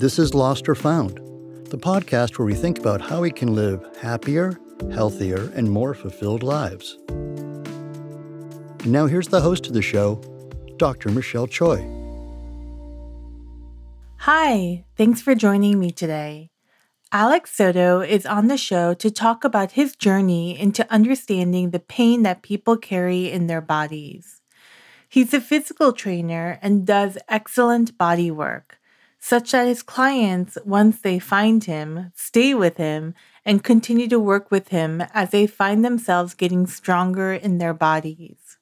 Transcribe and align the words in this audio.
This 0.00 0.18
is 0.18 0.32
Lost 0.32 0.66
or 0.66 0.74
Found, 0.74 1.18
the 1.66 1.76
podcast 1.76 2.38
where 2.38 2.46
we 2.46 2.54
think 2.54 2.78
about 2.78 3.02
how 3.02 3.20
we 3.20 3.30
can 3.30 3.54
live 3.54 3.84
happier, 4.00 4.58
healthier, 4.90 5.52
and 5.54 5.70
more 5.70 5.92
fulfilled 5.92 6.42
lives. 6.42 6.96
And 7.08 8.86
now 8.86 9.04
here's 9.04 9.28
the 9.28 9.42
host 9.42 9.66
of 9.66 9.74
the 9.74 9.82
show, 9.82 10.22
Dr. 10.78 11.10
Michelle 11.10 11.46
Choi. 11.46 11.86
Hi, 14.20 14.86
thanks 14.96 15.20
for 15.20 15.34
joining 15.34 15.78
me 15.78 15.90
today. 15.90 16.50
Alex 17.12 17.54
Soto 17.54 18.00
is 18.00 18.24
on 18.24 18.46
the 18.46 18.56
show 18.56 18.94
to 18.94 19.10
talk 19.10 19.44
about 19.44 19.72
his 19.72 19.94
journey 19.94 20.58
into 20.58 20.90
understanding 20.90 21.72
the 21.72 21.78
pain 21.78 22.22
that 22.22 22.40
people 22.40 22.78
carry 22.78 23.30
in 23.30 23.48
their 23.48 23.60
bodies. 23.60 24.40
He's 25.10 25.34
a 25.34 25.42
physical 25.42 25.92
trainer 25.92 26.58
and 26.62 26.86
does 26.86 27.18
excellent 27.28 27.98
body 27.98 28.30
work, 28.30 28.79
such 29.20 29.52
that 29.52 29.68
his 29.68 29.82
clients, 29.82 30.56
once 30.64 31.00
they 31.00 31.18
find 31.18 31.64
him, 31.64 32.10
stay 32.14 32.54
with 32.54 32.78
him 32.78 33.14
and 33.44 33.62
continue 33.62 34.08
to 34.08 34.18
work 34.18 34.50
with 34.50 34.68
him 34.68 35.02
as 35.12 35.30
they 35.30 35.46
find 35.46 35.84
themselves 35.84 36.34
getting 36.34 36.66
stronger 36.66 37.32
in 37.32 37.58
their 37.58 37.74
bodies. 37.74 38.56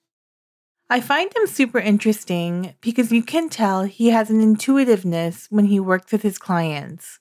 I 0.90 1.00
find 1.00 1.34
him 1.36 1.46
super 1.46 1.78
interesting 1.78 2.74
because 2.80 3.12
you 3.12 3.22
can 3.22 3.48
tell 3.48 3.82
he 3.82 4.08
has 4.08 4.30
an 4.30 4.40
intuitiveness 4.40 5.46
when 5.50 5.66
he 5.66 5.78
works 5.78 6.12
with 6.12 6.22
his 6.22 6.38
clients. 6.38 7.20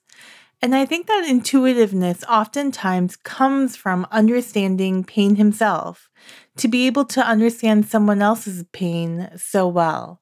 And 0.60 0.74
I 0.74 0.86
think 0.86 1.06
that 1.06 1.28
intuitiveness 1.28 2.24
oftentimes 2.24 3.14
comes 3.16 3.76
from 3.76 4.08
understanding 4.10 5.04
pain 5.04 5.36
himself, 5.36 6.08
to 6.56 6.66
be 6.66 6.86
able 6.86 7.04
to 7.04 7.20
understand 7.24 7.86
someone 7.86 8.20
else's 8.22 8.64
pain 8.72 9.30
so 9.36 9.68
well. 9.68 10.20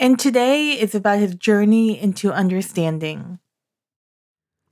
And 0.00 0.18
today 0.18 0.70
is 0.80 0.94
about 0.94 1.18
his 1.18 1.34
journey 1.34 2.00
into 2.00 2.32
understanding. 2.32 3.38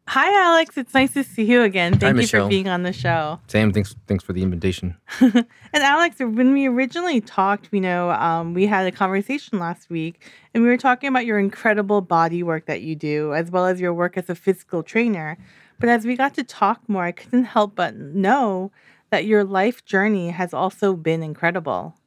Hi, 0.08 0.32
Alex. 0.42 0.78
It's 0.78 0.94
nice 0.94 1.12
to 1.12 1.22
see 1.22 1.44
you 1.44 1.60
again. 1.64 1.98
Thank 1.98 2.16
Hi, 2.16 2.22
you 2.22 2.26
for 2.26 2.48
being 2.48 2.66
on 2.66 2.82
the 2.82 2.94
show. 2.94 3.38
Sam, 3.46 3.70
thanks 3.70 3.94
thanks 4.06 4.24
for 4.24 4.32
the 4.32 4.42
invitation. 4.42 4.96
and 5.20 5.44
Alex, 5.74 6.16
when 6.20 6.54
we 6.54 6.66
originally 6.66 7.20
talked, 7.20 7.70
we 7.70 7.78
know 7.78 8.10
um, 8.12 8.54
we 8.54 8.66
had 8.66 8.86
a 8.86 8.90
conversation 8.90 9.58
last 9.58 9.90
week, 9.90 10.26
and 10.54 10.62
we 10.62 10.70
were 10.70 10.78
talking 10.78 11.10
about 11.10 11.26
your 11.26 11.38
incredible 11.38 12.00
body 12.00 12.42
work 12.42 12.64
that 12.64 12.80
you 12.80 12.96
do, 12.96 13.34
as 13.34 13.50
well 13.50 13.66
as 13.66 13.82
your 13.82 13.92
work 13.92 14.16
as 14.16 14.30
a 14.30 14.34
physical 14.34 14.82
trainer. 14.82 15.36
But 15.78 15.90
as 15.90 16.06
we 16.06 16.16
got 16.16 16.32
to 16.36 16.42
talk 16.42 16.88
more, 16.88 17.04
I 17.04 17.12
couldn't 17.12 17.44
help 17.44 17.76
but 17.76 17.94
know 17.94 18.72
that 19.10 19.26
your 19.26 19.44
life 19.44 19.84
journey 19.84 20.30
has 20.30 20.54
also 20.54 20.94
been 20.96 21.22
incredible. 21.22 21.98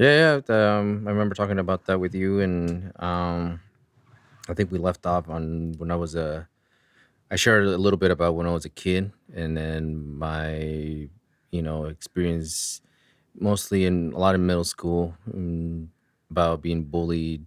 Yeah, 0.00 0.40
yeah. 0.48 0.78
Um, 0.78 1.04
I 1.06 1.10
remember 1.10 1.34
talking 1.34 1.58
about 1.58 1.84
that 1.86 2.00
with 2.00 2.14
you, 2.14 2.40
and 2.40 2.92
um, 3.02 3.60
I 4.48 4.54
think 4.54 4.72
we 4.72 4.78
left 4.78 5.06
off 5.06 5.28
on 5.28 5.74
when 5.78 5.90
I 5.90 5.96
was 5.96 6.14
a. 6.16 6.48
I 7.30 7.36
shared 7.36 7.66
a 7.66 7.78
little 7.78 7.98
bit 7.98 8.10
about 8.12 8.36
when 8.36 8.46
I 8.46 8.52
was 8.52 8.64
a 8.66 8.70
kid, 8.70 9.12
and 9.34 9.56
then 9.56 10.16
my, 10.18 11.08
you 11.52 11.62
know, 11.62 11.86
experience, 11.86 12.82
mostly 13.38 13.86
in 13.86 14.12
a 14.14 14.18
lot 14.18 14.34
of 14.34 14.42
middle 14.42 14.64
school, 14.64 15.14
about 16.30 16.62
being 16.62 16.84
bullied, 16.84 17.46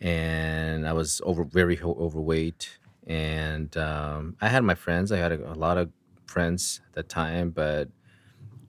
and 0.00 0.88
I 0.88 0.92
was 0.92 1.20
over 1.24 1.44
very 1.44 1.80
overweight, 1.82 2.78
and 3.06 3.76
um, 3.76 4.36
I 4.40 4.48
had 4.48 4.64
my 4.64 4.74
friends. 4.74 5.12
I 5.12 5.18
had 5.18 5.32
a, 5.32 5.52
a 5.52 5.54
lot 5.54 5.78
of 5.78 5.90
friends 6.26 6.80
at 6.88 6.94
that 6.94 7.08
time, 7.08 7.50
but 7.50 7.88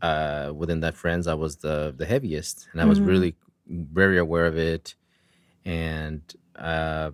uh, 0.01 0.51
within 0.55 0.79
that 0.81 0.95
friends, 0.95 1.27
I 1.27 1.33
was 1.35 1.57
the 1.57 1.93
the 1.97 2.05
heaviest, 2.05 2.67
and 2.71 2.81
I 2.81 2.85
was 2.85 2.99
Mhm. 2.99 3.07
really 3.07 3.35
very 3.67 4.17
aware 4.17 4.45
of 4.45 4.57
it, 4.57 4.95
and 5.65 6.21
uh, 6.55 7.11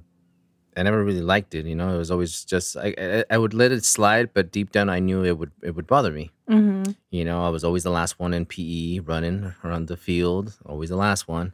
I 0.77 0.83
never 0.83 1.03
really 1.03 1.21
liked 1.21 1.55
it. 1.55 1.65
You 1.65 1.75
know, 1.75 1.93
it 1.93 1.97
was 1.97 2.11
always 2.11 2.43
just 2.45 2.77
I, 2.77 2.93
I 2.97 3.25
I 3.29 3.37
would 3.37 3.53
let 3.53 3.71
it 3.71 3.85
slide, 3.85 4.33
but 4.33 4.51
deep 4.51 4.71
down, 4.71 4.89
I 4.89 4.99
knew 4.99 5.23
it 5.23 5.37
would 5.37 5.51
it 5.61 5.75
would 5.75 5.87
bother 5.87 6.11
me. 6.11 6.31
Mm-hmm. 6.49 6.91
You 7.11 7.25
know, 7.25 7.45
I 7.45 7.49
was 7.49 7.63
always 7.63 7.83
the 7.83 7.91
last 7.91 8.19
one 8.19 8.33
in 8.33 8.45
PE, 8.45 8.99
running 8.99 9.53
around 9.63 9.87
the 9.87 9.97
field, 9.97 10.57
always 10.65 10.89
the 10.89 10.97
last 10.97 11.27
one. 11.27 11.53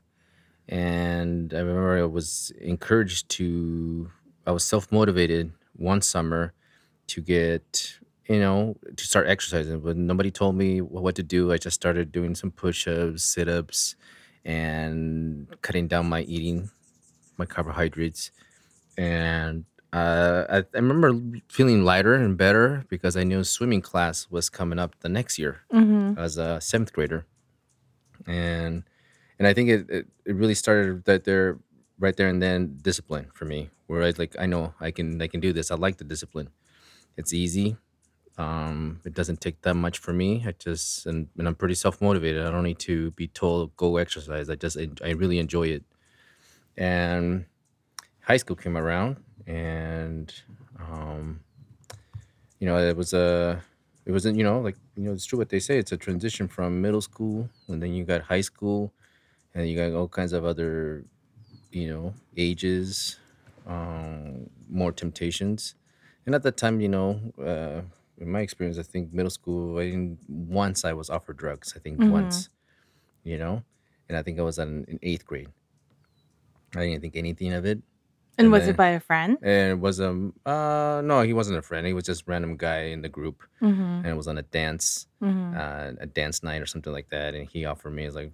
And 0.67 1.53
I 1.53 1.59
remember 1.59 1.97
I 1.97 2.05
was 2.05 2.51
encouraged 2.61 3.29
to, 3.37 4.11
I 4.45 4.51
was 4.51 4.63
self 4.63 4.91
motivated 4.91 5.51
one 5.75 6.01
summer 6.01 6.53
to 7.07 7.21
get, 7.21 7.97
you 8.29 8.39
know, 8.39 8.77
to 8.95 9.03
start 9.05 9.27
exercising. 9.27 9.81
But 9.81 9.97
nobody 9.97 10.31
told 10.31 10.55
me 10.55 10.81
what 10.81 11.15
to 11.15 11.23
do. 11.23 11.51
I 11.51 11.57
just 11.57 11.75
started 11.75 12.11
doing 12.11 12.35
some 12.35 12.51
push 12.51 12.87
ups, 12.87 13.23
sit 13.23 13.49
ups, 13.49 13.95
and 14.45 15.47
cutting 15.61 15.87
down 15.87 16.07
my 16.07 16.21
eating, 16.21 16.69
my 17.37 17.45
carbohydrates. 17.45 18.31
And 18.97 19.65
uh, 19.91 20.45
I, 20.49 20.57
I 20.59 20.77
remember 20.77 21.19
feeling 21.49 21.83
lighter 21.83 22.13
and 22.13 22.37
better 22.37 22.85
because 22.89 23.17
I 23.17 23.23
knew 23.23 23.43
swimming 23.43 23.81
class 23.81 24.27
was 24.29 24.49
coming 24.49 24.79
up 24.79 24.95
the 25.01 25.09
next 25.09 25.39
year 25.39 25.61
Mm-hmm. 25.73 26.19
as 26.19 26.37
a 26.37 26.61
seventh 26.61 26.93
grader, 26.93 27.25
and 28.27 28.83
and 29.37 29.47
I 29.47 29.53
think 29.53 29.69
it, 29.69 29.89
it, 29.89 30.07
it 30.25 30.35
really 30.35 30.53
started 30.55 31.05
that 31.05 31.23
there 31.23 31.57
right 31.99 32.15
there 32.15 32.27
and 32.27 32.41
then 32.41 32.77
discipline 32.81 33.27
for 33.33 33.45
me 33.45 33.69
where 33.87 34.03
I 34.03 34.13
like 34.17 34.35
I 34.39 34.45
know 34.45 34.73
I 34.79 34.91
can 34.91 35.21
I 35.21 35.27
can 35.27 35.39
do 35.39 35.53
this 35.53 35.71
I 35.71 35.75
like 35.75 35.97
the 35.97 36.03
discipline 36.03 36.49
it's 37.17 37.33
easy 37.33 37.77
um 38.39 39.01
it 39.05 39.13
doesn't 39.13 39.41
take 39.41 39.61
that 39.63 39.75
much 39.75 39.99
for 39.99 40.13
me. 40.13 40.43
I 40.47 40.53
just 40.53 41.05
and, 41.05 41.29
and 41.37 41.47
I'm 41.47 41.55
pretty 41.55 41.75
self 41.75 42.01
motivated 42.01 42.45
I 42.45 42.51
don't 42.51 42.63
need 42.63 42.79
to 42.81 43.11
be 43.11 43.27
told 43.27 43.75
go 43.77 43.97
exercise. 43.97 44.49
I 44.49 44.55
just 44.55 44.77
I, 44.79 44.89
I 45.03 45.11
really 45.11 45.39
enjoy 45.39 45.67
it. 45.67 45.83
And 46.77 47.45
high 48.21 48.37
school 48.37 48.55
came 48.55 48.77
around 48.77 49.23
and 49.47 50.33
um 50.79 51.41
you 52.59 52.67
know 52.67 52.77
it 52.77 52.95
was 52.95 53.13
a 53.13 53.61
it 54.05 54.11
wasn't 54.11 54.37
you 54.37 54.43
know 54.43 54.59
like 54.59 54.77
you 54.95 55.03
know 55.03 55.13
it's 55.13 55.25
true 55.25 55.37
what 55.39 55.49
they 55.49 55.59
say 55.59 55.77
it's 55.77 55.91
a 55.91 55.97
transition 55.97 56.47
from 56.47 56.81
middle 56.81 57.01
school 57.01 57.49
and 57.67 57.81
then 57.81 57.93
you 57.93 58.03
got 58.03 58.21
high 58.21 58.41
school 58.41 58.93
and 59.55 59.69
you 59.69 59.75
got 59.77 59.93
all 59.97 60.07
kinds 60.07 60.33
of 60.33 60.45
other 60.45 61.05
you 61.71 61.89
know 61.89 62.13
ages 62.37 63.19
um 63.67 64.49
more 64.69 64.91
temptations. 64.91 65.75
And 66.25 66.35
at 66.35 66.43
that 66.43 66.57
time 66.57 66.79
you 66.81 66.89
know 66.89 67.19
uh 67.43 67.81
in 68.19 68.29
my 68.31 68.41
experience 68.41 68.77
i 68.77 68.83
think 68.83 69.13
middle 69.13 69.29
school 69.29 69.77
i 69.79 69.85
didn't 69.85 70.19
once 70.27 70.83
i 70.85 70.93
was 70.93 71.09
offered 71.09 71.37
drugs 71.37 71.73
i 71.75 71.79
think 71.79 71.97
Mhm. 71.99 72.11
once 72.11 72.49
you 73.23 73.37
know 73.37 73.63
and 74.07 74.17
i 74.17 74.21
think 74.23 74.39
i 74.39 74.41
was 74.41 74.57
in, 74.59 74.85
in 74.87 74.99
eighth 75.01 75.25
grade 75.25 75.49
i 76.75 76.85
didn't 76.85 77.01
think 77.01 77.15
anything 77.15 77.53
of 77.53 77.65
it 77.65 77.79
And 78.39 78.45
And 78.45 78.51
was 78.53 78.61
then- 78.63 78.69
it 78.69 78.77
by 78.77 78.89
a 78.89 79.01
friend? 79.01 79.37
and 79.41 79.71
it 79.75 79.79
was 79.87 79.99
um 79.99 80.33
uh 80.45 81.01
no 81.03 81.21
he 81.29 81.33
wasn't 81.33 81.57
a 81.57 81.61
friend 81.61 81.85
he 81.87 81.93
was 81.93 82.05
just 82.05 82.21
random 82.27 82.55
guy 82.57 82.81
in 82.95 83.01
the 83.01 83.09
group 83.09 83.37
Mm-hmm. 83.61 83.81
and 84.03 84.07
it 84.07 84.15
was 84.21 84.27
on 84.27 84.37
a 84.37 84.43
dance 84.59 85.07
Mm-hmm. 85.21 85.57
uh, 85.61 85.91
a 86.05 86.07
dance 86.19 86.37
night 86.43 86.61
or 86.61 86.65
something 86.65 86.93
like 86.93 87.09
that 87.09 87.35
and 87.35 87.45
he 87.53 87.65
offered 87.65 87.91
me 87.97 88.03
I 88.03 88.05
was 88.11 88.15
like 88.15 88.31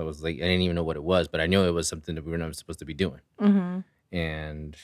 i 0.00 0.02
was 0.02 0.18
like 0.26 0.36
i 0.36 0.46
didn't 0.50 0.62
even 0.66 0.74
know 0.78 0.82
what 0.90 0.96
it 0.96 1.04
was 1.14 1.28
but 1.28 1.40
i 1.40 1.46
knew 1.46 1.62
it 1.62 1.70
was 1.80 1.86
something 1.92 2.14
that 2.16 2.24
we 2.24 2.30
were 2.32 2.38
not 2.44 2.54
supposed 2.56 2.80
to 2.80 2.84
be 2.92 2.94
doing 3.04 3.20
Mm-hmm. 3.40 3.80
and 4.16 4.76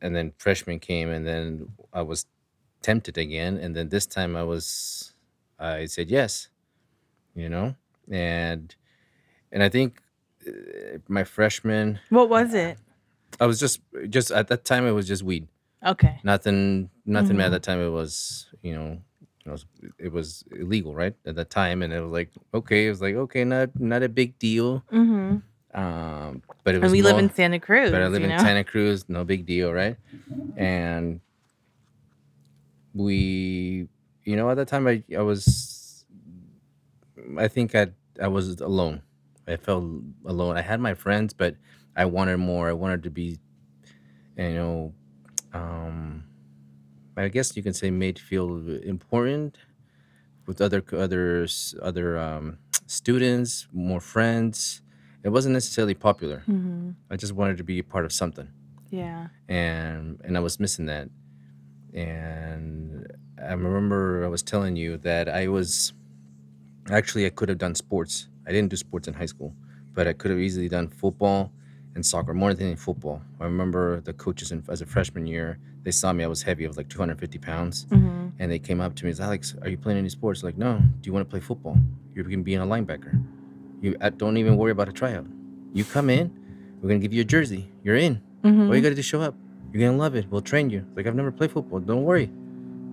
and 0.00 0.10
then 0.16 0.32
freshman 0.38 0.78
came 0.78 1.08
and 1.16 1.26
then 1.26 1.46
i 1.92 2.02
was 2.10 2.24
tempted 2.82 3.16
again 3.18 3.56
and 3.56 3.74
then 3.76 3.88
this 3.88 4.06
time 4.06 4.36
i 4.36 4.42
was 4.42 5.14
i 5.58 5.86
said 5.86 6.10
yes 6.10 6.48
you 7.34 7.48
know 7.48 7.74
and 8.10 8.74
and 9.52 9.62
i 9.62 9.68
think 9.68 10.00
uh, 10.46 10.98
my 11.08 11.24
freshman 11.24 11.98
What 12.10 12.28
was 12.28 12.52
it? 12.54 12.76
i 13.40 13.46
was 13.46 13.58
just 13.60 13.80
just 14.08 14.30
at 14.30 14.48
that 14.48 14.64
time 14.64 14.86
it 14.86 14.92
was 14.92 15.06
just 15.06 15.22
weed 15.22 15.46
Okay. 15.84 16.20
nothing 16.22 16.90
nothing 17.06 17.36
Mhm. 17.38 17.44
at 17.46 17.50
that 17.50 17.62
time 17.62 17.80
it 17.80 17.90
was 17.90 18.46
you 18.62 18.74
know 18.74 18.98
it 19.44 19.50
was, 19.50 19.66
it 19.98 20.12
was 20.12 20.44
illegal 20.52 20.94
right 20.94 21.14
at 21.26 21.34
that 21.34 21.50
time 21.50 21.82
and 21.82 21.92
it 21.92 22.00
was 22.00 22.12
like 22.12 22.30
okay 22.54 22.86
it 22.86 22.90
was 22.90 23.02
like 23.02 23.16
okay 23.16 23.42
not 23.44 23.68
not 23.80 24.02
a 24.02 24.08
big 24.08 24.38
deal 24.38 24.84
Mm-hmm. 24.92 25.42
um 25.80 26.42
but 26.64 26.74
it 26.74 26.78
And 26.78 26.84
was 26.84 26.92
we 26.92 27.02
live 27.02 27.18
in 27.18 27.30
Santa 27.34 27.58
Cruz. 27.58 27.90
but 27.90 28.00
I 28.02 28.06
live 28.06 28.22
in 28.22 28.30
know? 28.30 28.38
Santa 28.38 28.62
Cruz, 28.62 29.08
no 29.08 29.24
big 29.24 29.46
deal, 29.46 29.72
right? 29.72 29.96
And 30.56 31.18
we, 32.94 33.88
you 34.24 34.36
know, 34.36 34.50
at 34.50 34.56
that 34.56 34.68
time 34.68 34.86
I, 34.86 35.02
I 35.16 35.22
was, 35.22 36.04
I 37.38 37.48
think 37.48 37.74
I, 37.74 37.88
I 38.20 38.28
was 38.28 38.60
alone. 38.60 39.02
I 39.46 39.56
felt 39.56 39.84
alone. 40.24 40.56
I 40.56 40.60
had 40.62 40.80
my 40.80 40.94
friends, 40.94 41.32
but 41.32 41.56
I 41.96 42.04
wanted 42.04 42.36
more. 42.38 42.68
I 42.68 42.72
wanted 42.72 43.02
to 43.04 43.10
be, 43.10 43.38
you 44.36 44.54
know, 44.54 44.94
um, 45.52 46.24
I 47.16 47.28
guess 47.28 47.56
you 47.56 47.62
can 47.62 47.72
say 47.74 47.90
made 47.90 48.18
feel 48.18 48.68
important 48.80 49.58
with 50.46 50.60
other 50.60 50.82
others, 50.92 51.74
other 51.82 52.18
um, 52.18 52.58
students, 52.86 53.68
more 53.72 54.00
friends. 54.00 54.80
It 55.24 55.28
wasn't 55.28 55.52
necessarily 55.52 55.94
popular. 55.94 56.38
Mm-hmm. 56.48 56.90
I 57.10 57.16
just 57.16 57.32
wanted 57.32 57.56
to 57.58 57.64
be 57.64 57.78
a 57.78 57.84
part 57.84 58.04
of 58.04 58.12
something, 58.12 58.48
Yeah. 58.90 59.28
and 59.48 60.20
and 60.24 60.36
I 60.36 60.40
was 60.40 60.58
missing 60.58 60.86
that. 60.86 61.08
And 61.94 63.06
I 63.42 63.52
remember 63.52 64.24
I 64.24 64.28
was 64.28 64.42
telling 64.42 64.76
you 64.76 64.96
that 64.98 65.28
I 65.28 65.48
was 65.48 65.92
actually 66.90 67.26
I 67.26 67.30
could 67.30 67.48
have 67.48 67.58
done 67.58 67.74
sports. 67.74 68.28
I 68.46 68.52
didn't 68.52 68.70
do 68.70 68.76
sports 68.76 69.08
in 69.08 69.14
high 69.14 69.26
school, 69.26 69.54
but 69.94 70.06
I 70.08 70.12
could 70.12 70.30
have 70.30 70.40
easily 70.40 70.68
done 70.68 70.88
football 70.88 71.52
and 71.94 72.04
soccer 72.04 72.32
more 72.34 72.54
than 72.54 72.76
football. 72.76 73.20
I 73.40 73.44
remember 73.44 74.00
the 74.00 74.12
coaches 74.14 74.50
in, 74.52 74.64
as 74.70 74.80
a 74.80 74.86
freshman 74.86 75.26
year, 75.26 75.58
they 75.82 75.90
saw 75.90 76.12
me. 76.12 76.24
I 76.24 76.26
was 76.26 76.42
heavy. 76.42 76.64
I 76.64 76.68
was 76.68 76.76
like 76.76 76.88
250 76.88 77.38
pounds, 77.38 77.84
Mm-hmm. 77.86 78.28
and 78.38 78.50
they 78.50 78.58
came 78.58 78.80
up 78.80 78.94
to 78.96 79.04
me 79.04 79.10
and 79.10 79.20
"Alex, 79.20 79.54
are 79.62 79.68
you 79.68 79.76
playing 79.76 79.98
any 79.98 80.08
sports?" 80.08 80.42
Like, 80.42 80.56
no. 80.56 80.78
Do 81.00 81.06
you 81.08 81.12
want 81.12 81.26
to 81.26 81.30
play 81.30 81.40
football? 81.40 81.76
You're 82.14 82.24
gonna 82.24 82.42
be 82.42 82.54
in 82.54 82.60
a 82.62 82.66
linebacker. 82.66 83.22
You 83.82 83.96
uh, 84.00 84.10
don't 84.10 84.36
even 84.38 84.56
worry 84.56 84.70
about 84.72 84.88
a 84.88 84.92
tryout. 84.92 85.26
You 85.74 85.84
come 85.84 86.08
in. 86.08 86.30
We're 86.80 86.88
gonna 86.88 87.00
give 87.00 87.12
you 87.12 87.20
a 87.22 87.24
jersey. 87.24 87.68
You're 87.84 87.96
in. 87.96 88.20
Mm-hmm. 88.42 88.68
All 88.68 88.76
you 88.76 88.80
gotta 88.82 88.94
do 88.94 89.00
is 89.00 89.04
show 89.04 89.20
up. 89.20 89.34
You're 89.72 89.88
gonna 89.88 89.98
love 89.98 90.14
it. 90.14 90.26
We'll 90.30 90.42
train 90.42 90.70
you. 90.70 90.84
Like 90.94 91.06
I've 91.06 91.14
never 91.14 91.32
played 91.32 91.50
football. 91.50 91.80
Don't 91.80 92.04
worry. 92.04 92.30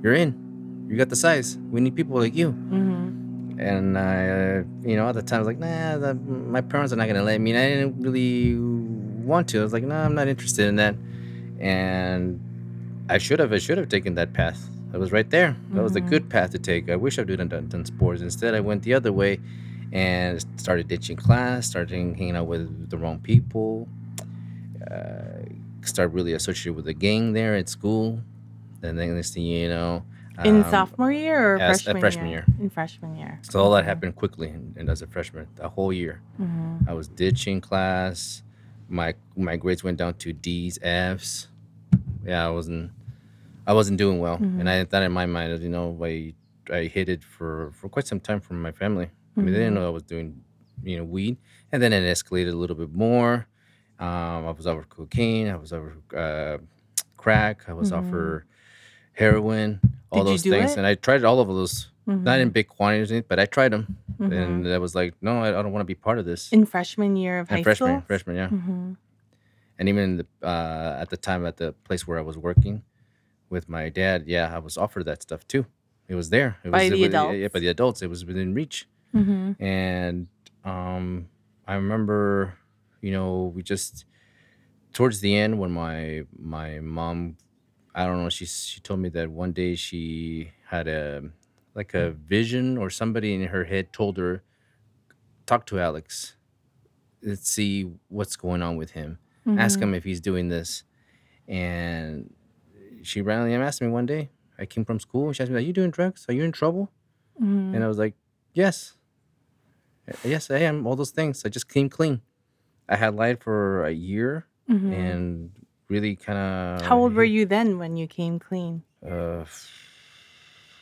You're 0.01 0.13
in. 0.13 0.87
You 0.89 0.97
got 0.97 1.09
the 1.09 1.15
size. 1.15 1.57
We 1.71 1.81
need 1.81 1.95
people 1.95 2.17
like 2.17 2.35
you. 2.35 2.51
Mm-hmm. 2.51 3.59
And 3.59 3.97
I, 3.97 4.29
uh, 4.29 4.63
you 4.83 4.95
know, 4.95 5.09
at 5.09 5.15
the 5.15 5.21
time 5.21 5.37
I 5.37 5.39
was 5.39 5.47
like, 5.47 5.59
nah, 5.59 5.97
the, 5.97 6.13
my 6.15 6.61
parents 6.61 6.93
are 6.93 6.95
not 6.95 7.07
gonna 7.07 7.23
let 7.23 7.41
me. 7.41 7.51
And 7.51 7.59
I 7.59 7.67
didn't 7.69 8.01
really 8.01 8.55
want 9.25 9.49
to. 9.49 9.59
I 9.59 9.63
was 9.63 9.73
like, 9.73 9.83
nah, 9.83 10.05
I'm 10.05 10.15
not 10.15 10.27
interested 10.29 10.67
in 10.67 10.77
that. 10.77 10.95
And 11.59 12.39
I 13.09 13.17
should 13.17 13.39
have. 13.39 13.51
I 13.51 13.57
should 13.57 13.77
have 13.77 13.89
taken 13.89 14.15
that 14.15 14.33
path. 14.33 14.69
That 14.91 14.99
was 14.99 15.11
right 15.11 15.29
there. 15.29 15.55
That 15.73 15.83
was 15.83 15.91
the 15.91 16.01
Mhm. 16.01 16.09
good 16.09 16.29
path 16.29 16.51
to 16.51 16.59
take. 16.59 16.89
I 16.89 16.95
wish 16.95 17.19
I 17.19 17.23
would 17.23 17.37
have 17.39 17.49
done, 17.49 17.67
done 17.67 17.85
sports. 17.85 18.21
Instead, 18.21 18.55
I 18.55 18.59
went 18.61 18.83
the 18.83 18.93
other 18.93 19.11
way 19.11 19.39
and 19.91 20.43
started 20.57 20.87
ditching 20.87 21.17
class, 21.17 21.67
started 21.67 21.91
hanging 21.91 22.35
out 22.35 22.47
with 22.47 22.89
the 22.89 22.97
wrong 22.97 23.19
people. 23.19 23.87
Uh, 24.89 25.43
started 25.87 26.13
really 26.13 26.33
associated 26.33 26.75
with 26.75 26.85
the 26.85 26.93
gang 26.93 27.33
there 27.33 27.55
at 27.55 27.69
school. 27.69 28.21
And 28.81 28.97
then 28.97 29.15
next 29.15 29.33
thing 29.33 29.43
you 29.43 29.67
know, 29.69 30.03
In 30.45 30.63
um, 30.63 30.69
sophomore 30.71 31.11
year 31.11 31.55
or 31.55 31.57
freshman, 31.59 31.99
freshman 31.99 32.27
year? 32.27 32.45
year. 32.47 32.55
In 32.61 32.69
freshman 32.69 33.15
year. 33.15 33.39
So 33.41 33.59
all 33.61 33.71
that 33.71 33.83
happened 33.85 34.15
quickly, 34.15 34.47
and, 34.49 34.75
and 34.77 34.89
as 34.89 35.01
a 35.01 35.07
freshman, 35.07 35.47
a 35.59 35.67
whole 35.69 35.91
year, 35.91 36.21
Mm-hmm. 36.39 36.89
I 36.89 36.93
was 36.93 37.07
ditching 37.09 37.59
class. 37.61 38.43
My 38.87 39.13
my 39.35 39.57
grades 39.57 39.83
went 39.83 39.97
down 39.97 40.13
to 40.23 40.31
D's, 40.33 40.79
F's. 40.81 41.49
Yeah, 42.25 42.47
I 42.47 42.49
wasn't 42.49 42.91
I 43.67 43.73
wasn't 43.73 43.97
doing 43.97 44.19
well, 44.19 44.37
Mhm. 44.37 44.59
and 44.61 44.69
I 44.69 44.83
thought 44.85 45.03
in 45.03 45.11
my 45.11 45.25
mind, 45.25 45.61
you 45.61 45.69
know, 45.69 45.97
I 46.01 46.33
I 46.71 46.83
hid 46.85 47.09
it 47.09 47.23
for 47.23 47.71
for 47.73 47.89
quite 47.89 48.07
some 48.07 48.19
time 48.21 48.39
from 48.39 48.61
my 48.61 48.71
family. 48.71 49.09
I 49.37 49.41
mean, 49.41 49.53
they 49.53 49.59
didn't 49.59 49.73
Mhm. 49.73 49.81
know 49.81 49.87
I 49.87 49.89
was 49.99 50.03
doing, 50.03 50.41
you 50.83 50.97
know, 50.97 51.03
weed, 51.03 51.37
and 51.71 51.83
then 51.83 51.91
it 51.93 52.01
escalated 52.15 52.53
a 52.53 52.55
little 52.63 52.75
bit 52.77 52.93
more. 52.93 53.47
Um, 53.99 54.45
I 54.47 54.51
was 54.51 54.65
over 54.67 54.83
cocaine. 54.83 55.47
I 55.49 55.55
was 55.57 55.73
over 55.73 55.95
uh, 56.15 56.57
crack. 57.17 57.67
I 57.67 57.73
was 57.73 57.91
Mhm. 57.91 57.97
over 57.97 58.45
heroin. 59.13 59.79
All 60.11 60.23
Did 60.23 60.27
those 60.33 60.41
things, 60.43 60.71
it? 60.71 60.77
and 60.77 60.87
I 60.87 60.95
tried 60.95 61.23
all 61.23 61.39
of 61.39 61.47
those. 61.47 61.91
Not 62.07 62.39
in 62.39 62.49
big 62.49 62.67
quantities, 62.67 63.21
but 63.27 63.39
I 63.39 63.45
tried 63.45 63.71
them 63.71 63.95
Mhm. 64.19 64.31
and 64.33 64.67
I 64.67 64.79
was 64.79 64.95
like, 64.95 65.13
no, 65.21 65.43
I, 65.43 65.49
I 65.49 65.61
don't 65.61 65.71
want 65.71 65.81
to 65.81 65.85
be 65.85 65.93
part 65.93 66.17
of 66.17 66.25
this. 66.25 66.51
in 66.51 66.65
freshman 66.65 67.15
year 67.15 67.37
of 67.37 67.49
high 67.49 67.61
freshman, 67.61 67.89
school. 67.99 68.03
freshman, 68.07 68.35
yeah. 68.35 68.47
Mm-hmm. 68.49 68.93
And 69.77 69.89
even 69.89 70.17
the, 70.17 70.25
uh, 70.41 70.97
at 70.99 71.09
the 71.11 71.17
time 71.17 71.45
at 71.45 71.57
the 71.57 71.73
place 71.83 72.07
where 72.07 72.17
I 72.17 72.23
was 72.23 72.35
working 72.35 72.81
with 73.51 73.69
my 73.69 73.89
dad, 73.89 74.23
yeah, 74.25 74.51
I 74.51 74.57
was 74.57 74.75
offered 74.75 75.05
that 75.05 75.21
stuff 75.21 75.47
too. 75.47 75.67
It 76.07 76.15
was 76.15 76.31
there. 76.31 76.57
It 76.63 76.71
By 76.71 76.85
was 76.85 76.89
the 76.89 76.97
Yeah, 76.97 77.05
adults? 77.05 77.53
by 77.53 77.59
the 77.59 77.67
adults. 77.67 78.01
It 78.01 78.09
was 78.09 78.25
within 78.25 78.55
reach. 78.55 78.87
Mm-hmm. 79.13 79.63
And 79.63 80.27
um, 80.65 81.27
I 81.67 81.75
remember, 81.75 82.55
you 83.01 83.11
know, 83.11 83.51
we 83.55 83.63
just 83.63 84.05
towards 84.93 85.21
the 85.21 85.35
end 85.35 85.59
when 85.59 85.71
my 85.71 86.23
my 86.37 86.79
mom, 86.79 87.37
I 87.95 88.05
don't 88.05 88.21
know, 88.21 88.29
she 88.29 88.45
she 88.45 88.79
told 88.81 88.99
me 88.99 89.09
that 89.09 89.29
one 89.29 89.51
day 89.53 89.75
she 89.75 90.51
had 90.67 90.87
a 90.87 91.23
like 91.75 91.93
a 91.93 92.11
vision 92.11 92.77
or 92.77 92.89
somebody 92.89 93.33
in 93.33 93.47
her 93.47 93.63
head 93.65 93.93
told 93.93 94.17
her, 94.17 94.43
talk 95.45 95.65
to 95.67 95.79
Alex, 95.79 96.35
let's 97.23 97.49
see 97.49 97.91
what's 98.09 98.35
going 98.35 98.61
on 98.61 98.75
with 98.77 98.91
him, 98.91 99.19
ask 99.59 99.79
him 99.79 99.93
if 99.93 100.03
he's 100.03 100.21
doing 100.21 100.49
this, 100.49 100.83
and 101.47 102.33
she 103.01 103.21
randomly 103.21 103.55
asked 103.55 103.81
me 103.81 103.87
one 103.87 104.05
day. 104.05 104.29
I 104.57 104.65
came 104.65 104.83
from 104.83 104.99
school 104.99 105.27
and 105.27 105.35
she 105.35 105.41
asked 105.41 105.51
me, 105.51 105.57
"Are 105.57 105.61
you 105.61 105.73
doing 105.73 105.89
drugs? 105.91 106.25
Are 106.27 106.33
you 106.33 106.43
in 106.43 106.51
trouble?" 106.51 106.91
Mm-hmm. 107.41 107.75
And 107.75 107.83
I 107.83 107.87
was 107.87 107.97
like, 107.97 108.15
yes. 108.53 108.97
"Uh, 110.07 110.13
Yes, 110.25 110.51
I 110.51 110.59
am. 110.59 110.85
All 110.85 110.95
those 110.97 111.11
things. 111.11 111.45
I 111.45 111.49
just 111.49 111.69
came 111.69 111.89
clean. 111.89 112.21
I 112.89 112.95
had 112.97 113.15
lied 113.15 113.39
for 113.43 113.85
a 113.85 113.91
year 113.91 114.45
Mm-hmm. 114.69 114.93
and 114.93 115.51
really 115.89 116.15
kind 116.15 116.37
of. 116.37 116.85
How 116.85 116.97
old 116.99 117.13
were 117.15 117.23
you 117.23 117.45
then 117.45 117.79
when 117.79 117.97
you 117.97 118.05
came 118.05 118.37
clean? 118.37 118.83
Uh, 119.01 119.45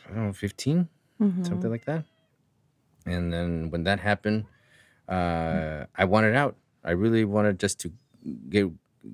I 0.04 0.14
don't 0.14 0.26
know, 0.26 0.32
15, 0.32 0.88
Mm-hmm. 1.20 1.44
something 1.44 1.70
like 1.70 1.84
that. 1.86 2.04
And 3.06 3.32
then 3.32 3.70
when 3.70 3.84
that 3.84 4.00
happened, 4.00 4.44
uh, 5.08 5.86
I 5.96 6.04
wanted 6.04 6.34
out. 6.36 6.56
I 6.84 6.92
really 6.92 7.24
wanted 7.24 7.58
just 7.58 7.80
to 7.80 7.92
get 8.48 8.68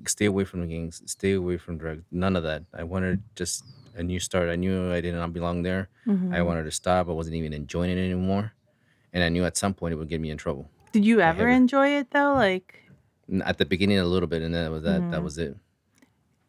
stay 0.07 0.25
away 0.25 0.43
from 0.43 0.61
the 0.61 0.67
gangs, 0.67 1.01
stay 1.05 1.33
away 1.33 1.57
from 1.57 1.77
drugs. 1.77 2.03
None 2.11 2.35
of 2.35 2.43
that. 2.43 2.63
I 2.73 2.83
wanted 2.83 3.23
just 3.35 3.63
a 3.95 4.03
new 4.03 4.19
start. 4.19 4.49
I 4.49 4.55
knew 4.57 4.91
I 4.91 4.99
did 4.99 5.13
not 5.15 5.31
belong 5.31 5.63
there. 5.63 5.87
Mm-hmm. 6.05 6.33
I 6.33 6.41
wanted 6.41 6.63
to 6.65 6.71
stop. 6.71 7.07
I 7.07 7.13
wasn't 7.13 7.35
even 7.37 7.53
enjoying 7.53 7.91
it 7.91 7.97
anymore. 8.01 8.51
And 9.13 9.23
I 9.23 9.29
knew 9.29 9.45
at 9.45 9.55
some 9.55 9.73
point 9.73 9.93
it 9.93 9.97
would 9.97 10.09
get 10.09 10.19
me 10.19 10.29
in 10.31 10.37
trouble. 10.37 10.69
Did 10.91 11.05
you 11.05 11.21
ever 11.21 11.47
enjoy 11.47 11.89
it 11.99 12.11
though? 12.11 12.33
Like, 12.35 12.83
At 13.43 13.57
the 13.57 13.65
beginning, 13.65 13.97
a 13.97 14.05
little 14.05 14.27
bit, 14.27 14.41
and 14.43 14.53
then 14.53 14.65
that 14.65 14.71
was 14.71 14.83
that. 14.83 14.99
That 15.11 15.19
Mhm. 15.19 15.23
was 15.23 15.37
it. 15.37 15.57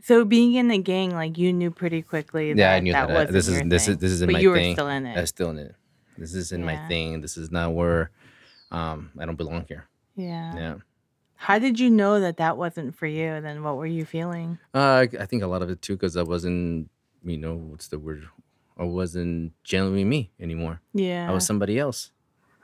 so 0.03 0.25
being 0.25 0.55
in 0.55 0.69
the 0.69 0.79
gang, 0.79 1.11
like 1.11 1.37
you 1.39 1.53
knew 1.53 1.71
pretty 1.71 2.01
quickly. 2.03 2.53
That 2.53 2.59
Yeah, 2.61 2.73
I 2.75 2.81
knew 2.81 2.93
that. 2.93 3.09
that. 3.09 3.33
This 3.33 3.49
is 3.49 3.61
this 3.65 3.89
is 3.89 3.97
this 3.99 4.13
is 4.13 4.23
in 4.23 4.29
but 4.29 4.35
my 4.35 4.39
you 4.41 4.51
were 4.51 4.57
thing. 4.57 4.75
still 4.75 4.89
in 4.89 5.05
it. 5.07 5.17
I'm 5.19 5.27
still 5.27 5.51
in 5.51 5.59
it. 5.59 5.75
This 6.19 6.35
isn't 6.35 6.61
Yeah. 6.61 6.67
my 6.67 6.89
thing. 6.89 7.21
This 7.23 7.37
is 7.37 7.51
not 7.51 7.75
where 7.75 8.11
um 8.71 9.11
I 9.19 9.25
don't 9.27 9.37
belong 9.37 9.65
here. 9.69 9.87
yeah. 10.17 10.55
Yeah. 10.57 10.75
How 11.39 11.59
did 11.59 11.79
you 11.81 11.91
know 11.91 12.21
that 12.21 12.37
that 12.39 12.57
wasn't 12.57 12.95
for 12.97 13.07
you? 13.07 13.41
Then 13.41 13.63
what 13.63 13.77
were 13.77 13.87
you 13.87 14.05
feeling? 14.07 14.59
Uh, 14.75 14.79
I, 15.05 15.09
I 15.21 15.27
think 15.27 15.43
a 15.43 15.47
lot 15.47 15.61
of 15.63 15.69
it 15.71 15.83
too, 15.83 15.95
because 15.95 16.17
I 16.17 16.23
wasn't, 16.23 16.89
you 17.25 17.37
know, 17.37 17.57
what's 17.57 17.89
the 17.89 17.99
word? 17.99 18.27
I 18.79 18.85
wasn't 18.85 19.53
genuinely 19.63 20.05
me 20.05 20.31
anymore. 20.41 20.81
Yeah. 20.95 21.29
I 21.29 21.33
was 21.35 21.45
somebody 21.45 21.79
else. 21.79 22.11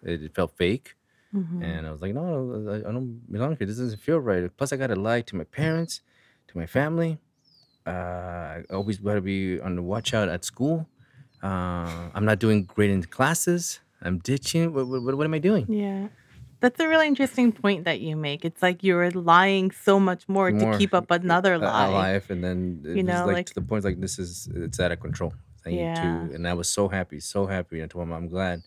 It, 0.03 0.23
it 0.23 0.35
felt 0.35 0.57
fake, 0.57 0.97
Mhm. 1.35 1.63
and 1.65 1.87
I 1.87 1.91
was 1.91 2.03
like, 2.03 2.15
no, 2.15 2.25
I, 2.71 2.89
I 2.89 2.93
don't 2.93 3.21
belong 3.33 3.57
here. 3.57 3.67
This 3.67 3.79
doesn't 3.79 4.01
feel 4.01 4.19
right. 4.19 4.51
Plus, 4.57 4.73
I 4.73 4.77
gotta 4.77 4.97
lie 4.97 5.23
to 5.23 5.37
my 5.37 5.45
parents, 5.45 6.03
to 6.49 6.59
my 6.59 6.67
family. 6.67 7.19
Uh, 7.87 7.91
I 7.91 8.63
always 8.71 8.99
gotta 8.99 9.21
be 9.21 9.61
on 9.61 9.77
the 9.77 9.83
watch 9.83 10.15
out 10.15 10.29
at 10.29 10.45
school. 10.45 10.87
Uh, 11.43 12.11
I'm 12.15 12.25
not 12.25 12.39
doing 12.39 12.65
great 12.65 12.91
in 12.91 13.03
classes. 13.03 13.81
I'm 14.03 14.19
ditching. 14.19 14.73
What, 14.75 14.87
what, 14.89 15.17
what 15.17 15.25
am 15.25 15.35
I 15.35 15.39
doing? 15.39 15.67
Yeah. 15.73 16.09
That's 16.61 16.79
a 16.79 16.87
really 16.87 17.09
interesting 17.09 17.51
point 17.51 17.85
that 17.87 18.01
you 18.01 18.15
make. 18.15 18.45
It's 18.45 18.63
like 18.63 18.85
you're 18.85 19.11
lying 19.11 19.73
so 19.73 19.99
much 19.99 20.29
more, 20.29 20.51
More, 20.53 20.73
to 20.73 20.79
keep 20.79 20.95
up 20.95 21.11
another 21.23 21.59
lie. 21.59 21.87
alive 21.89 22.27
and 22.31 22.45
then 22.45 22.83
it 22.85 22.91
You 22.99 23.05
was 23.05 23.05
know, 23.07 23.27
like, 23.27 23.35
like- 23.35 23.47
to 23.47 23.55
the 23.55 23.63
point 23.63 23.83
like 23.85 24.01
this 24.01 24.19
is 24.21 24.49
it's 24.55 24.79
out 24.79 24.93
of 24.93 25.01
control 25.01 25.33
I 25.67 25.71
need 25.71 25.79
Yeah. 25.81 25.95
to 26.29 26.35
and 26.35 26.47
I 26.47 26.55
was 26.55 26.69
so 26.69 26.87
happy 26.89 27.19
so 27.19 27.47
happy 27.47 27.83
I 27.83 27.87
told 27.87 28.05
him 28.07 28.13
I'm 28.13 28.29
glad 28.29 28.63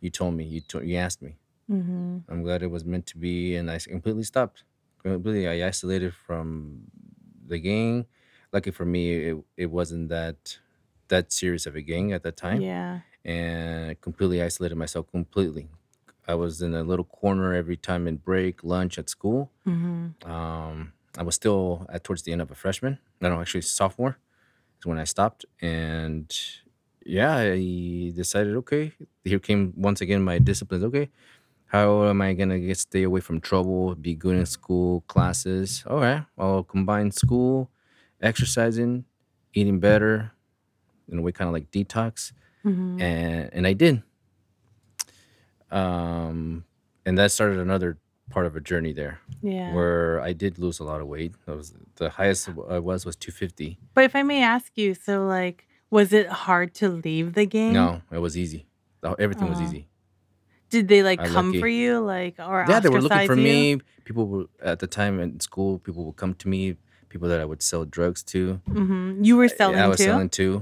you 0.00 0.10
told 0.10 0.34
me 0.34 0.44
you 0.44 0.60
told 0.60 0.84
you 0.86 0.96
asked 0.96 1.22
me 1.22 1.36
Mm-hmm. 1.70 2.18
I'm 2.28 2.42
glad 2.42 2.62
it 2.62 2.70
was 2.70 2.84
meant 2.84 3.06
to 3.06 3.18
be 3.18 3.56
and 3.56 3.70
I 3.70 3.78
completely 3.78 4.22
stopped 4.24 4.64
completely 5.02 5.48
I 5.48 5.66
isolated 5.68 6.14
from 6.14 6.82
the 7.46 7.58
gang 7.58 8.06
lucky 8.52 8.70
for 8.70 8.84
me 8.84 9.30
it, 9.30 9.36
it 9.56 9.66
wasn't 9.66 10.08
that 10.08 10.58
that 11.08 11.32
serious 11.32 11.66
of 11.66 11.76
a 11.76 11.82
gang 11.82 12.12
at 12.12 12.22
that 12.22 12.36
time 12.36 12.60
Yeah. 12.62 13.00
and 13.24 13.90
I 13.90 13.94
completely 14.00 14.42
isolated 14.42 14.76
myself 14.76 15.10
completely 15.10 15.68
I 16.26 16.34
was 16.34 16.62
in 16.62 16.74
a 16.74 16.82
little 16.82 17.04
corner 17.04 17.54
every 17.54 17.76
time 17.76 18.06
in 18.08 18.16
break 18.16 18.64
lunch 18.64 18.98
at 18.98 19.10
school 19.10 19.50
Mm-hmm. 19.66 20.30
um, 20.30 20.92
I 21.16 21.22
was 21.22 21.34
still 21.34 21.86
at 21.90 22.04
towards 22.04 22.22
the 22.22 22.32
end 22.32 22.42
of 22.42 22.50
a 22.50 22.54
freshman. 22.54 22.98
No, 23.20 23.28
no, 23.30 23.40
actually 23.40 23.62
sophomore 23.62 24.18
is 24.80 24.86
when 24.86 24.98
I 24.98 25.04
stopped, 25.04 25.44
and 25.60 26.34
yeah, 27.06 27.36
I 27.36 28.12
decided 28.14 28.56
okay. 28.56 28.92
Here 29.24 29.38
came 29.38 29.72
once 29.76 30.00
again 30.00 30.22
my 30.22 30.38
disciplines. 30.38 30.84
Okay, 30.84 31.10
how 31.74 32.04
am 32.06 32.20
I 32.22 32.34
gonna 32.34 32.58
get 32.60 32.78
stay 32.78 33.02
away 33.02 33.20
from 33.20 33.40
trouble? 33.40 33.94
Be 33.96 34.14
good 34.14 34.36
in 34.36 34.46
school 34.46 35.02
classes. 35.12 35.82
All 35.90 35.98
right, 36.00 36.22
I'll 36.38 36.62
combine 36.62 37.10
school, 37.10 37.70
exercising, 38.20 39.04
eating 39.54 39.80
better, 39.80 40.30
in 41.08 41.18
a 41.18 41.22
way, 41.22 41.32
kind 41.32 41.48
of 41.48 41.52
like 41.58 41.70
detox, 41.70 42.32
Mm-hmm. 42.64 43.00
and 43.02 43.50
and 43.52 43.66
I 43.66 43.72
did. 43.74 44.02
Um, 45.70 46.64
and 47.04 47.18
that 47.18 47.32
started 47.32 47.58
another 47.58 47.98
part 48.30 48.46
of 48.46 48.54
a 48.56 48.60
journey 48.60 48.92
there 48.92 49.18
Yeah. 49.42 49.74
where 49.74 50.20
I 50.20 50.32
did 50.32 50.58
lose 50.58 50.78
a 50.80 50.84
lot 50.84 51.00
of 51.00 51.08
weight. 51.08 51.34
That 51.46 51.56
was 51.56 51.74
the 51.96 52.08
highest 52.10 52.48
I 52.70 52.78
was 52.78 53.04
was 53.04 53.16
250. 53.16 53.78
But 53.94 54.04
if 54.04 54.14
I 54.16 54.22
may 54.22 54.42
ask 54.42 54.70
you, 54.76 54.94
so 54.94 55.26
like, 55.26 55.66
was 55.90 56.12
it 56.12 56.28
hard 56.28 56.74
to 56.80 56.88
leave 56.88 57.34
the 57.34 57.46
game? 57.46 57.72
No, 57.74 58.00
it 58.12 58.18
was 58.18 58.36
easy. 58.38 58.66
Everything 59.18 59.48
was 59.48 59.60
Oh. 59.60 59.64
easy. 59.64 59.88
Did 60.74 60.88
they 60.92 61.02
like 61.10 61.20
I 61.20 61.26
come 61.36 61.48
lucky. 61.48 61.60
for 61.62 61.68
you, 61.82 61.90
like, 62.14 62.36
or 62.50 62.56
Yeah, 62.68 62.80
they 62.80 62.88
were 62.94 63.00
looking 63.06 63.26
for 63.30 63.36
you? 63.36 63.42
me. 63.50 63.80
People 64.08 64.24
were 64.32 64.44
at 64.70 64.78
the 64.82 64.86
time 65.00 65.14
in 65.24 65.38
school. 65.48 65.78
People 65.86 66.02
would 66.06 66.16
come 66.22 66.34
to 66.42 66.46
me. 66.54 66.62
People 67.12 67.28
that 67.32 67.40
I 67.44 67.46
would 67.50 67.62
sell 67.70 67.84
drugs 67.98 68.20
to. 68.34 68.40
Mm-hmm. 68.68 69.22
You 69.26 69.34
were 69.40 69.48
selling 69.60 69.78
I 69.78 69.86
was 69.92 69.98
too. 69.98 70.10
selling 70.10 70.30
too, 70.40 70.52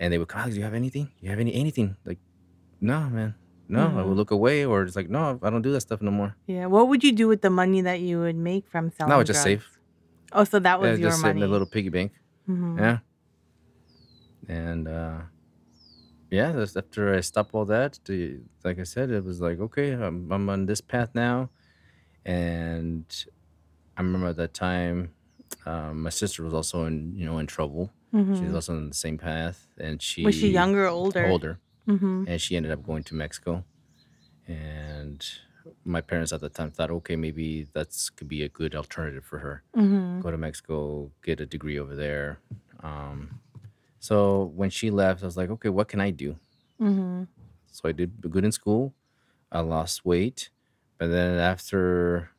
and 0.00 0.12
they 0.12 0.18
would 0.18 0.28
come. 0.32 0.40
"Alex, 0.42 0.54
Do 0.54 0.58
you 0.60 0.64
have 0.70 0.74
anything? 0.82 1.06
You 1.22 1.28
have 1.32 1.38
any 1.46 1.52
anything? 1.64 1.88
Like, 2.08 2.18
no, 2.80 2.98
man, 3.16 3.30
no, 3.68 3.82
I 3.86 4.02
would 4.02 4.12
Mhm. 4.14 4.20
look 4.20 4.30
away 4.38 4.64
or 4.70 4.82
it's 4.82 4.96
like, 5.00 5.08
no, 5.18 5.38
I 5.46 5.48
don't 5.52 5.62
do 5.68 5.72
that 5.74 5.82
stuff 5.88 6.00
no 6.02 6.10
more. 6.20 6.30
Yeah. 6.54 6.66
What 6.74 6.84
would 6.88 7.02
you 7.06 7.12
do 7.22 7.26
with 7.32 7.40
the 7.46 7.50
money 7.62 7.80
that 7.88 8.00
you 8.00 8.18
would 8.24 8.36
make 8.50 8.64
from 8.72 8.90
selling? 8.90 9.10
No, 9.10 9.14
I 9.14 9.18
would 9.18 9.30
just 9.32 9.42
save. 9.44 9.62
Oh, 10.32 10.44
so 10.44 10.58
that 10.58 10.76
Yeah, 10.82 10.90
was 10.90 10.98
your 11.00 11.10
just 11.10 11.20
sit 11.22 11.36
in 11.36 11.42
a 11.42 11.46
little 11.54 11.70
piggy 11.74 11.88
bank. 11.98 12.10
Mhm. 12.50 12.78
Yeah. 12.84 12.98
And 14.48 14.88
uh 14.88 15.18
yeah, 16.32 16.52
that's 16.52 16.76
after 16.76 17.14
I 17.14 17.20
stopped 17.20 17.54
all 17.54 17.66
that, 17.66 18.00
the, 18.06 18.40
like 18.64 18.80
I 18.80 18.84
said, 18.84 19.10
it 19.12 19.24
was 19.24 19.40
like, 19.40 19.60
okay, 19.60 19.92
I'm, 19.92 20.32
I'm 20.32 20.50
on 20.50 20.66
this 20.66 20.82
path 20.82 21.10
now. 21.14 21.50
And 22.26 23.06
I 23.96 24.02
remember 24.02 24.28
at 24.28 24.36
that 24.36 24.54
time, 24.54 25.14
um, 25.66 26.02
my 26.02 26.10
sister 26.10 26.42
was 26.44 26.54
also 26.54 26.86
in, 26.86 27.14
you 27.16 27.26
know, 27.26 27.38
in 27.38 27.46
trouble. 27.46 27.92
She 28.32 28.46
was 28.46 28.54
Mhm. 28.54 28.56
also 28.56 28.76
on 28.76 28.88
the 28.90 28.94
same 28.96 29.18
path, 29.18 29.68
and 29.78 30.02
she 30.02 30.24
Was 30.24 30.34
she 30.36 30.48
younger 30.48 30.84
or 30.86 30.88
older? 30.88 31.26
older, 31.26 31.60
Mhm. 31.88 32.28
and 32.28 32.40
she 32.40 32.56
ended 32.56 32.72
up 32.72 32.82
going 32.84 33.04
to 33.04 33.14
Mexico. 33.14 33.66
And 34.46 35.24
my 35.84 36.00
parents 36.00 36.32
at 36.32 36.40
the 36.40 36.48
time 36.50 36.70
thought, 36.72 36.90
okay, 36.90 37.16
maybe 37.16 37.68
that's 37.74 38.10
could 38.10 38.28
be 38.28 38.42
a 38.42 38.48
good 38.48 38.74
alternative 38.74 39.24
for 39.24 39.40
her. 39.40 39.64
Mhm. 39.76 40.22
Go 40.22 40.30
to 40.32 40.38
Mexico, 40.38 41.12
get 41.24 41.40
a 41.40 41.46
degree 41.46 41.78
over 41.78 41.96
there. 41.96 42.40
Um, 42.80 43.41
so 44.02 44.50
when 44.58 44.68
she 44.70 44.90
left, 44.90 45.22
I 45.22 45.26
was 45.30 45.36
like, 45.38 45.50
okay, 45.56 45.68
what 45.70 45.86
can 45.86 46.00
I 46.00 46.10
do? 46.10 46.34
Mhm. 46.80 47.28
So 47.70 47.88
I 47.88 47.92
did 47.92 48.10
good 48.34 48.44
in 48.44 48.50
school. 48.50 48.92
I 49.52 49.60
lost 49.60 50.04
weight, 50.04 50.50
but 50.98 51.06
then 51.14 51.38
after 51.38 52.30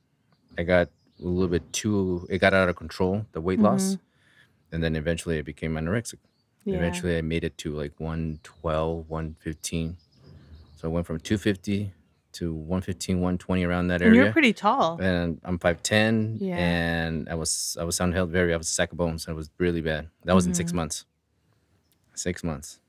I 0.60 0.63
got 0.63 0.88
a 1.22 1.24
little 1.24 1.48
bit 1.48 1.63
too, 1.72 2.27
it 2.29 2.39
got 2.39 2.53
out 2.53 2.67
of 2.70 2.75
control, 2.75 3.25
the 3.32 3.39
weight 3.41 3.60
loss, 3.60 3.96
Mhm. 3.96 4.00
and 4.74 4.79
then 4.84 4.93
eventually 4.96 5.38
I 5.39 5.41
became 5.41 5.74
anorexic. 5.79 6.20
Yeah. 6.65 6.75
Eventually 6.79 7.17
I 7.17 7.22
made 7.22 7.43
it 7.43 7.55
to 7.63 7.72
like 7.72 7.93
112, 8.00 9.10
115. 9.10 9.96
So 10.75 10.89
I 10.89 10.91
went 10.91 11.05
from 11.08 11.20
250 11.20 11.93
to 12.34 12.53
115, 12.53 13.22
120 13.22 13.63
around 13.63 13.88
that 13.88 14.01
And 14.01 14.15
you're 14.15 14.32
pretty 14.34 14.53
tall. 14.53 15.00
And 15.00 15.39
I'm 15.46 15.60
5'10 15.60 16.38
Yeah. 16.41 16.58
and 16.58 17.29
I 17.29 17.36
was 17.36 17.77
I 17.79 17.84
was 17.86 17.96
sound 17.96 18.13
health 18.15 18.32
very 18.32 18.53
I 18.53 18.58
was 18.58 18.67
a 18.67 18.75
sack 18.79 18.91
of 18.91 18.98
bones. 18.98 19.27
It 19.27 19.36
was 19.36 19.50
really 19.60 19.82
bad. 19.82 20.10
That 20.25 20.36
was 20.36 20.46
in 20.48 20.53
six 20.53 20.72
Mhm. 20.72 20.75
months. 20.82 21.05
Six 22.15 22.43
months. 22.43 22.79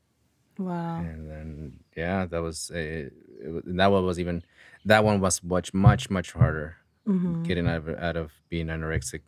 Wow. 0.58 1.06
And 1.06 1.28
then 1.30 1.80
yeah, 1.96 2.26
that 2.26 2.38
was 2.42 2.70
a 2.72 3.06
it, 3.40 3.50
was- 3.52 3.64
that 3.66 3.90
one 3.90 4.04
was 4.04 4.20
even 4.20 4.44
that 4.84 5.04
one 5.04 5.20
was 5.20 5.42
much 5.42 5.74
much 5.74 6.08
much 6.10 6.32
harder 6.32 6.76
Mhm. 7.06 7.42
getting 7.44 7.68
out 7.68 7.88
of 7.88 7.98
out 7.98 8.16
of 8.16 8.32
being 8.50 8.68
anorexic. 8.68 9.22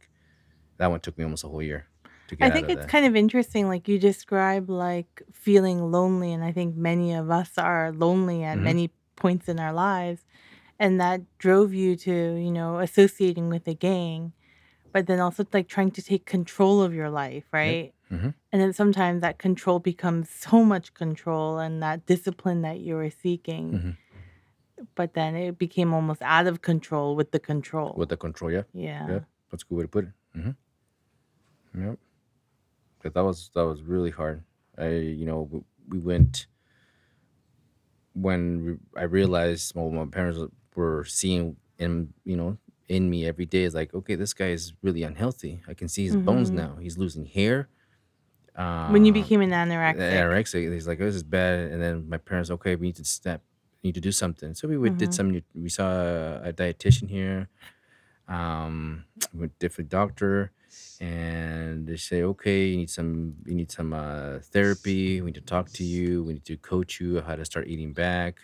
That 0.78 0.88
one 0.88 1.00
took 1.00 1.18
me 1.18 1.24
almost 1.24 1.44
a 1.44 1.48
whole 1.48 1.62
year 1.62 1.88
to 2.28 2.36
I 2.40 2.46
get 2.46 2.50
out 2.50 2.66
think 2.66 2.68
it's 2.68 2.84
that. 2.84 2.86
kind 2.86 3.06
of 3.06 3.16
interesting, 3.16 3.66
like 3.68 3.88
you 3.88 3.98
describe, 3.98 4.68
like 4.68 5.22
feeling 5.32 5.90
lonely, 5.90 6.32
and 6.32 6.44
I 6.44 6.52
think 6.52 6.76
many 6.76 7.14
of 7.14 7.30
us 7.30 7.56
are 7.56 7.92
lonely 7.92 8.42
at 8.44 8.58
hmm 8.58 8.60
many 8.60 8.92
points 9.16 9.48
in 9.48 9.58
our 9.58 9.72
lives, 9.72 10.22
and 10.78 11.00
that 11.00 11.22
drove 11.38 11.74
you 11.74 11.96
to, 11.96 12.36
you 12.36 12.50
know, 12.52 12.78
associating 12.80 13.50
with 13.50 13.68
a 13.68 13.74
gang, 13.74 14.34
but 14.92 15.06
then 15.06 15.20
also 15.20 15.46
like 15.52 15.68
trying 15.68 15.92
to 15.92 16.02
take 16.02 16.26
control 16.26 16.82
of 16.82 16.94
your 16.94 17.10
life, 17.10 17.46
Yep. 17.62 17.78
Right? 18.10 18.20
hmm 18.20 18.28
And 18.52 18.60
then 18.62 18.72
sometimes 18.72 19.20
that 19.22 19.38
control 19.38 19.78
becomes 19.78 20.28
so 20.30 20.64
much 20.64 20.94
control 20.94 21.58
and 21.58 21.82
that 21.82 22.06
discipline 22.06 22.62
that 22.62 22.78
you 22.80 22.94
were 22.94 23.10
seeking, 23.10 23.72
hmm 23.72 23.90
but 24.94 25.14
then 25.14 25.34
it 25.34 25.58
became 25.58 25.94
almost 25.94 26.20
out 26.22 26.46
of 26.46 26.60
control 26.60 27.16
with 27.16 27.30
the 27.30 27.38
control. 27.40 27.94
With 27.96 28.10
the 28.10 28.16
control, 28.16 28.50
yeah, 28.52 28.62
Yeah. 28.74 29.08
yep. 29.10 29.24
That's 29.50 29.62
a 29.62 29.66
good 29.66 29.76
way 29.76 29.82
to 29.84 29.88
put 29.88 30.04
it. 30.04 30.12
hmm 30.34 30.50
Yep. 31.74 31.98
But 33.02 33.14
that 33.14 33.24
was 33.24 33.50
that 33.54 33.64
was 33.64 33.82
really 33.82 34.10
hard. 34.10 34.42
I 34.78 34.88
you 34.88 35.24
know 35.26 35.48
we, 35.50 35.60
we 35.88 35.98
went 35.98 36.46
when 38.14 38.64
we, 38.64 39.00
I 39.00 39.04
realized 39.04 39.74
well 39.74 39.90
my 39.90 40.06
parents 40.06 40.38
were 40.74 41.04
seeing 41.04 41.56
in 41.78 42.12
you 42.24 42.36
know 42.36 42.58
in 42.88 43.10
me 43.10 43.26
every 43.26 43.46
day 43.46 43.64
is 43.64 43.74
like 43.74 43.92
okay 43.94 44.14
this 44.14 44.32
guy 44.34 44.48
is 44.50 44.72
really 44.82 45.02
unhealthy. 45.02 45.62
I 45.68 45.74
can 45.74 45.88
see 45.88 46.04
his 46.04 46.16
bones 46.16 46.50
hmm 46.50 46.56
now. 46.56 46.76
He's 46.80 46.98
losing 46.98 47.26
hair. 47.26 47.68
When 48.86 49.04
you 49.04 49.12
Um, 49.12 49.20
became 49.22 49.40
an 49.42 49.50
anorexic. 49.50 49.98
anorexic. 49.98 50.72
He's 50.72 50.86
like, 50.88 51.00
"Oh, 51.00 51.04
this 51.04 51.14
is 51.16 51.22
bad. 51.22 51.70
And 51.72 51.82
then 51.82 52.08
my 52.08 52.18
parents, 52.18 52.50
okay, 52.50 52.76
we 52.76 52.88
need 52.88 52.96
to 52.96 53.04
step, 53.04 53.42
need 53.84 53.94
to 53.94 54.00
do 54.00 54.12
something. 54.12 54.54
So 54.54 54.68
we 54.68 54.78
would, 54.78 54.96
did 54.96 55.12
some. 55.14 55.42
We 55.54 55.68
saw 55.68 55.90
a 56.42 56.52
dietitian 56.52 57.08
here, 57.10 57.48
um, 58.28 59.04
with 59.34 59.58
different 59.58 59.90
doctor, 59.90 60.52
and 61.00 61.86
they 61.86 61.96
say, 61.96 62.22
okay, 62.22 62.66
you 62.68 62.76
need 62.78 62.90
some, 62.90 63.36
you 63.46 63.54
need 63.54 63.70
some 63.70 63.92
uh, 63.92 64.38
therapy. 64.52 65.20
We 65.20 65.26
need 65.26 65.34
to 65.36 65.40
talk 65.42 65.72
to 65.74 65.84
you. 65.84 66.24
We 66.24 66.34
need 66.34 66.44
to 66.46 66.56
coach 66.56 67.00
you 67.00 67.20
how 67.20 67.36
to 67.36 67.44
start 67.44 67.68
eating 67.68 67.92
back. 67.92 68.40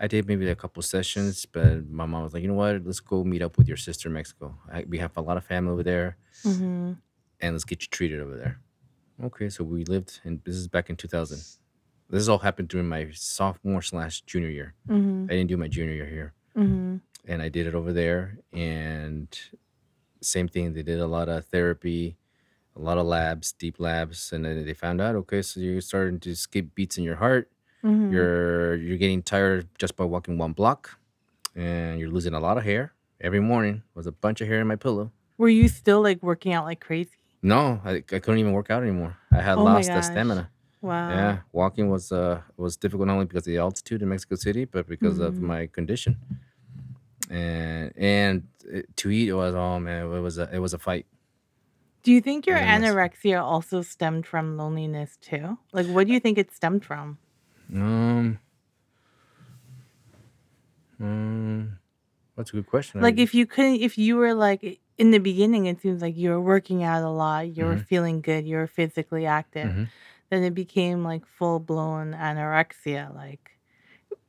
I 0.00 0.06
did 0.08 0.26
maybe 0.28 0.48
a 0.48 0.56
couple 0.56 0.82
sessions, 0.82 1.46
but 1.46 1.88
my 1.88 2.06
mom 2.06 2.24
was 2.24 2.34
like, 2.34 2.42
you 2.42 2.48
know 2.48 2.54
what? 2.54 2.84
Let's 2.84 3.00
go 3.00 3.24
meet 3.24 3.42
up 3.42 3.58
with 3.58 3.68
your 3.68 3.76
sister 3.76 4.08
in 4.08 4.14
Mexico. 4.14 4.56
I, 4.72 4.84
we 4.88 4.98
have 4.98 5.16
a 5.16 5.22
lot 5.22 5.36
of 5.36 5.44
family 5.44 5.72
over 5.72 5.82
there, 5.82 6.16
hmm 6.42 6.92
and 7.40 7.54
let's 7.54 7.64
get 7.64 7.82
you 7.82 7.88
treated 7.88 8.20
over 8.20 8.36
there. 8.36 8.60
Okay, 9.22 9.48
so 9.48 9.64
we 9.64 9.84
lived, 9.84 10.20
and 10.24 10.40
this 10.44 10.54
is 10.54 10.68
back 10.68 10.90
in 10.90 10.96
2000. 10.96 11.38
This 12.10 12.28
all 12.28 12.38
happened 12.38 12.68
during 12.68 12.88
my 12.88 13.08
sophomore 13.12 13.82
slash 13.82 14.20
junior 14.22 14.48
year. 14.48 14.74
hmm 14.86 15.26
I 15.28 15.32
didn't 15.34 15.48
do 15.48 15.56
my 15.56 15.68
junior 15.68 15.92
year 15.94 16.06
here, 16.06 16.32
hmm 16.54 16.96
and 17.26 17.42
I 17.42 17.48
did 17.50 17.66
it 17.66 17.74
over 17.74 17.92
there. 17.92 18.38
And 18.52 19.28
same 20.22 20.48
thing, 20.48 20.72
they 20.72 20.82
did 20.82 21.00
a 21.00 21.06
lot 21.06 21.28
of 21.28 21.44
therapy, 21.46 22.16
a 22.76 22.80
lot 22.80 22.96
of 22.96 23.06
labs, 23.06 23.52
deep 23.52 23.78
labs, 23.78 24.32
and 24.32 24.44
then 24.44 24.64
they 24.64 24.72
found 24.74 25.00
out, 25.00 25.14
okay, 25.16 25.42
so 25.42 25.60
you're 25.60 25.80
starting 25.82 26.20
to 26.20 26.34
skip 26.34 26.74
beats 26.74 26.96
in 26.96 27.04
your 27.04 27.16
heart. 27.16 27.50
hmm 27.82 28.10
You're 28.12 28.76
you're 28.76 28.96
getting 28.98 29.22
tired 29.22 29.66
just 29.78 29.96
by 29.96 30.04
walking 30.04 30.38
one 30.38 30.52
block, 30.52 30.98
and 31.56 31.98
you're 32.00 32.10
losing 32.10 32.34
a 32.34 32.40
lot 32.40 32.56
of 32.56 32.64
hair. 32.64 32.92
Every 33.20 33.40
morning 33.40 33.82
was 33.94 34.06
a 34.06 34.12
bunch 34.12 34.40
of 34.40 34.46
hair 34.48 34.60
in 34.60 34.68
my 34.68 34.76
pillow. 34.76 35.10
Were 35.38 35.48
you 35.50 35.66
still 35.68 36.00
like 36.02 36.22
working 36.22 36.52
out 36.54 36.64
like 36.64 36.80
crazy? 36.80 37.10
No, 37.42 37.80
I, 37.84 37.90
I 37.96 38.18
couldn't 38.18 38.38
even 38.38 38.52
work 38.52 38.70
out 38.70 38.82
anymore. 38.82 39.16
I 39.32 39.40
had 39.40 39.58
Oh 39.58 39.64
lost 39.64 39.92
the 39.92 40.02
stamina. 40.02 40.50
Wow. 40.80 41.08
Yeah, 41.08 41.38
walking 41.52 41.88
was 41.90 42.12
uh 42.12 42.42
was 42.56 42.76
difficult 42.76 43.06
not 43.06 43.14
only 43.14 43.26
because 43.26 43.46
of 43.46 43.52
the 43.52 43.58
altitude 43.58 44.02
in 44.02 44.08
Mexico 44.08 44.36
City, 44.36 44.64
but 44.64 44.86
because 44.88 45.18
of 45.18 45.36
hmm 45.38 45.46
my 45.46 45.66
condition. 45.66 46.16
And 47.30 47.92
and 47.96 48.48
it, 48.64 48.96
to 48.98 49.10
eat 49.10 49.32
was 49.32 49.54
oh 49.54 49.78
man, 49.78 50.06
it 50.06 50.20
was 50.20 50.38
a 50.38 50.48
it 50.52 50.58
was 50.58 50.74
a 50.74 50.78
fight. 50.78 51.06
Do 52.02 52.12
you 52.12 52.20
think 52.20 52.46
your 52.46 52.58
anorexia 52.58 53.42
also 53.42 53.82
stemmed 53.82 54.26
from 54.26 54.56
loneliness 54.56 55.16
too? 55.20 55.58
Like, 55.72 55.86
what 55.86 56.06
do 56.06 56.12
you 56.12 56.20
think 56.20 56.38
it 56.38 56.52
stemmed 56.52 56.84
from? 56.84 57.18
Um, 57.74 58.38
um, 61.00 61.78
that's 62.36 62.50
a 62.50 62.54
good 62.54 62.66
question. 62.66 63.02
Like, 63.02 63.18
if 63.18 63.34
you 63.34 63.46
couldn't, 63.46 63.80
if 63.80 63.98
you 63.98 64.16
were 64.16 64.32
like 64.34 64.80
in 64.98 65.10
the 65.12 65.18
beginning, 65.18 65.66
it 65.66 65.80
seems 65.80 66.02
like 66.02 66.16
you 66.16 66.30
were 66.30 66.40
working 66.40 66.82
out 66.84 67.02
a 67.04 67.10
lot, 67.10 67.56
you 67.56 67.64
were 67.66 67.76
mm-hmm, 67.76 67.78
feeling 67.78 68.20
good, 68.20 68.46
you 68.46 68.56
were 68.56 68.66
physically 68.66 69.26
active. 69.26 69.68
mm-hmm, 69.68 69.84
Then 70.30 70.44
it 70.44 70.54
became 70.54 71.04
like 71.04 71.26
full 71.26 71.60
blown 71.60 72.12
anorexia, 72.12 73.14
like 73.14 73.58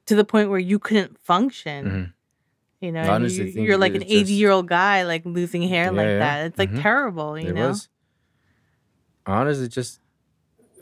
to 0.08 0.16
the 0.16 0.26
point 0.26 0.50
where 0.50 0.60
you 0.60 0.80
couldn't 0.80 1.18
function. 1.20 1.86
mm-hmm. 1.86 2.12
You 2.82 2.92
know, 2.92 3.12
honestly 3.12 3.52
you, 3.52 3.64
you're 3.64 3.78
like 3.78 3.96
an 3.96 4.04
80 4.04 4.34
just 4.34 4.34
year 4.34 4.52
old 4.52 4.68
guy 4.68 5.04
like 5.04 5.26
losing 5.26 5.64
hair 5.64 5.92
yeah, 5.92 5.92
like 5.92 6.08
yeah. 6.08 6.20
that. 6.20 6.46
It's 6.48 6.60
like 6.60 6.72
Mm-hmm. 6.72 6.82
terrible, 6.82 7.40
you 7.40 7.50
It 7.50 7.54
know? 7.54 7.70
was 7.70 7.90
honestly 9.26 9.68
just 9.68 10.00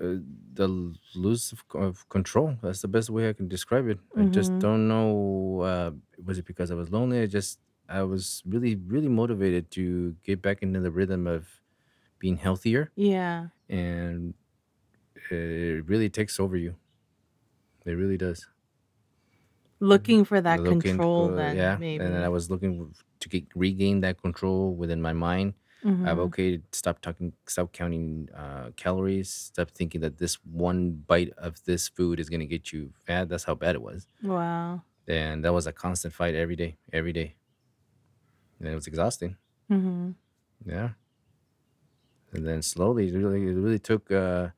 uh, 0.02 0.18
the 0.54 0.94
lose 1.16 1.52
of, 1.54 1.64
of 1.76 2.08
control. 2.10 2.58
That's 2.62 2.82
the 2.82 2.88
best 2.88 3.10
way 3.10 3.30
I 3.30 3.34
can 3.34 3.48
describe 3.48 3.88
it. 3.88 4.00
I 4.18 4.26
just 4.26 4.58
Mm-hmm. 4.58 4.60
don't 4.60 4.88
know. 4.88 5.62
Uh, 5.62 5.92
was 6.24 6.38
it 6.40 6.46
because 6.46 6.72
I 6.72 6.76
was 6.76 6.92
lonely? 6.92 7.22
I 7.22 7.28
just 7.28 7.60
I 7.90 8.04
was 8.04 8.44
really 8.46 8.76
really 8.76 9.08
motivated 9.10 9.72
to 9.72 10.14
get 10.24 10.42
back 10.42 10.62
into 10.62 10.80
the 10.80 10.92
rhythm 10.92 11.28
of 11.28 11.62
being 12.20 12.38
healthier, 12.38 12.94
Yeah. 12.96 13.50
and 13.70 14.36
it 15.32 15.86
really 15.88 16.10
takes 16.10 16.40
over 16.40 16.58
you. 16.58 16.78
It 17.86 17.94
really 17.94 18.18
does. 18.18 18.48
Looking 19.80 20.26
for 20.26 20.42
that 20.42 20.64
Looking, 20.64 20.64
control, 20.64 21.30
then 21.30 21.58
yeah, 21.58 21.82
and 21.98 22.14
then 22.14 22.24
I 22.24 22.30
was 22.30 22.50
looking 22.50 22.96
to 23.20 23.30
get 23.30 23.46
regain 23.54 24.00
that 24.02 24.22
control 24.22 24.74
within 24.76 25.02
my 25.02 25.12
mind. 25.12 25.56
I've 26.02 26.18
Mm-hmm. 26.18 26.30
okay, 26.30 26.62
stop 26.72 27.02
talking, 27.02 27.34
stop 27.48 27.74
counting 27.74 28.30
uh, 28.34 28.72
calories, 28.78 29.30
stop 29.34 29.72
thinking 29.72 30.00
that 30.02 30.18
this 30.20 30.36
one 30.46 30.92
bite 31.06 31.34
of 31.38 31.62
this 31.66 31.90
food 31.90 32.20
is 32.22 32.30
gonna 32.30 32.46
get 32.46 32.72
you 32.72 32.94
fat. 33.06 33.28
That's 33.28 33.44
how 33.44 33.56
bad 33.56 33.76
it 33.76 33.82
was, 33.82 34.08
Wow. 34.22 34.84
and 35.08 35.44
that 35.46 35.54
was 35.54 35.68
a 35.68 35.74
constant 35.74 36.14
fight 36.14 36.36
every 36.36 36.56
day, 36.56 36.78
every 36.92 37.14
day, 37.14 37.37
and 38.60 38.70
it 38.70 38.76
was 38.76 38.88
exhausting. 38.88 39.36
Mm-hmm. 39.72 40.12
Yeah, 40.66 40.90
and 42.34 42.46
then 42.46 42.62
slowly, 42.62 43.08
it 43.08 43.14
really, 43.16 43.42
it 43.44 43.54
really 43.56 43.80
took. 43.80 44.12
Uh, 44.12 44.50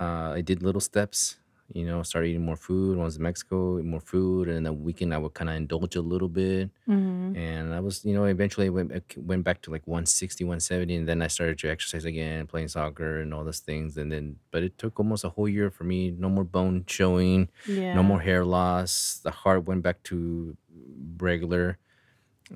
uh, 0.00 0.32
I 0.36 0.40
did 0.42 0.62
little 0.62 0.80
steps. 0.80 1.36
You 1.74 1.84
know, 1.84 2.02
started 2.02 2.28
eating 2.28 2.46
more 2.46 2.56
food. 2.56 2.92
When 2.96 3.02
I 3.02 3.04
was 3.04 3.16
in 3.16 3.22
Mexico, 3.22 3.78
eat 3.78 3.84
more 3.84 4.00
food, 4.00 4.48
and 4.48 4.56
then 4.56 4.62
the 4.62 4.72
weekend 4.72 5.12
I 5.12 5.18
would 5.18 5.34
kind 5.34 5.50
of 5.50 5.56
indulge 5.56 5.96
a 5.96 6.00
little 6.00 6.28
bit. 6.30 6.70
Mhm. 6.88 7.36
And 7.36 7.74
I 7.74 7.80
was, 7.80 8.06
you 8.06 8.14
know, 8.14 8.24
eventually 8.24 8.70
went 8.70 8.88
back- 8.88 9.14
went 9.18 9.44
back 9.44 9.60
to 9.62 9.70
like 9.70 9.86
160, 9.86 10.44
170, 10.44 10.96
and 10.96 11.06
then 11.06 11.20
I 11.20 11.26
started 11.26 11.58
to 11.58 11.68
exercise 11.68 12.06
again, 12.06 12.46
playing 12.46 12.68
soccer 12.68 13.20
and 13.20 13.34
all 13.34 13.44
those 13.44 13.60
things. 13.60 13.98
And 13.98 14.10
then, 14.10 14.36
but 14.50 14.62
it 14.62 14.78
took 14.78 14.98
almost 14.98 15.24
a 15.24 15.28
whole 15.28 15.46
year 15.48 15.70
for 15.70 15.84
me. 15.84 16.10
No 16.10 16.30
more 16.30 16.44
bone 16.44 16.84
showing, 16.86 17.50
yeah. 17.68 17.92
no 17.94 18.02
more 18.02 18.20
hair 18.22 18.46
loss. 18.46 19.20
The 19.22 19.30
heart 19.30 19.66
went 19.66 19.82
back 19.82 20.02
to 20.04 20.56
regular. 21.20 21.76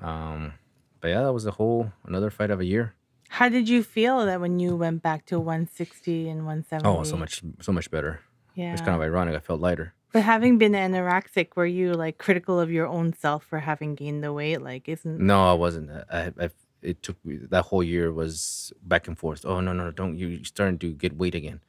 Um, 0.01 0.53
but 1.01 1.09
yeah, 1.09 1.23
that 1.23 1.33
was 1.33 1.45
a 1.45 1.51
whole 1.51 1.91
another 2.05 2.29
fight 2.29 2.49
of 2.51 2.59
a 2.59 2.65
year. 2.65 2.95
How 3.29 3.49
did 3.49 3.67
you 3.67 3.83
feel 3.83 4.25
that 4.25 4.39
when 4.41 4.59
you 4.59 4.75
went 4.75 5.01
back 5.01 5.25
to 5.27 5.39
160 5.39 6.29
and 6.29 6.45
170? 6.45 6.87
Oh, 6.87 7.03
so 7.03 7.17
much, 7.17 7.41
so 7.61 7.71
much 7.71 7.89
better. 7.89 8.21
Yeah, 8.55 8.73
it's 8.73 8.81
kind 8.81 8.95
of 8.95 9.01
ironic. 9.01 9.35
I 9.35 9.39
felt 9.39 9.59
lighter. 9.59 9.93
But 10.11 10.21
having 10.21 10.59
been 10.59 10.73
anorexic, 10.73 11.55
were 11.55 11.65
you 11.65 11.93
like 11.93 12.19
critical 12.19 12.59
of 12.59 12.69
your 12.71 12.85
own 12.87 13.13
self 13.13 13.43
for 13.45 13.59
having 13.59 13.95
gained 13.95 14.23
the 14.23 14.31
weight? 14.31 14.61
Like, 14.61 14.87
isn't 14.87 15.19
No, 15.19 15.49
I 15.49 15.53
wasn't. 15.53 15.89
I, 16.11 16.31
I, 16.39 16.49
it 16.83 17.01
took 17.01 17.17
me 17.25 17.37
that 17.49 17.63
whole 17.65 17.81
year 17.83 18.11
was 18.13 18.71
back 18.83 19.07
and 19.07 19.17
forth. 19.17 19.43
Oh 19.45 19.59
no, 19.59 19.73
no, 19.73 19.89
don't 19.89 20.15
you 20.17 20.27
you're 20.27 20.45
starting 20.45 20.77
to 20.79 20.93
get 20.93 21.17
weight 21.17 21.33
again? 21.33 21.61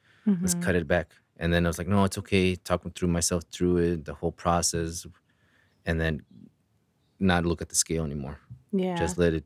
Let's 0.43 0.53
Mhm. 0.53 0.61
cut 0.61 0.75
it 0.75 0.87
back. 0.87 1.13
And 1.37 1.51
then 1.51 1.65
I 1.65 1.69
was 1.69 1.79
like, 1.79 1.87
no, 1.87 2.03
it's 2.03 2.17
okay. 2.19 2.55
Talking 2.55 2.91
through 2.91 3.07
myself 3.09 3.43
through 3.51 3.77
it, 3.77 4.05
the 4.05 4.13
whole 4.13 4.31
process, 4.31 5.07
and 5.85 5.99
then 5.99 6.21
not 7.19 7.45
look 7.45 7.61
at 7.61 7.69
the 7.69 7.75
scale 7.75 8.03
anymore. 8.05 8.39
Yeah. 8.71 8.95
Just 8.97 9.17
let 9.17 9.33
it, 9.33 9.45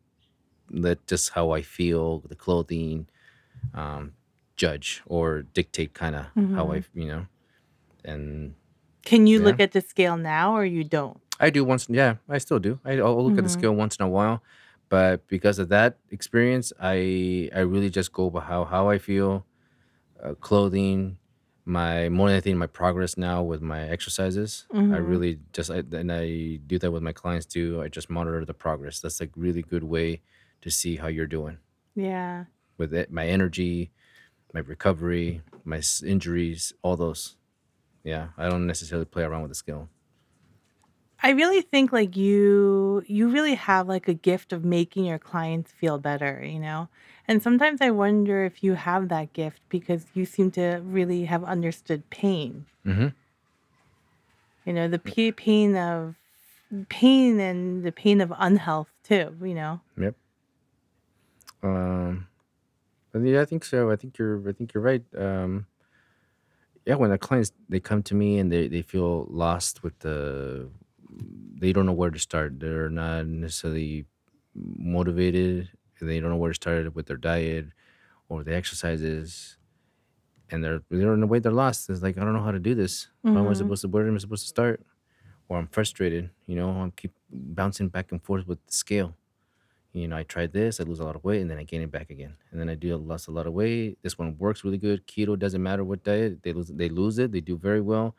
let 0.72 1.06
just 1.08 1.32
how 1.32 1.52
I 1.52 1.62
feel, 1.62 2.22
the 2.30 2.36
clothing, 2.36 3.08
um, 3.74 4.14
judge 4.58 5.02
or 5.08 5.44
dictate 5.44 5.94
kind 5.94 6.16
of 6.16 6.26
how 6.56 6.72
I, 6.72 6.80
Mhm. 6.80 6.86
you 6.94 7.08
know, 7.08 7.28
and 8.06 8.56
Can 9.06 9.28
you 9.28 9.40
yeah. 9.40 9.46
look 9.46 9.60
at 9.60 9.72
the 9.72 9.82
scale 9.82 10.18
now 10.18 10.56
or 10.56 10.66
you 10.66 10.84
don't? 10.84 11.20
I 11.40 11.50
do 11.50 11.64
once. 11.64 11.88
Yeah, 11.90 12.18
I 12.28 12.38
still 12.40 12.60
do. 12.60 12.80
I, 12.86 13.00
I'll 13.00 13.24
look 13.24 13.38
at 13.38 13.44
the 13.44 13.50
Mhm. 13.50 13.54
scale 13.60 13.76
once 13.76 13.96
in 13.98 14.06
a 14.06 14.10
while, 14.10 14.44
but 14.90 15.26
because 15.28 15.58
of 15.60 15.70
that 15.70 15.98
experience, 16.12 16.74
I 16.80 17.50
I 17.56 17.62
really 17.62 17.90
just 17.90 18.12
go 18.14 18.30
by 18.30 18.42
how 18.42 18.66
how 18.66 18.90
I 18.90 18.98
feel, 19.00 19.46
uh, 20.24 20.36
clothing, 20.36 21.18
my 21.70 22.10
more 22.10 22.28
than 22.28 22.34
anything, 22.36 22.58
my 22.58 22.68
progress 22.68 23.16
now 23.18 23.44
with 23.44 23.62
my 23.62 23.88
exercises. 23.88 24.66
I 24.72 24.76
Mhm. 24.76 25.08
really 25.08 25.40
just 25.54 25.70
I, 25.70 25.84
and 26.02 26.12
I 26.12 26.56
do 26.68 26.80
that 26.80 26.92
with 26.92 27.04
my 27.04 27.14
clients 27.14 27.46
too. 27.46 27.82
I 27.82 27.88
just 27.88 28.10
monitor 28.10 28.44
the 28.44 28.54
progress. 28.56 29.00
That's 29.00 29.22
a 29.22 29.30
really 29.36 29.62
good 29.62 29.84
way 29.84 30.22
to 30.62 30.70
see 30.72 30.96
how 30.98 31.08
you're 31.08 31.28
doing 31.28 31.58
Yeah. 31.96 32.46
with 32.78 32.94
it, 32.94 33.12
my 33.12 33.28
energy, 33.28 33.92
my 34.54 34.62
recovery, 34.62 35.42
my 35.64 35.82
injuries, 36.04 36.74
all 36.82 36.98
those. 36.98 37.38
Yeah, 38.04 38.30
I 38.38 38.50
don't 38.50 38.66
necessarily 38.66 39.06
play 39.06 39.24
around 39.24 39.44
with 39.44 39.52
the 39.52 39.56
scale. 39.56 39.90
I 41.22 41.32
really 41.32 41.62
think 41.62 41.92
like 41.92 42.16
you 42.16 43.04
you 43.08 43.30
really 43.30 43.56
have 43.56 43.88
like 43.88 44.08
a 44.08 44.14
gift 44.14 44.54
of 44.54 44.64
making 44.64 45.06
your 45.06 45.20
clients 45.20 45.72
feel 45.72 45.98
better, 45.98 46.44
you 46.44 46.60
know? 46.60 46.88
And 47.28 47.44
sometimes 47.44 47.82
I 47.82 47.92
wonder 47.92 48.46
if 48.46 48.64
you 48.64 48.74
have 48.74 49.10
that 49.10 49.34
gift 49.34 49.62
because 49.70 50.06
you 50.14 50.26
seem 50.26 50.50
to 50.52 50.82
really 50.84 51.26
have 51.26 51.44
understood 51.44 52.10
pain. 52.10 52.66
Mm-hmm. 52.86 53.08
You 54.66 54.74
know, 54.74 54.88
the 54.88 55.00
pa- 55.00 55.36
pain 55.36 55.76
of 55.76 56.16
pain 56.90 57.40
and 57.40 57.84
the 57.84 57.92
pain 57.92 58.22
of 58.22 58.34
unhealth 58.38 58.90
too, 59.04 59.36
you 59.42 59.56
know. 59.56 59.82
Yep. 59.98 60.16
Um, 61.64 62.28
but 63.12 63.20
yeah, 63.20 63.42
I 63.42 63.46
think 63.46 63.66
so. 63.66 63.92
I 63.92 63.96
think 63.96 64.18
you're. 64.18 64.48
I 64.48 64.54
think 64.54 64.74
you're 64.74 64.84
right. 64.84 65.04
Um, 65.18 65.66
yeah, 66.86 66.96
when 66.96 67.10
the 67.10 67.18
clients 67.18 67.52
they 67.68 67.80
come 67.80 68.04
to 68.04 68.16
me 68.16 68.40
and 68.40 68.52
they 68.52 68.68
they 68.68 68.82
feel 68.82 69.28
lost 69.30 69.84
with 69.84 69.98
the, 70.00 70.70
they 71.10 71.74
don't 71.74 71.86
know 71.86 71.94
where 71.94 72.12
to 72.12 72.20
start. 72.20 72.60
They're 72.60 72.90
not 72.90 73.28
necessarily 73.28 74.06
motivated. 74.56 75.70
They 76.02 76.20
don't 76.20 76.30
know 76.30 76.38
where 76.38 76.52
to 76.52 76.56
start 76.56 76.96
with 76.96 77.08
their 77.08 77.18
diet 77.18 77.68
or 78.30 78.44
the 78.44 78.56
exercises, 78.56 79.58
and 80.50 80.64
they're 80.64 80.82
they're 80.90 81.14
in 81.14 81.24
a 81.24 81.28
way 81.28 81.40
they're 81.40 81.52
lost. 81.52 81.90
It's 81.90 82.02
like 82.02 82.18
I 82.18 82.24
don't 82.24 82.34
know 82.34 82.44
how 82.44 82.52
to 82.52 82.60
do 82.60 82.76
this. 82.76 83.10
How 83.34 83.42
am 83.42 83.50
I 83.50 83.54
Mhm. 83.54 83.54
supposed 83.54 83.82
to? 83.82 83.88
Where 83.88 84.08
am 84.08 84.16
I 84.16 84.20
supposed 84.20 84.44
to 84.44 84.50
start? 84.50 84.86
Or 85.50 85.58
I'm 85.60 85.68
frustrated. 85.68 86.32
You 86.48 86.56
know, 86.58 86.72
I 86.84 86.92
keep 86.96 87.14
bouncing 87.32 87.90
back 87.90 88.12
and 88.12 88.24
forth 88.24 88.48
with 88.48 88.66
the 88.66 88.74
scale 88.74 89.18
you 89.94 90.08
know, 90.08 90.18
I 90.18 90.24
tried 90.24 90.54
this, 90.54 90.80
I 90.80 90.84
lose 90.84 91.00
a 91.00 91.04
lot 91.04 91.16
of 91.16 91.24
weight, 91.24 91.42
and 91.42 91.50
then 91.50 91.58
I 91.58 91.64
gain 91.64 91.82
it 91.82 91.92
back 91.92 92.12
again. 92.12 92.38
And 92.52 92.60
then 92.60 92.70
I 92.70 92.76
do 92.76 92.96
lost 92.98 93.28
a 93.28 93.32
lot 93.32 93.48
of 93.48 93.54
weight. 93.54 93.98
This 94.04 94.18
one 94.20 94.38
works 94.38 94.64
really 94.64 94.78
good. 94.78 95.08
Keto 95.08 95.38
doesn't 95.38 95.64
matter 95.64 95.84
what 95.84 96.04
diet 96.04 96.44
they 96.44 96.54
lose. 96.54 96.68
They 96.68 96.90
lose 96.90 97.18
it. 97.18 97.32
They 97.32 97.42
do 97.42 97.58
very 97.58 97.82
well. 97.82 98.16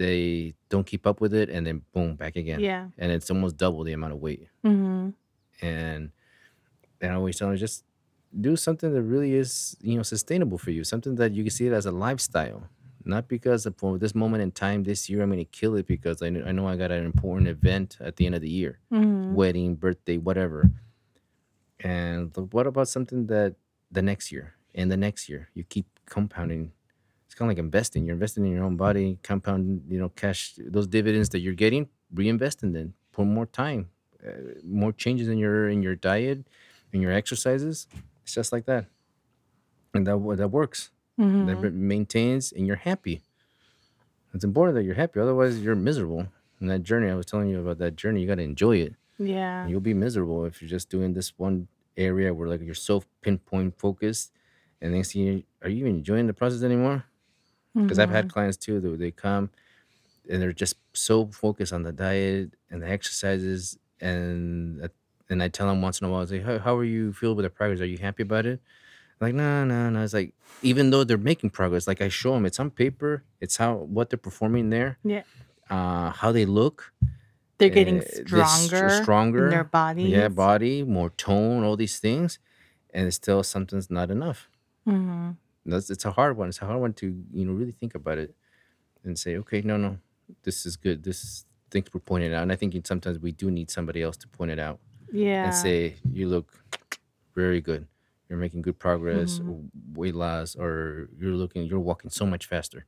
They 0.00 0.54
don't 0.72 0.86
keep 0.92 1.04
up 1.06 1.20
with 1.20 1.34
it, 1.34 1.48
and 1.54 1.66
then 1.66 1.82
boom, 1.92 2.16
back 2.16 2.34
again. 2.36 2.60
Yeah. 2.60 2.88
And 2.96 3.12
it's 3.12 3.30
almost 3.30 3.58
double 3.58 3.84
the 3.84 3.92
amount 3.92 4.14
of 4.14 4.20
weight. 4.26 4.48
Mhm. 4.64 5.12
And 5.60 6.10
and 7.02 7.12
I 7.12 7.14
always 7.20 7.36
tell 7.38 7.48
them 7.48 7.56
just 7.58 7.84
do 8.48 8.56
something 8.56 8.90
that 8.94 9.02
really 9.14 9.32
is 9.42 9.76
you 9.88 9.96
know 9.96 10.02
sustainable 10.14 10.56
for 10.64 10.70
you. 10.76 10.84
Something 10.84 11.16
that 11.20 11.30
you 11.36 11.42
can 11.44 11.50
see 11.58 11.66
it 11.66 11.74
as 11.80 11.84
a 11.84 11.90
lifestyle. 12.06 12.62
Not 13.04 13.28
because 13.28 13.66
of- 13.66 13.76
for 13.76 13.98
this 13.98 14.14
moment 14.14 14.42
in 14.42 14.50
time 14.52 14.84
this 14.84 15.00
year 15.10 15.20
I'm 15.22 15.30
going 15.32 15.38
to 15.48 15.52
kill 15.60 15.74
it 15.80 15.86
because 15.86 16.18
I 16.22 16.28
know, 16.30 16.42
I 16.48 16.52
know 16.52 16.66
I 16.72 16.76
got 16.76 16.90
an 16.90 17.04
important 17.12 17.48
event 17.48 17.88
at 18.00 18.16
the 18.16 18.24
end 18.26 18.34
of 18.34 18.42
the 18.46 18.48
year, 18.60 18.78
Mhm. 18.92 19.32
wedding, 19.40 19.74
birthday, 19.84 20.16
whatever. 20.28 20.60
And 21.80 22.34
what 22.52 22.66
about 22.66 22.88
something 22.88 23.26
that 23.26 23.54
the 23.90 24.02
next 24.02 24.30
year 24.32 24.54
and 24.74 24.90
the 24.92 24.96
next 24.96 25.28
year 25.28 25.48
you 25.54 25.64
keep 25.64 25.86
compounding? 26.06 26.72
It's 27.30 27.36
kind 27.36 27.48
of 27.48 27.56
like 27.56 27.62
investing. 27.64 28.04
You're 28.06 28.14
investing 28.14 28.44
in 28.44 28.50
your 28.50 28.64
own 28.64 28.76
body, 28.76 29.20
compound, 29.22 29.84
you 29.88 30.00
know, 30.00 30.08
cash 30.08 30.54
those 30.58 30.88
dividends 30.88 31.28
that 31.28 31.38
you're 31.38 31.54
getting, 31.54 31.88
reinvest 32.12 32.64
in 32.64 32.72
them. 32.72 32.94
Put 33.12 33.26
more 33.26 33.46
time, 33.46 33.88
uh, 34.26 34.32
more 34.64 34.90
changes 34.90 35.28
in 35.28 35.38
your 35.38 35.68
in 35.68 35.80
your 35.80 35.94
diet, 35.94 36.38
in 36.92 37.00
your 37.00 37.12
exercises. 37.12 37.86
It's 38.24 38.34
just 38.34 38.50
like 38.50 38.64
that, 38.66 38.86
and 39.94 40.04
that 40.08 40.18
that 40.38 40.48
works. 40.48 40.90
That 41.16 41.24
Mhm. 41.26 41.62
ma- 41.62 41.70
maintains, 41.94 42.50
and 42.50 42.66
you're 42.66 42.82
happy. 42.90 43.22
It's 44.34 44.42
important 44.44 44.74
that 44.76 44.82
you're 44.84 44.94
happy. 44.94 45.20
Otherwise, 45.20 45.60
you're 45.62 45.76
miserable. 45.76 46.26
In 46.60 46.66
that 46.66 46.82
journey, 46.82 47.08
I 47.10 47.14
was 47.14 47.26
telling 47.26 47.48
you 47.48 47.60
about 47.60 47.78
that 47.78 47.94
journey. 47.94 48.20
You 48.22 48.26
got 48.26 48.36
to 48.36 48.42
enjoy 48.42 48.78
it. 48.78 48.94
Yeah. 49.18 49.66
You'll 49.68 49.80
be 49.80 49.94
miserable 49.94 50.44
if 50.46 50.60
you're 50.60 50.68
just 50.68 50.88
doing 50.90 51.12
this 51.12 51.38
one 51.38 51.68
area 51.96 52.32
where 52.34 52.48
like 52.48 52.60
you're 52.62 52.74
so 52.90 53.02
pinpoint 53.20 53.78
focused, 53.78 54.32
and 54.80 54.92
next 54.94 55.12
thing 55.12 55.22
you, 55.22 55.42
are 55.62 55.68
you 55.68 55.78
even 55.84 55.96
enjoying 55.96 56.26
the 56.26 56.32
process 56.34 56.62
anymore? 56.62 57.04
Because 57.74 57.98
I've 57.98 58.10
had 58.10 58.26
Mhm. 58.26 58.32
clients 58.32 58.56
too 58.56 58.80
that 58.80 58.98
they 58.98 59.10
come 59.10 59.50
and 60.28 60.40
they're 60.42 60.52
just 60.52 60.76
so 60.92 61.26
focused 61.26 61.72
on 61.72 61.82
the 61.82 61.92
diet 61.92 62.54
and 62.70 62.82
the 62.82 62.88
exercises, 62.88 63.78
and 64.00 64.88
and 65.28 65.42
I 65.42 65.48
tell 65.48 65.68
them 65.68 65.80
once 65.80 66.00
in 66.00 66.06
a 66.08 66.10
while, 66.10 66.22
I 66.22 66.24
say, 66.26 66.40
how, 66.40 66.58
how 66.58 66.76
are 66.76 66.84
you 66.84 67.12
feel 67.12 67.34
with 67.36 67.44
the 67.44 67.50
progress? 67.50 67.80
Are 67.80 67.86
you 67.86 67.98
happy 67.98 68.24
about 68.24 68.46
it? 68.46 68.60
Like, 69.20 69.32
no, 69.34 69.64
no, 69.64 69.88
no. 69.90 70.02
It's 70.02 70.12
like 70.14 70.34
even 70.62 70.90
though 70.90 71.04
they're 71.04 71.18
making 71.18 71.50
progress, 71.50 71.86
like 71.86 72.00
I 72.00 72.08
show 72.08 72.32
them, 72.34 72.44
it's 72.46 72.58
on 72.58 72.70
paper. 72.70 73.22
It's 73.40 73.56
how 73.56 73.74
what 73.74 74.10
they're 74.10 74.18
performing 74.18 74.70
there, 74.70 74.98
Yeah. 75.04 75.22
uh, 75.70 76.10
how 76.10 76.32
they 76.32 76.46
look, 76.46 76.92
They're 77.58 77.68
getting 77.68 77.98
uh, 77.98 78.04
they're 78.26 78.44
stronger 78.46 78.76
in 78.76 78.88
their 78.88 79.02
stronger, 79.02 79.70
yeah, 79.96 80.28
body, 80.28 80.82
more 80.82 81.10
tone, 81.10 81.62
all 81.62 81.76
these 81.76 81.98
things, 82.00 82.38
and 82.92 83.06
it's 83.06 83.16
still 83.16 83.42
something's 83.44 83.90
not 83.90 84.10
enough. 84.10 84.48
Mhm. 84.88 85.36
That's 85.66 85.90
it's 85.90 86.04
a 86.04 86.10
hard 86.10 86.36
one. 86.36 86.48
It's 86.48 86.60
a 86.62 86.66
hard 86.66 86.80
one 86.80 86.92
to 86.94 87.06
you 87.32 87.44
know 87.44 87.52
really 87.52 87.72
think 87.72 87.94
about 87.94 88.18
it 88.18 88.34
and 89.04 89.18
say, 89.18 89.36
okay, 89.36 89.60
no, 89.62 89.76
no, 89.76 89.98
this 90.42 90.66
is 90.66 90.76
good. 90.76 91.02
This 91.04 91.44
things 91.70 91.92
were 91.94 92.00
pointed 92.00 92.32
out, 92.34 92.42
and 92.42 92.52
I 92.52 92.56
think 92.56 92.74
sometimes 92.86 93.18
we 93.18 93.32
do 93.32 93.50
need 93.50 93.70
somebody 93.70 94.02
else 94.02 94.16
to 94.18 94.28
point 94.28 94.50
it 94.50 94.58
out 94.58 94.80
Yeah. 95.12 95.44
and 95.44 95.54
say, 95.54 95.96
you 96.12 96.28
look 96.28 96.64
very 97.34 97.60
good. 97.60 97.86
You're 98.28 98.38
making 98.38 98.62
good 98.62 98.78
progress, 98.78 99.38
Mhm. 99.40 99.70
weight 99.94 100.14
loss, 100.14 100.56
or 100.56 101.08
you're 101.18 101.32
looking, 101.34 101.64
you're 101.64 101.80
walking 101.80 102.10
so 102.10 102.26
much 102.26 102.46
faster. 102.46 102.86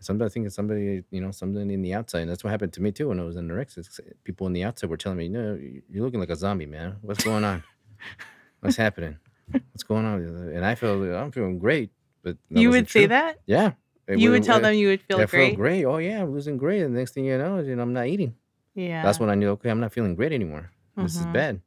Sometimes 0.00 0.30
I 0.30 0.32
think 0.32 0.46
it's 0.46 0.54
somebody, 0.54 1.02
you 1.10 1.20
know, 1.20 1.32
something 1.32 1.70
in 1.70 1.82
the 1.82 1.92
outside. 1.94 2.20
And 2.20 2.30
that's 2.30 2.44
what 2.44 2.50
happened 2.50 2.72
to 2.74 2.82
me 2.82 2.92
too 2.92 3.08
when 3.08 3.18
I 3.18 3.24
was 3.24 3.36
anorexic. 3.36 3.98
People 4.24 4.46
in 4.46 4.52
the 4.52 4.62
outside 4.62 4.88
were 4.90 4.96
telling 4.96 5.18
me, 5.18 5.28
no, 5.28 5.58
you're 5.90 6.04
looking 6.04 6.20
like 6.20 6.30
a 6.30 6.36
zombie, 6.36 6.66
man. 6.66 6.96
What's 7.02 7.24
going 7.24 7.42
on? 7.44 7.64
What's 8.60 8.76
happening? 8.76 9.18
What's 9.50 9.82
going 9.82 10.04
on? 10.04 10.20
And 10.54 10.64
I 10.64 10.74
feel, 10.74 11.02
I'm 11.14 11.32
feeling 11.32 11.58
great, 11.58 11.90
but 12.22 12.36
You 12.50 12.70
would 12.70 12.88
say 12.90 13.06
that? 13.06 13.38
Yeah. 13.46 13.72
It 14.06 14.18
You 14.18 14.30
would 14.30 14.42
tell 14.44 14.60
them 14.60 14.74
you 14.74 14.88
would 14.88 15.02
feel 15.02 15.20
I 15.20 15.26
feel 15.26 15.52
great? 15.52 15.56
great. 15.56 15.84
Oh 15.84 15.98
yeah, 15.98 16.22
I'm 16.22 16.32
losing 16.32 16.56
great. 16.56 16.82
And 16.82 16.94
the 16.94 16.98
next 16.98 17.12
thing 17.12 17.24
you 17.26 17.36
know, 17.36 17.60
you 17.60 17.76
know, 17.76 17.82
I'm 17.82 17.92
not 17.92 18.06
eating. 18.06 18.34
Yeah. 18.74 19.02
That's 19.02 19.20
when 19.20 19.28
I 19.28 19.34
knew, 19.34 19.50
okay, 19.50 19.70
I'm 19.70 19.80
not 19.80 19.92
feeling 19.92 20.14
great 20.14 20.32
anymore. 20.32 20.70
This 20.96 21.20
is 21.20 21.26
Mhm. 21.26 21.32
bad. 21.32 21.60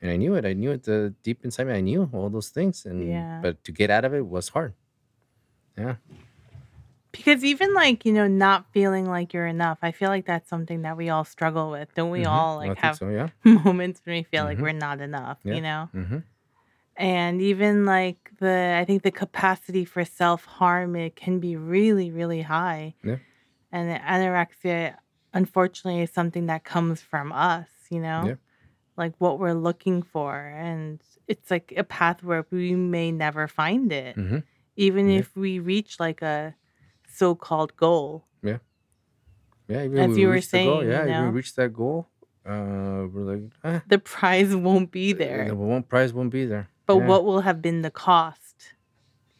And 0.00 0.10
I 0.12 0.16
knew 0.16 0.34
it. 0.34 0.44
I 0.44 0.52
knew 0.52 0.70
it 0.72 0.88
uh, 0.88 1.10
deep 1.22 1.44
inside 1.44 1.66
me. 1.66 1.74
I 1.74 1.80
knew 1.80 2.08
all 2.12 2.28
those 2.30 2.50
things. 2.50 2.84
And 2.86 3.00
Yeah. 3.08 3.40
but 3.42 3.64
to 3.64 3.72
get 3.72 3.90
out 3.90 4.04
of 4.04 4.14
it 4.14 4.26
was 4.26 4.48
hard. 4.50 4.74
Yeah. 5.76 5.96
Because 7.10 7.42
even 7.42 7.74
like, 7.74 8.04
you 8.04 8.12
know, 8.12 8.28
not 8.28 8.66
feeling 8.72 9.06
like 9.06 9.32
you're 9.32 9.46
enough, 9.46 9.78
I 9.82 9.92
feel 9.92 10.08
like 10.10 10.26
that's 10.26 10.48
something 10.48 10.82
that 10.82 10.96
we 10.96 11.08
all 11.08 11.24
struggle 11.24 11.70
with. 11.70 11.88
Don't 11.94 12.10
we 12.10 12.22
hmm 12.22 12.28
all 12.28 12.56
like 12.56 12.78
have 12.78 12.96
so. 12.96 13.08
Yeah. 13.08 13.28
moments 13.64 14.00
when 14.04 14.16
we 14.16 14.22
feel 14.22 14.44
like 14.44 14.58
hmm 14.58 14.62
we're 14.62 14.72
not 14.72 15.00
enough, 15.00 15.38
Yeah. 15.42 15.54
you 15.54 15.62
know? 15.62 15.88
And 16.98 17.40
even 17.40 17.86
like 17.86 18.30
the, 18.40 18.76
I 18.80 18.84
think 18.84 19.02
the 19.04 19.12
capacity 19.12 19.84
for 19.84 20.04
self 20.04 20.44
harm, 20.44 20.96
it 20.96 21.14
can 21.16 21.38
be 21.38 21.54
really, 21.56 22.10
really 22.10 22.42
high. 22.42 22.94
Yeah. 23.04 23.16
And 23.70 23.88
the 23.88 23.98
anorexia, 24.00 24.96
unfortunately, 25.32 26.02
is 26.02 26.10
something 26.10 26.46
that 26.46 26.64
comes 26.64 27.00
from 27.00 27.32
us, 27.32 27.68
you 27.90 28.00
know? 28.00 28.24
Yeah. 28.26 28.34
Like 28.96 29.14
what 29.18 29.38
we're 29.38 29.52
looking 29.54 30.02
for. 30.02 30.34
And 30.36 31.00
it's 31.28 31.50
like 31.52 31.72
a 31.76 31.84
path 31.84 32.22
where 32.24 32.44
we 32.50 32.74
may 32.74 33.12
never 33.12 33.46
find 33.46 33.92
it, 33.92 34.16
Mm-hmm. 34.16 34.38
even 34.76 35.08
Yeah. 35.08 35.18
if 35.20 35.36
we 35.36 35.60
reach 35.60 36.00
like 36.00 36.20
a 36.22 36.56
so 37.08 37.34
called 37.36 37.76
goal. 37.76 38.24
Yeah, 38.42 38.58
Yeah, 39.68 39.84
even 39.84 39.98
As 39.98 40.10
we 40.16 40.22
you 40.22 40.28
were 40.28 40.40
the 40.40 40.64
goal, 40.64 40.80
saying, 40.80 40.88
yeah, 40.90 41.04
you 41.04 41.12
if 41.26 41.32
we 41.32 41.36
reach 41.36 41.54
that 41.54 41.72
goal, 41.72 42.08
uh, 42.44 43.06
we're 43.12 43.34
like, 43.34 43.42
ah, 43.62 43.82
The 43.86 43.98
prize 43.98 44.56
won't 44.56 44.90
be 44.90 45.12
the 45.12 45.18
there, 45.24 45.54
one 45.54 45.84
prize 45.84 46.12
won't 46.12 46.32
be 46.32 46.44
there. 46.46 46.68
But 46.88 46.96
Yeah. 46.96 47.06
what 47.06 47.24
will 47.24 47.42
have 47.42 47.60
been 47.62 47.82
the 47.82 47.90
cost, 47.92 48.56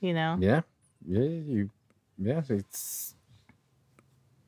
you 0.01 0.13
know? 0.15 0.37
Yeah, 0.39 0.61
yeah, 1.05 1.23
you, 1.53 1.71
yeah. 2.19 2.43
It's. 2.49 3.15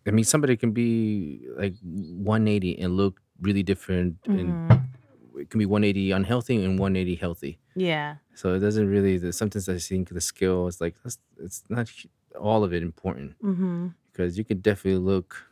I 0.07 0.11
mean, 0.13 0.25
somebody 0.25 0.57
can 0.57 0.73
be 0.73 1.47
like 1.57 1.75
180 1.83 2.79
and 2.79 2.97
look 2.97 3.21
really 3.41 3.63
different, 3.63 4.17
and 4.27 4.49
Mhm. 4.71 4.85
it 5.41 5.51
can 5.51 5.59
be 5.59 5.67
180 5.67 6.11
unhealthy 6.13 6.57
and 6.65 6.79
180 6.79 7.15
healthy. 7.17 7.59
Yeah. 7.75 8.17
So 8.35 8.55
it 8.55 8.61
doesn't 8.61 8.89
really. 8.89 9.19
the- 9.19 9.33
Sometimes 9.33 9.69
I 9.69 9.79
think 9.79 10.09
the 10.11 10.21
skill 10.21 10.67
is 10.69 10.81
like 10.81 10.95
that's, 11.03 11.19
it's 11.39 11.65
not 11.69 11.91
all 12.39 12.63
of 12.65 12.73
it 12.73 12.83
important 12.83 13.37
Mm-hmm. 13.43 13.89
because 14.13 14.39
you 14.39 14.45
can 14.45 14.59
definitely 14.61 15.01
look 15.01 15.47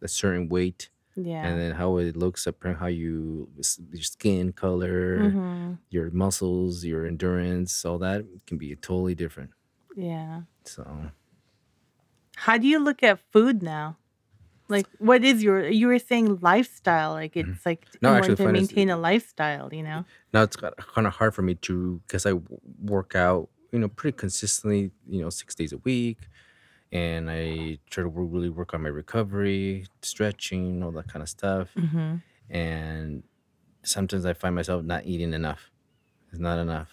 a 0.00 0.08
certain 0.08 0.48
weight 0.48 0.90
Yeah. 1.14 1.46
and 1.46 1.60
then 1.60 1.72
how 1.72 1.98
it 1.98 2.16
looks 2.16 2.46
up 2.46 2.56
how 2.64 2.86
you 2.86 3.48
your 3.92 4.02
skin 4.02 4.52
color 4.52 5.18
Mm-hmm. 5.20 5.72
your 5.90 6.10
muscles 6.10 6.84
your 6.84 7.04
endurance 7.06 7.84
all 7.84 7.98
that 7.98 8.24
can 8.46 8.56
be 8.58 8.74
totally 8.76 9.14
different 9.14 9.50
Yeah. 9.96 10.42
so 10.64 10.82
How 12.36 12.56
do 12.58 12.66
you 12.66 12.78
look 12.78 13.02
at 13.02 13.20
food 13.32 13.62
now? 13.62 13.96
Like, 14.68 14.86
what 14.98 15.22
is 15.22 15.42
your? 15.42 15.68
You 15.68 15.86
were 15.88 15.98
saying 15.98 16.38
lifestyle. 16.40 17.12
Like, 17.12 17.34
Mhm. 17.34 17.52
it's 17.54 17.66
like 17.66 17.84
No, 18.00 18.14
actually, 18.14 18.36
to 18.36 18.44
funny 18.44 18.60
is- 18.60 18.68
maintain 18.70 18.88
a 18.88 18.96
lifestyle. 18.96 19.68
You 19.72 19.82
know. 19.82 20.04
now 20.32 20.42
it's 20.42 20.56
kind 20.56 21.06
of 21.06 21.12
hard 21.12 21.34
for 21.34 21.42
me 21.42 21.54
to 21.68 22.00
because 22.06 22.24
i 22.24 22.32
work 22.80 23.14
out 23.14 23.48
you 23.72 23.78
know 23.78 23.88
pretty 23.88 24.16
consistently 24.16 24.90
you 25.06 25.20
know 25.22 25.30
six 25.30 25.54
days 25.54 25.72
a 25.72 25.78
week 25.78 26.18
and 26.92 27.30
i 27.30 27.78
try 27.90 28.02
to 28.04 28.08
really 28.08 28.50
work 28.50 28.74
on 28.74 28.82
my 28.82 28.88
recovery 28.88 29.86
stretching 30.02 30.82
all 30.82 30.92
that 30.92 31.08
kind 31.08 31.22
of 31.22 31.28
stuff 31.28 31.68
Mm-hmm. 31.76 32.16
and 32.54 33.22
sometimes 33.82 34.24
i 34.26 34.32
find 34.32 34.54
myself 34.54 34.84
not 34.84 35.04
eating 35.06 35.32
enough 35.32 35.70
it's 36.30 36.38
not 36.38 36.58
enough 36.58 36.90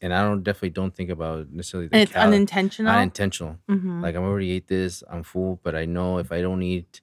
and 0.00 0.12
i 0.14 0.22
don't 0.22 0.42
definitely 0.42 0.70
don't 0.70 0.94
think 0.94 1.10
about 1.10 1.50
necessarily 1.50 1.88
the 1.88 1.94
And 1.96 2.02
it's 2.02 2.12
cal- 2.12 2.26
unintentional. 2.26 2.92
unintentional 2.92 3.58
mm-hmm. 3.68 4.02
Like 4.02 4.14
I'm 4.16 4.22
already 4.24 4.50
ate 4.52 4.66
this, 4.68 5.02
I'm 5.10 5.22
full, 5.22 5.60
but 5.62 5.74
I 5.74 5.84
know 5.86 6.18
if 6.18 6.30
I 6.32 6.40
don't 6.42 6.62
eat 6.62 7.00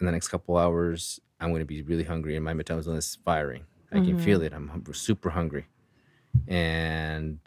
in 0.00 0.04
the 0.06 0.12
next 0.12 0.28
couple 0.28 0.56
hours, 0.58 1.20
I'm 1.40 1.52
gonna 1.52 1.64
be 1.64 1.80
really 1.82 2.04
hungry, 2.04 2.36
and 2.36 2.44
my 2.44 2.52
metabolism 2.54 2.96
is 2.96 3.16
firing. 3.24 3.64
I 3.92 4.00
can 4.00 4.18
feel 4.18 4.42
it. 4.42 4.52
I'm 4.52 4.66
super 4.92 5.30
hungry, 5.30 5.64
and 6.48 7.38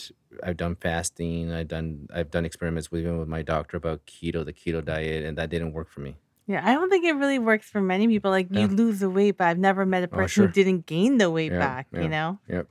I've 0.43 0.58
done 0.58 0.75
fasting. 0.75 1.52
I've 1.52 1.67
done 1.67 2.08
I've 2.13 2.32
done 2.32 2.45
experiments 2.45 2.91
with 2.91 3.02
even 3.02 3.19
with 3.19 3.28
my 3.28 3.41
doctor 3.41 3.78
about 3.78 4.06
keto, 4.06 4.45
the 4.45 4.54
keto 4.54 4.84
diet, 4.84 5.25
and 5.25 5.38
that 5.38 5.49
didn't 5.49 5.73
work 5.73 5.89
for 5.89 6.02
me. 6.02 6.15
yeah, 6.47 6.62
I 6.67 6.73
don't 6.73 6.89
think 6.89 7.06
it 7.06 7.13
really 7.13 7.38
works 7.39 7.69
for 7.69 7.80
many 7.82 8.08
people. 8.08 8.32
Like, 8.32 8.47
you 8.52 8.62
Yeah. 8.62 8.67
lose 8.82 8.99
the 9.02 9.10
weight, 9.10 9.38
but 9.38 9.45
I've 9.47 9.60
never 9.60 9.86
met 9.86 10.02
a 10.04 10.08
Oh, 10.12 10.17
person 10.17 10.30
sure. 10.30 10.47
who 10.47 10.54
didn't 10.54 10.86
gain 10.88 11.17
the 11.19 11.30
weight 11.30 11.52
Yeah, 11.52 11.60
back. 11.60 11.88
yeah. 11.93 12.02
You 12.02 12.10
know, 12.10 12.39
Yep. 12.47 12.67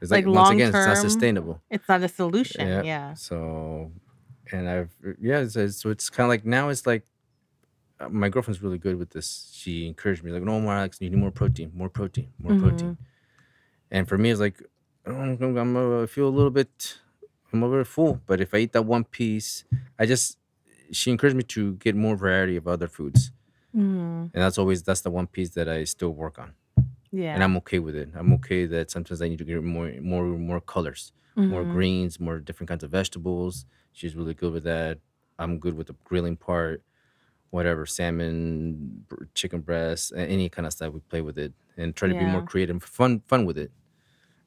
It's 0.00 0.10
Like 0.10 0.24
like, 0.26 0.34
once 0.34 0.48
long 0.48 0.54
again, 0.56 0.68
it's 0.74 0.86
not 0.86 0.96
sustainable. 0.98 1.62
it's 1.70 1.88
not 1.88 2.02
a 2.02 2.08
solution. 2.08 2.66
Yeah. 2.66 2.82
Yeah. 2.82 3.14
So, 3.14 3.92
and 4.50 4.68
I've 4.68 4.90
yeah, 5.20 5.38
it's, 5.44 5.54
it's- 5.56 5.76
so 5.76 5.90
it's 5.90 6.10
kind 6.10 6.24
of 6.26 6.30
like 6.34 6.44
now 6.44 6.68
it's 6.70 6.84
like 6.86 7.04
uh, 8.00 8.08
my 8.08 8.28
girlfriend's 8.28 8.60
really 8.60 8.78
good 8.78 8.96
with 8.96 9.10
this. 9.10 9.28
She 9.54 9.86
encouraged 9.86 10.24
me 10.24 10.32
like, 10.32 10.42
no 10.42 10.58
more, 10.60 10.72
Alex, 10.74 10.98
you 11.00 11.08
need 11.08 11.16
more 11.26 11.30
protein, 11.30 11.70
more 11.74 11.88
protein, 11.88 12.28
more 12.42 12.58
protein. 12.58 12.98
And 13.92 14.08
for 14.08 14.18
me, 14.18 14.30
it's 14.32 14.40
like 14.40 14.58
oh, 14.60 14.66
I'm, 15.06 15.56
I'm, 15.56 15.76
uh, 15.76 16.02
I 16.02 16.06
feel 16.06 16.28
a 16.28 16.30
little 16.30 16.50
bit, 16.50 16.98
I'm 17.52 17.62
a 17.62 17.68
little 17.68 17.84
full. 17.84 18.20
But 18.26 18.40
if 18.40 18.54
I 18.54 18.58
eat 18.58 18.72
that 18.72 18.82
one 18.82 19.04
piece, 19.04 19.64
I 19.98 20.06
just 20.06 20.38
she 20.90 21.10
encouraged 21.10 21.36
me 21.36 21.42
to 21.44 21.74
get 21.74 21.94
more 21.96 22.16
variety 22.16 22.56
of 22.56 22.68
other 22.68 22.88
foods, 22.88 23.32
Mm-hmm. 23.74 24.26
and 24.34 24.42
that's 24.42 24.58
always 24.58 24.82
that's 24.82 25.00
the 25.00 25.10
one 25.10 25.26
piece 25.26 25.50
that 25.50 25.68
I 25.68 25.84
still 25.84 26.10
work 26.10 26.38
on, 26.38 26.52
Yeah. 27.10 27.34
and 27.34 27.42
I'm 27.42 27.56
okay 27.58 27.78
with 27.78 27.96
it. 27.96 28.10
I'm 28.14 28.32
okay 28.34 28.66
that 28.66 28.90
sometimes 28.90 29.22
I 29.22 29.28
need 29.28 29.38
to 29.38 29.44
get 29.44 29.62
more, 29.62 29.90
more, 30.00 30.24
more 30.24 30.60
colors 30.60 31.12
more 31.48 31.64
Mhm. 31.64 31.72
greens, 31.72 32.20
more 32.20 32.38
different 32.38 32.68
kinds 32.68 32.84
of 32.84 32.90
vegetables. 32.90 33.64
She's 33.92 34.14
really 34.14 34.34
good 34.34 34.52
with 34.52 34.64
that. 34.64 34.98
I'm 35.38 35.58
good 35.58 35.74
with 35.74 35.86
the 35.86 35.94
grilling 36.04 36.36
part, 36.36 36.82
whatever 37.50 37.86
salmon, 37.86 39.06
chicken 39.34 39.60
breast, 39.62 40.12
any 40.14 40.50
kind 40.50 40.66
of 40.66 40.74
stuff. 40.74 40.92
We 40.92 41.00
play 41.00 41.22
with 41.22 41.38
it 41.38 41.54
and 41.78 41.96
try 41.96 42.08
to 42.08 42.14
be 42.14 42.26
more 42.26 42.42
creative, 42.42 42.82
fun, 42.84 43.20
fun 43.20 43.46
with 43.46 43.56
it, 43.56 43.72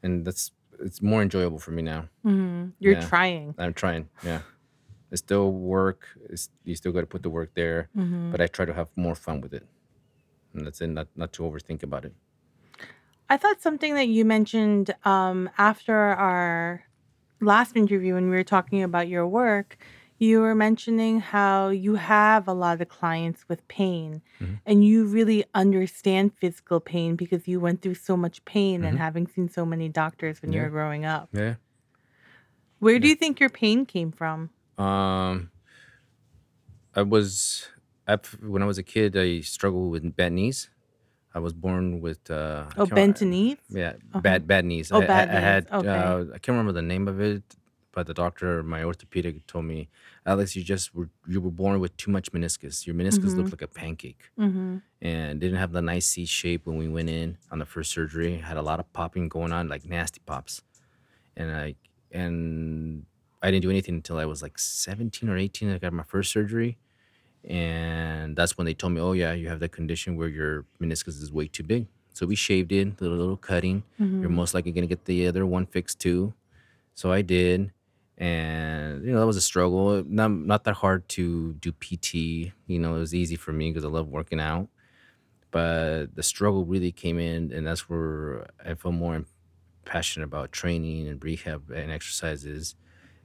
and 0.06 0.24
that's 0.26 0.52
it's 0.86 1.02
more 1.02 1.22
enjoyable 1.22 1.60
for 1.60 1.72
me 1.72 1.82
now. 1.82 2.02
Mhm. 2.24 2.74
You're 2.80 2.94
Yeah. 3.00 3.08
trying. 3.08 3.56
I'm 3.58 3.74
trying, 3.74 4.10
yeah. 4.24 4.42
It's 5.12 5.22
still 5.22 5.52
work. 5.52 6.02
It's, 6.30 6.50
you 6.68 6.76
still 6.76 6.92
got 6.92 7.02
to 7.02 7.08
put 7.08 7.24
the 7.24 7.30
work 7.30 7.52
there, 7.56 7.90
Mhm. 7.96 8.32
but 8.32 8.40
I 8.42 8.48
try 8.48 8.66
to 8.66 8.74
have 8.74 8.90
more 8.96 9.16
fun 9.16 9.40
with 9.42 9.54
it, 9.54 9.66
and 10.54 10.66
that's 10.66 10.82
it. 10.82 10.88
Not 10.88 11.08
not 11.16 11.32
to 11.34 11.44
overthink 11.44 11.82
about 11.84 12.04
it. 12.06 12.14
I 13.30 13.38
thought 13.38 13.62
something 13.62 13.94
that 13.96 14.08
you 14.08 14.24
mentioned 14.26 14.94
um, 15.04 15.50
after 15.58 15.96
our 15.96 16.84
last 17.42 17.76
interview 17.76 18.14
when 18.16 18.30
we 18.30 18.36
were 18.36 18.44
talking 18.56 18.84
about 18.84 19.08
your 19.08 19.26
work, 19.28 19.78
you 20.18 20.40
were 20.42 20.56
mentioning 20.56 21.20
how 21.20 21.70
you 21.70 21.96
have 21.96 22.48
a 22.48 22.54
lot 22.54 22.82
of 22.82 22.88
clients 22.88 23.46
with 23.50 23.68
pain 23.68 24.22
Mhm. 24.40 24.60
and 24.66 24.86
you 24.86 25.06
really 25.06 25.44
understand 25.54 26.32
physical 26.40 26.80
pain 26.80 27.16
because 27.16 27.48
you 27.48 27.60
went 27.60 27.82
through 27.82 27.96
so 27.96 28.16
much 28.16 28.44
pain 28.46 28.84
and 28.84 28.98
Mhm. 28.98 29.02
having 29.02 29.28
seen 29.28 29.50
so 29.50 29.66
many 29.66 29.90
doctors 29.90 30.42
when 30.42 30.52
you 30.54 30.62
were 30.62 30.70
growing 30.70 31.06
up. 31.06 31.30
Yeah. 31.34 31.56
Where 32.80 33.00
do 33.00 33.08
you 33.08 33.16
think 33.16 33.40
your 33.40 33.50
pain 33.50 33.86
came 33.86 34.12
from? 34.12 34.50
Um, 34.78 35.52
I 36.96 37.02
was 37.02 37.68
I, 38.08 38.18
when 38.42 38.62
I 38.62 38.66
was 38.66 38.78
a 38.78 38.84
kid. 38.84 39.18
I 39.18 39.42
struggled 39.42 39.92
with 39.92 40.16
bad 40.16 40.34
knees. 40.34 40.70
I 41.34 41.40
was 41.40 41.54
born 41.54 42.00
with 42.02 42.30
uh, 42.32 42.68
Oh, 42.78 42.86
bent 42.86 43.22
knees? 43.22 43.58
Yeah, 43.70 43.94
Uh-huh. 44.14 44.22
bad 44.22 44.48
bad 44.48 44.64
knees. 44.66 44.92
Oh, 44.92 45.02
I, 45.02 45.08
bad 45.08 45.30
I, 45.30 45.38
I 45.38 45.40
had 45.42 45.64
Okay. 45.72 45.90
uh, 45.90 46.20
I 46.36 46.38
can't 46.40 46.56
remember 46.56 46.72
the 46.72 46.82
name 46.82 47.08
of 47.08 47.20
it, 47.20 47.44
but 47.96 48.06
the 48.08 48.14
doctor, 48.14 48.62
my 48.62 48.84
orthopedic, 48.84 49.48
told 49.48 49.66
me, 49.66 49.90
Alex, 50.26 50.56
you 50.56 50.64
just 50.64 50.94
were 50.96 51.10
you 51.28 51.40
were 51.42 51.52
born 51.64 51.80
with 51.80 51.94
too 51.98 52.12
much 52.12 52.28
meniscus. 52.34 52.86
Your 52.88 52.96
meniscus 53.02 53.32
Mhm. 53.34 53.38
looked 53.38 53.52
like 53.56 53.62
a 53.64 53.68
pancake 53.82 54.24
Mm-hmm. 54.40 54.78
and 55.02 55.40
didn't 55.42 55.58
have 55.64 55.72
the 55.72 55.82
nice 55.82 56.06
C 56.12 56.26
shape 56.26 56.62
when 56.68 56.78
we 56.84 56.88
went 56.98 57.10
in 57.10 57.38
on 57.52 57.58
the 57.60 57.66
first 57.66 57.90
surgery. 57.98 58.34
Had 58.52 58.58
a 58.58 58.62
lot 58.62 58.80
of 58.82 58.88
popping 58.94 59.30
going 59.30 59.52
on, 59.58 59.68
like 59.74 59.84
nasty 59.86 60.22
pops, 60.26 60.62
and 61.38 61.50
I 61.66 61.76
and 62.12 63.06
I 63.44 63.52
didn't 63.52 63.64
do 63.68 63.70
anything 63.78 63.96
until 63.96 64.18
I 64.18 64.26
was 64.26 64.42
like 64.46 64.58
17 64.60 65.30
or 65.30 65.38
18. 65.38 65.70
I 65.72 65.78
got 65.80 65.94
my 65.94 66.04
first 66.04 66.32
surgery, 66.32 66.78
and 67.44 68.36
that's 68.36 68.58
when 68.58 68.66
they 68.66 68.74
told 68.74 68.94
me, 68.94 69.02
"Oh 69.02 69.14
yeah, 69.14 69.34
you 69.34 69.48
have 69.50 69.60
that 69.60 69.72
condition 69.72 70.16
where 70.16 70.28
your 70.30 70.66
meniscus 70.82 71.22
is 71.22 71.32
way 71.32 71.48
too 71.48 71.64
big." 71.64 71.88
So 72.14 72.26
we 72.26 72.36
shaved 72.36 72.72
it, 72.72 72.98
did 72.98 73.08
a 73.08 73.10
little 73.24 73.38
cutting. 73.38 73.84
You're 74.22 74.30
most 74.30 74.54
likely 74.54 74.72
gonna 74.72 74.88
get 74.88 75.06
the 75.06 75.28
other 75.28 75.46
one 75.46 75.66
fixed 75.66 76.00
too. 76.00 76.34
So 76.96 77.12
I 77.12 77.22
did, 77.22 77.72
and 78.18 79.04
you 79.06 79.12
know 79.12 79.20
that 79.20 79.26
was 79.26 79.38
a 79.38 79.42
struggle. 79.42 80.04
Not 80.06 80.32
not 80.32 80.64
that 80.66 80.76
hard 80.76 81.08
to 81.10 81.54
do 81.54 81.72
PT. 81.72 82.14
You 82.68 82.80
know, 82.80 82.96
it 82.96 83.00
was 83.00 83.14
easy 83.14 83.36
for 83.36 83.52
me 83.52 83.72
because 83.72 83.86
I 83.86 83.90
love 83.90 84.08
working 84.08 84.40
out. 84.40 84.70
But 85.52 86.16
the 86.16 86.24
struggle 86.24 86.66
really 86.66 86.92
came 86.92 87.20
in, 87.20 87.52
and 87.52 87.66
that's 87.66 87.90
where 87.90 88.48
I 88.66 88.74
feel 88.76 88.92
more 88.92 89.24
passionate 89.86 90.26
about 90.26 90.52
training 90.52 91.08
and 91.08 91.24
rehab 91.24 91.70
and 91.72 91.92
exercises. 91.92 92.76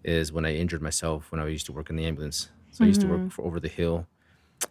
Is 0.03 0.33
when 0.33 0.47
I 0.47 0.55
injured 0.55 0.81
myself 0.81 1.31
when 1.31 1.41
I 1.41 1.47
used 1.47 1.67
to 1.67 1.73
work 1.73 1.91
in 1.91 1.97
the 1.97 2.07
ambulance. 2.07 2.49
So 2.71 2.85
I 2.85 2.89
used 2.89 3.01
to 3.03 3.07
work 3.07 3.19
mm-hmm. 3.19 3.29
for 3.29 3.45
over 3.45 3.61
the 3.61 3.69
hill 3.69 4.07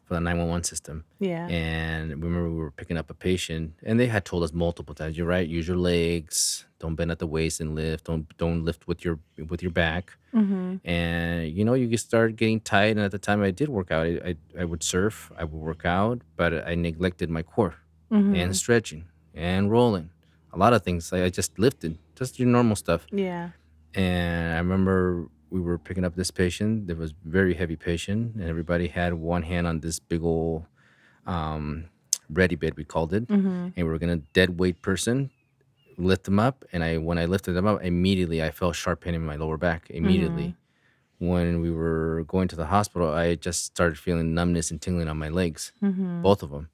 for 0.05 0.13
the 0.15 0.19
911 0.19 0.63
system. 0.63 1.03
Yeah. 1.19 1.47
And 1.47 2.09
remember, 2.11 2.49
we 2.49 2.55
were 2.57 2.71
picking 2.71 2.97
up 2.97 3.09
a 3.09 3.13
patient, 3.13 3.73
and 3.83 3.99
they 3.99 4.07
had 4.07 4.25
told 4.25 4.43
us 4.43 4.53
multiple 4.53 4.95
times, 4.95 5.17
"You're 5.17 5.27
right. 5.27 5.47
Use 5.47 5.67
your 5.67 5.77
legs. 5.77 6.65
Don't 6.79 6.95
bend 6.95 7.11
at 7.11 7.19
the 7.19 7.27
waist 7.27 7.59
and 7.59 7.75
lift. 7.75 8.05
Don't 8.05 8.25
don't 8.37 8.63
lift 8.65 8.87
with 8.87 9.03
your 9.05 9.19
with 9.49 9.61
your 9.61 9.71
back." 9.71 10.17
Mm-hmm. 10.33 10.87
And 10.87 11.51
you 11.51 11.63
know, 11.65 11.73
you 11.73 11.97
start 11.97 12.35
getting 12.35 12.59
tight. 12.59 12.91
And 12.97 13.01
at 13.01 13.11
the 13.11 13.19
time, 13.19 13.41
I 13.41 13.51
did 13.51 13.69
work 13.69 13.91
out. 13.91 14.05
I 14.05 14.11
I, 14.29 14.35
I 14.61 14.65
would 14.65 14.83
surf. 14.83 15.31
I 15.37 15.43
would 15.43 15.61
work 15.69 15.85
out, 15.85 16.21
but 16.35 16.51
I 16.67 16.75
neglected 16.75 17.29
my 17.29 17.43
core 17.43 17.75
Mm-hmm. 18.11 18.33
and 18.35 18.55
stretching 18.57 19.03
and 19.35 19.69
rolling. 19.69 20.09
A 20.51 20.57
lot 20.57 20.73
of 20.73 20.81
things. 20.83 21.13
I 21.13 21.25
I 21.25 21.29
just 21.29 21.59
lifted, 21.59 21.97
just 22.15 22.39
your 22.39 22.47
normal 22.47 22.75
stuff. 22.75 23.05
Yeah. 23.11 23.49
And 23.93 24.53
I 24.53 24.57
remember 24.57 25.29
we 25.49 25.59
were 25.61 25.77
picking 25.77 26.05
up 26.05 26.15
this 26.15 26.31
patient. 26.31 26.87
There 26.87 26.95
was 26.95 27.13
very 27.25 27.53
heavy 27.53 27.75
patient, 27.75 28.35
and 28.35 28.43
everybody 28.43 28.87
had 28.87 29.13
one 29.13 29.43
hand 29.43 29.67
on 29.67 29.79
this 29.79 29.99
big 29.99 30.23
old 30.23 30.65
um, 31.25 31.85
ready 32.29 32.55
bed, 32.55 32.75
we 32.77 32.83
called 32.83 33.13
it. 33.13 33.27
Mm-hmm. 33.27 33.47
And 33.75 33.77
we 33.77 33.83
were 33.83 33.99
gonna 33.99 34.17
dead 34.33 34.59
weight 34.59 34.81
person 34.81 35.31
lift 35.97 36.23
them 36.23 36.39
up, 36.39 36.63
and 36.71 36.81
I 36.83 36.97
when 36.97 37.17
I 37.17 37.25
lifted 37.25 37.53
them 37.53 37.67
up, 37.67 37.83
immediately 37.83 38.41
I 38.41 38.51
felt 38.51 38.75
sharp 38.75 39.01
pain 39.01 39.13
in 39.13 39.25
my 39.25 39.35
lower 39.35 39.57
back. 39.57 39.89
Immediately, 39.89 40.55
when 41.17 41.59
we 41.61 41.71
were 41.71 42.23
going 42.27 42.47
to 42.47 42.55
the 42.55 42.67
hospital, 42.67 43.11
I 43.11 43.35
just 43.35 43.65
started 43.65 43.97
feeling 43.99 44.33
numbness 44.33 44.71
and 44.71 44.81
tingling 44.81 45.09
on 45.09 45.17
my 45.17 45.29
legs, 45.29 45.73
Mm-hmm. 45.83 46.21
both 46.21 46.41
of 46.41 46.51
them. 46.51 46.69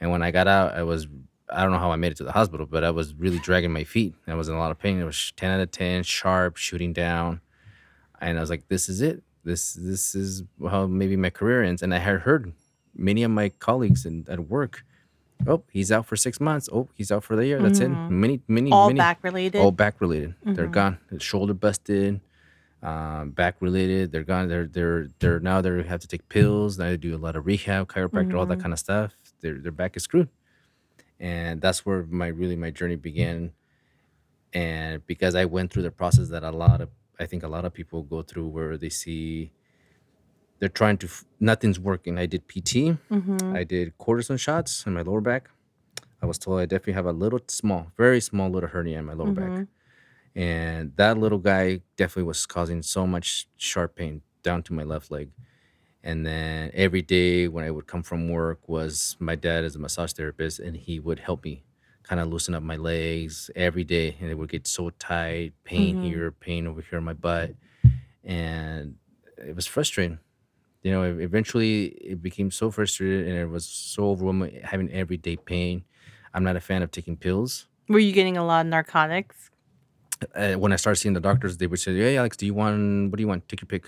And 0.00 0.10
when 0.10 0.22
I 0.22 0.30
got 0.30 0.48
out, 0.48 0.72
I 0.74 0.82
was 0.82 1.06
I 1.52 1.62
don't 1.62 1.72
know 1.72 1.78
how 1.78 1.90
I 1.92 1.96
made 1.96 2.12
it 2.12 2.16
to 2.18 2.24
the 2.24 2.32
hospital, 2.32 2.64
but 2.64 2.84
I 2.84 2.90
was 2.90 3.12
really 3.14 3.38
dragging 3.40 3.72
my 3.72 3.84
feet. 3.84 4.14
I 4.26 4.34
was 4.34 4.48
in 4.48 4.54
a 4.54 4.58
lot 4.58 4.70
of 4.70 4.78
pain. 4.78 4.98
It 5.00 5.04
was 5.04 5.32
ten 5.36 5.50
out 5.50 5.60
of 5.60 5.70
ten, 5.70 6.02
sharp, 6.02 6.56
shooting 6.56 6.92
down, 6.94 7.40
and 8.20 8.38
I 8.38 8.40
was 8.40 8.50
like, 8.50 8.68
"This 8.68 8.88
is 8.88 9.00
it. 9.00 9.22
This 9.44 9.74
this 9.74 10.14
is 10.14 10.42
how 10.68 10.86
maybe 10.86 11.16
my 11.16 11.30
career 11.30 11.62
ends." 11.62 11.82
And 11.82 11.94
I 11.94 11.98
had 11.98 12.20
heard 12.20 12.52
many 12.94 13.22
of 13.22 13.30
my 13.30 13.48
colleagues 13.48 14.04
in, 14.04 14.26
at 14.28 14.48
work, 14.48 14.84
"Oh, 15.46 15.62
he's 15.70 15.90
out 15.90 16.06
for 16.06 16.16
six 16.16 16.40
months. 16.40 16.68
Oh, 16.72 16.88
he's 16.94 17.10
out 17.10 17.24
for 17.24 17.36
the 17.36 17.46
year. 17.46 17.60
That's 17.60 17.80
it." 17.80 17.90
Mm-hmm. 17.90 18.20
Many 18.20 18.40
many 18.48 18.72
All 18.72 18.88
many 18.88 18.98
back 18.98 19.18
related. 19.22 19.60
all 19.60 19.72
back 19.72 20.00
related. 20.00 20.34
They're 20.44 20.64
mm-hmm. 20.64 20.72
gone. 20.72 20.98
Shoulder 21.18 21.54
busted, 21.54 22.20
um, 22.82 23.30
back 23.30 23.56
related. 23.60 24.12
They're 24.12 24.24
gone. 24.24 24.48
They're 24.48 24.66
they're 24.66 25.08
they're 25.18 25.40
now 25.40 25.60
they 25.60 25.82
have 25.82 26.00
to 26.00 26.08
take 26.08 26.28
pills. 26.28 26.78
Now 26.78 26.86
they 26.86 26.96
do 26.96 27.14
a 27.14 27.18
lot 27.18 27.36
of 27.36 27.46
rehab, 27.46 27.88
chiropractor, 27.88 28.38
all 28.38 28.46
that 28.46 28.54
mm-hmm. 28.54 28.62
kind 28.62 28.72
of 28.72 28.78
stuff. 28.78 29.12
Their 29.40 29.54
their 29.54 29.72
back 29.72 29.96
is 29.96 30.04
screwed, 30.04 30.28
and 31.18 31.60
that's 31.60 31.84
where 31.86 32.04
my 32.04 32.28
really 32.28 32.56
my 32.56 32.70
journey 32.70 32.96
began. 32.96 33.52
And 34.52 35.06
because 35.06 35.36
I 35.36 35.44
went 35.44 35.72
through 35.72 35.84
the 35.84 35.92
process 35.92 36.28
that 36.30 36.42
a 36.42 36.50
lot 36.50 36.80
of 36.80 36.90
I 37.20 37.26
think 37.26 37.42
a 37.44 37.48
lot 37.48 37.64
of 37.64 37.72
people 37.74 38.02
go 38.02 38.22
through, 38.22 38.48
where 38.48 38.76
they 38.78 38.88
see 38.88 39.52
they're 40.58 40.68
trying 40.68 40.98
to 40.98 41.06
f- 41.06 41.24
nothing's 41.38 41.78
working. 41.80 42.18
I 42.18 42.26
did 42.26 42.46
PT. 42.48 42.96
Mm-hmm. 43.10 43.54
I 43.56 43.64
did 43.64 43.96
cortisone 43.98 44.38
shots 44.38 44.84
in 44.86 44.92
my 44.94 45.02
lower 45.02 45.20
back. 45.20 45.50
I 46.22 46.26
was 46.26 46.38
told 46.38 46.60
I 46.60 46.66
definitely 46.66 46.94
have 46.94 47.06
a 47.06 47.12
little 47.12 47.40
small, 47.48 47.92
very 47.96 48.20
small 48.20 48.50
little 48.50 48.68
hernia 48.68 48.98
in 48.98 49.06
my 49.06 49.14
lower 49.14 49.28
Mm-hmm. 49.28 49.56
back. 49.58 49.68
And 50.36 50.92
that 50.96 51.18
little 51.18 51.38
guy 51.38 51.80
definitely 51.96 52.24
was 52.24 52.46
causing 52.46 52.82
so 52.82 53.06
much 53.06 53.48
sharp 53.56 53.96
pain 53.96 54.22
down 54.42 54.62
to 54.64 54.72
my 54.72 54.84
left 54.84 55.10
leg. 55.10 55.30
And 56.02 56.24
then 56.24 56.70
every 56.72 57.02
day 57.02 57.48
when 57.48 57.64
I 57.64 57.70
would 57.70 57.86
come 57.86 58.02
from 58.02 58.28
work 58.28 58.68
was 58.68 59.16
my 59.18 59.34
dad 59.34 59.64
is 59.64 59.76
a 59.76 59.78
massage 59.78 60.12
therapist 60.12 60.60
and 60.60 60.76
he 60.76 61.00
would 61.00 61.18
help 61.18 61.44
me 61.44 61.64
kind 62.02 62.20
of 62.20 62.28
loosen 62.28 62.54
up 62.54 62.62
my 62.62 62.76
legs 62.76 63.50
every 63.54 63.84
day 63.84 64.16
and 64.20 64.30
it 64.30 64.34
would 64.34 64.48
get 64.50 64.66
so 64.66 64.90
tight, 64.98 65.52
pain 65.64 65.96
Mhm. 65.96 66.02
here, 66.02 66.30
pain 66.32 66.66
over 66.66 66.80
here 66.82 66.98
in 66.98 67.04
my 67.04 67.12
butt. 67.12 67.54
And 68.24 68.96
it 69.38 69.54
was 69.54 69.66
frustrating. 69.66 70.18
You 70.82 70.92
know, 70.92 71.02
eventually 71.04 71.86
it 72.00 72.22
became 72.22 72.50
so 72.50 72.70
frustrated 72.70 73.28
and 73.28 73.36
it 73.36 73.46
was 73.48 73.64
so 73.66 74.10
overwhelming 74.10 74.60
having 74.64 74.90
everyday 74.90 75.36
pain. 75.36 75.84
I'm 76.34 76.42
not 76.44 76.56
a 76.56 76.60
fan 76.60 76.82
of 76.82 76.90
taking 76.90 77.16
pills. 77.16 77.66
Were 77.88 77.98
you 77.98 78.12
getting 78.12 78.36
a 78.36 78.44
lot 78.44 78.62
of 78.66 78.70
narcotics? 78.70 79.50
uh, 80.34 80.52
when 80.52 80.70
I 80.70 80.76
started 80.76 80.96
seeing 81.00 81.14
the 81.14 81.20
doctors, 81.20 81.56
they 81.56 81.66
would 81.66 81.80
say, 81.80 81.96
"Hey, 81.96 82.18
Alex, 82.18 82.36
do 82.36 82.44
you 82.44 82.52
want? 82.52 83.10
What 83.10 83.16
do 83.16 83.22
you 83.22 83.28
want? 83.28 83.48
Take 83.48 83.62
your 83.62 83.66
pick. 83.68 83.86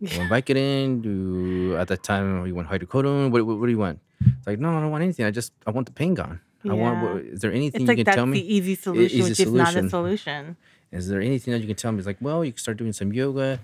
You 0.00 0.08
want 0.18 0.30
Vicodin? 0.32 1.02
Do 1.02 1.76
at 1.76 1.88
that 1.88 2.02
time 2.02 2.46
you 2.46 2.54
want 2.54 2.68
hydrocodone? 2.68 3.30
What, 3.30 3.44
what, 3.44 3.58
what 3.58 3.66
do 3.66 3.70
you 3.72 3.78
want?" 3.78 4.00
It's 4.38 4.46
like, 4.46 4.58
no, 4.58 4.70
I 4.76 4.80
don't 4.80 4.90
want 4.90 5.04
anything. 5.04 5.26
I 5.26 5.30
just 5.30 5.52
I 5.66 5.70
want 5.72 5.86
the 5.86 5.92
pain 5.92 6.14
gone. 6.14 6.40
I 6.70 6.74
want. 6.74 7.02
Yeah. 7.02 7.12
what- 7.14 7.22
Is 7.24 7.40
there 7.40 7.52
anything 7.52 7.82
It's 7.82 7.82
you 7.82 7.86
like 7.88 7.96
can 7.98 8.04
that's 8.04 8.16
tell 8.16 8.26
the 8.26 8.32
me? 8.32 8.38
easy 8.40 8.74
solution, 8.74 9.18
easy 9.18 9.30
which 9.30 9.40
is 9.40 9.52
not 9.52 9.68
a 9.68 9.72
solution. 9.72 9.90
solution. 9.90 10.56
Is 10.92 11.08
there 11.08 11.20
anything 11.20 11.52
that 11.52 11.60
you 11.60 11.66
can 11.66 11.76
tell 11.76 11.92
me? 11.92 11.98
It's 11.98 12.06
like, 12.06 12.18
well, 12.20 12.44
you 12.44 12.52
can 12.52 12.58
start 12.58 12.76
doing 12.76 12.92
some 12.92 13.12
yoga. 13.12 13.60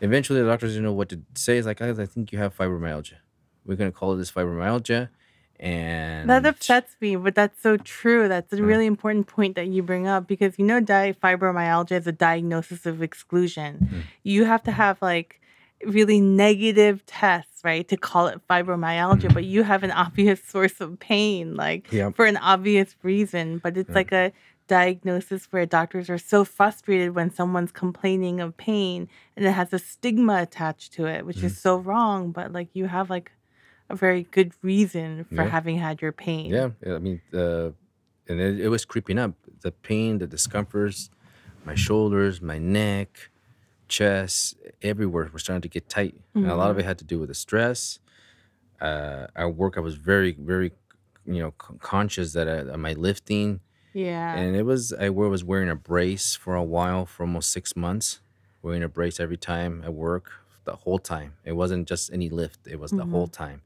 Eventually, 0.00 0.40
the 0.42 0.46
doctors 0.46 0.72
didn't 0.72 0.84
know 0.84 0.92
what 0.92 1.08
to 1.08 1.20
say. 1.34 1.56
It's 1.56 1.66
like, 1.66 1.78
"Guys, 1.78 1.98
I 1.98 2.04
think 2.06 2.30
you 2.32 2.38
have 2.38 2.54
fibromyalgia. 2.56 3.14
We're 3.64 3.76
gonna 3.76 3.92
call 3.92 4.12
it 4.14 4.18
this 4.18 4.30
fibromyalgia." 4.30 5.08
And 5.58 6.28
That 6.28 6.44
upsets 6.44 6.96
me, 7.00 7.16
but 7.16 7.34
that's 7.34 7.62
so 7.62 7.78
true. 7.78 8.28
That's 8.28 8.52
a 8.52 8.56
Yeah. 8.56 8.62
really 8.64 8.84
important 8.84 9.26
point 9.26 9.54
that 9.56 9.68
you 9.68 9.82
bring 9.82 10.06
up 10.06 10.26
because 10.26 10.58
you 10.58 10.66
know, 10.66 10.80
di- 10.80 11.14
fibromyalgia 11.14 11.92
is 11.98 12.06
a 12.06 12.12
diagnosis 12.12 12.84
of 12.84 13.00
exclusion. 13.02 13.88
Mm. 13.90 14.00
You 14.22 14.44
have 14.44 14.62
to 14.64 14.72
have 14.72 15.00
like 15.00 15.40
really 15.84 16.20
negative 16.20 17.04
tests, 17.06 17.55
right, 17.66 17.86
to 17.88 17.96
call 17.96 18.28
it 18.28 18.40
fibromyalgia, 18.48 19.34
but 19.34 19.44
you 19.44 19.62
have 19.64 19.82
an 19.82 19.90
obvious 19.90 20.40
source 20.54 20.80
of 20.80 20.98
pain, 21.00 21.54
like 21.56 21.92
Yep. 21.92 22.14
for 22.16 22.24
an 22.24 22.38
obvious 22.38 22.94
reason. 23.02 23.58
But 23.58 23.76
it's 23.76 23.94
like 23.94 24.12
a 24.12 24.32
diagnosis 24.68 25.46
where 25.52 25.66
doctors 25.66 26.08
are 26.08 26.18
so 26.32 26.44
frustrated 26.44 27.14
when 27.14 27.30
someone's 27.30 27.72
complaining 27.72 28.40
of 28.40 28.56
pain 28.56 29.08
and 29.36 29.44
it 29.46 29.52
has 29.60 29.72
a 29.72 29.78
stigma 29.78 30.36
attached 30.46 30.92
to 30.94 31.06
it, 31.06 31.26
which 31.26 31.38
Mm. 31.38 31.44
is 31.48 31.58
so 31.66 31.72
wrong. 31.88 32.32
But 32.32 32.52
like 32.52 32.68
you 32.78 32.86
have 32.86 33.10
like 33.10 33.32
a 33.90 33.96
very 33.96 34.22
good 34.36 34.50
reason 34.62 35.24
for 35.24 35.42
Yeah. 35.44 35.50
having 35.56 35.76
had 35.78 36.00
your 36.02 36.12
pain. 36.12 36.46
Yeah, 36.56 36.70
I 36.94 36.98
mean, 37.06 37.20
the 37.30 37.74
and 38.28 38.40
it, 38.40 38.58
it 38.66 38.68
was 38.68 38.84
creeping 38.84 39.18
up. 39.24 39.34
The 39.66 39.70
pain, 39.70 40.18
the 40.18 40.26
discomforts, 40.26 41.10
my 41.64 41.76
shoulders, 41.86 42.34
my 42.42 42.58
neck, 42.58 43.10
chest, 43.88 44.56
everywhere 44.82 45.28
were 45.32 45.38
starting 45.38 45.62
to 45.62 45.68
get 45.68 45.88
tight, 45.88 46.14
and 46.34 46.46
a 46.46 46.54
lot 46.54 46.70
of 46.70 46.76
mm-hmm. 46.76 46.80
it 46.80 46.86
had 46.86 46.98
to 46.98 47.04
do 47.04 47.18
with 47.18 47.28
the 47.28 47.34
stress. 47.34 47.98
Uh, 48.80 49.26
at 49.34 49.54
work, 49.54 49.76
I 49.76 49.80
was 49.80 49.96
very, 49.96 50.36
very, 50.38 50.72
you 51.24 51.40
know, 51.40 51.54
c- 51.60 51.74
conscious 51.80 52.32
that 52.34 52.48
I, 52.48 52.72
am 52.72 52.84
I 52.84 52.92
lifting, 52.92 53.60
Yeah. 53.94 54.34
and 54.34 54.54
it 54.54 54.64
was 54.64 54.92
I 54.92 55.08
was 55.08 55.44
wearing 55.44 55.70
a 55.70 55.76
brace 55.76 56.34
for 56.34 56.54
a 56.54 56.64
while, 56.64 57.06
for 57.06 57.22
almost 57.22 57.52
six 57.52 57.74
months, 57.74 58.20
wearing 58.62 58.82
a 58.82 58.88
brace 58.88 59.18
every 59.18 59.38
time 59.38 59.82
at 59.84 59.94
work, 59.94 60.30
the 60.64 60.76
whole 60.76 60.98
time. 60.98 61.34
It 61.44 61.52
wasn't 61.52 61.88
just 61.88 62.12
any 62.12 62.28
lift; 62.28 62.66
it 62.66 62.78
was 62.78 62.90
the 62.90 62.98
mm-hmm. 62.98 63.12
whole 63.12 63.28
time. 63.28 63.62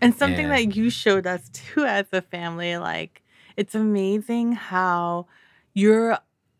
And 0.00 0.14
something 0.14 0.46
And- 0.46 0.52
that 0.52 0.76
you 0.76 0.90
showed 0.90 1.26
us 1.26 1.48
too 1.52 1.84
as 1.84 2.06
a 2.12 2.22
family, 2.22 2.76
like 2.78 3.22
it's 3.56 3.74
amazing 3.74 4.52
how 4.52 5.26
your 5.74 6.18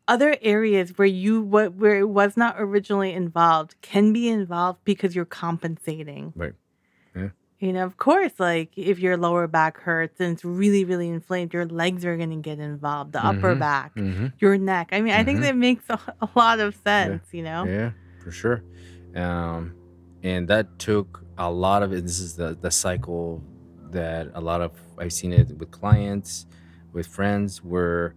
other 0.09 0.37
areas 0.43 0.97
where 0.99 1.07
you 1.07 1.41
what 1.43 1.75
where 1.75 1.99
it 1.99 2.09
was 2.09 2.37
not 2.37 2.57
originally 2.59 3.13
involved 3.13 3.77
can 3.83 4.13
be 4.13 4.29
involved 4.29 4.81
because 4.85 5.15
you're 5.15 5.25
compensating. 5.25 6.33
Right. 6.35 6.55
Yeah. 7.15 7.29
You 7.61 7.73
know, 7.75 7.85
of 7.85 7.97
course, 7.99 8.33
like 8.39 8.71
if 8.77 8.99
your 8.99 9.17
lower 9.17 9.47
back 9.47 9.79
hurts 9.79 10.19
and 10.21 10.33
it's 10.33 10.45
really, 10.45 10.85
really 10.85 11.09
inflamed, 11.09 11.53
your 11.53 11.67
legs 11.67 12.05
are 12.05 12.17
gonna 12.17 12.37
get 12.37 12.59
involved, 12.59 13.13
the 13.13 13.25
upper 13.25 13.55
Mhm. 13.55 13.59
back, 13.59 13.95
Mm-hmm. 13.97 14.27
your 14.39 14.57
neck. 14.59 14.89
I 14.93 15.01
mean, 15.01 15.13
I 15.13 15.25
think 15.25 15.39
Mhm. 15.41 15.43
that 15.43 15.57
makes 15.57 15.85
a, 15.91 15.99
a 16.21 16.29
lot 16.35 16.59
of 16.61 16.75
sense, 16.77 17.25
you 17.33 17.43
know? 17.43 17.65
Yeah, 17.67 17.91
for 18.23 18.31
sure. 18.31 18.63
Um, 19.15 19.75
and 20.23 20.49
that 20.49 20.79
took 20.79 21.25
a 21.37 21.51
lot 21.51 21.83
of 21.83 21.93
it. 21.93 22.03
This 22.05 22.19
is 22.21 22.35
the 22.37 22.57
the 22.61 22.71
cycle 22.71 23.43
that 23.91 24.29
a 24.35 24.41
lot 24.41 24.61
of 24.61 24.73
I've 24.99 25.13
seen 25.13 25.33
it 25.33 25.49
with 25.59 25.71
clients, 25.71 26.47
with 26.93 27.07
friends, 27.07 27.63
where 27.65 28.15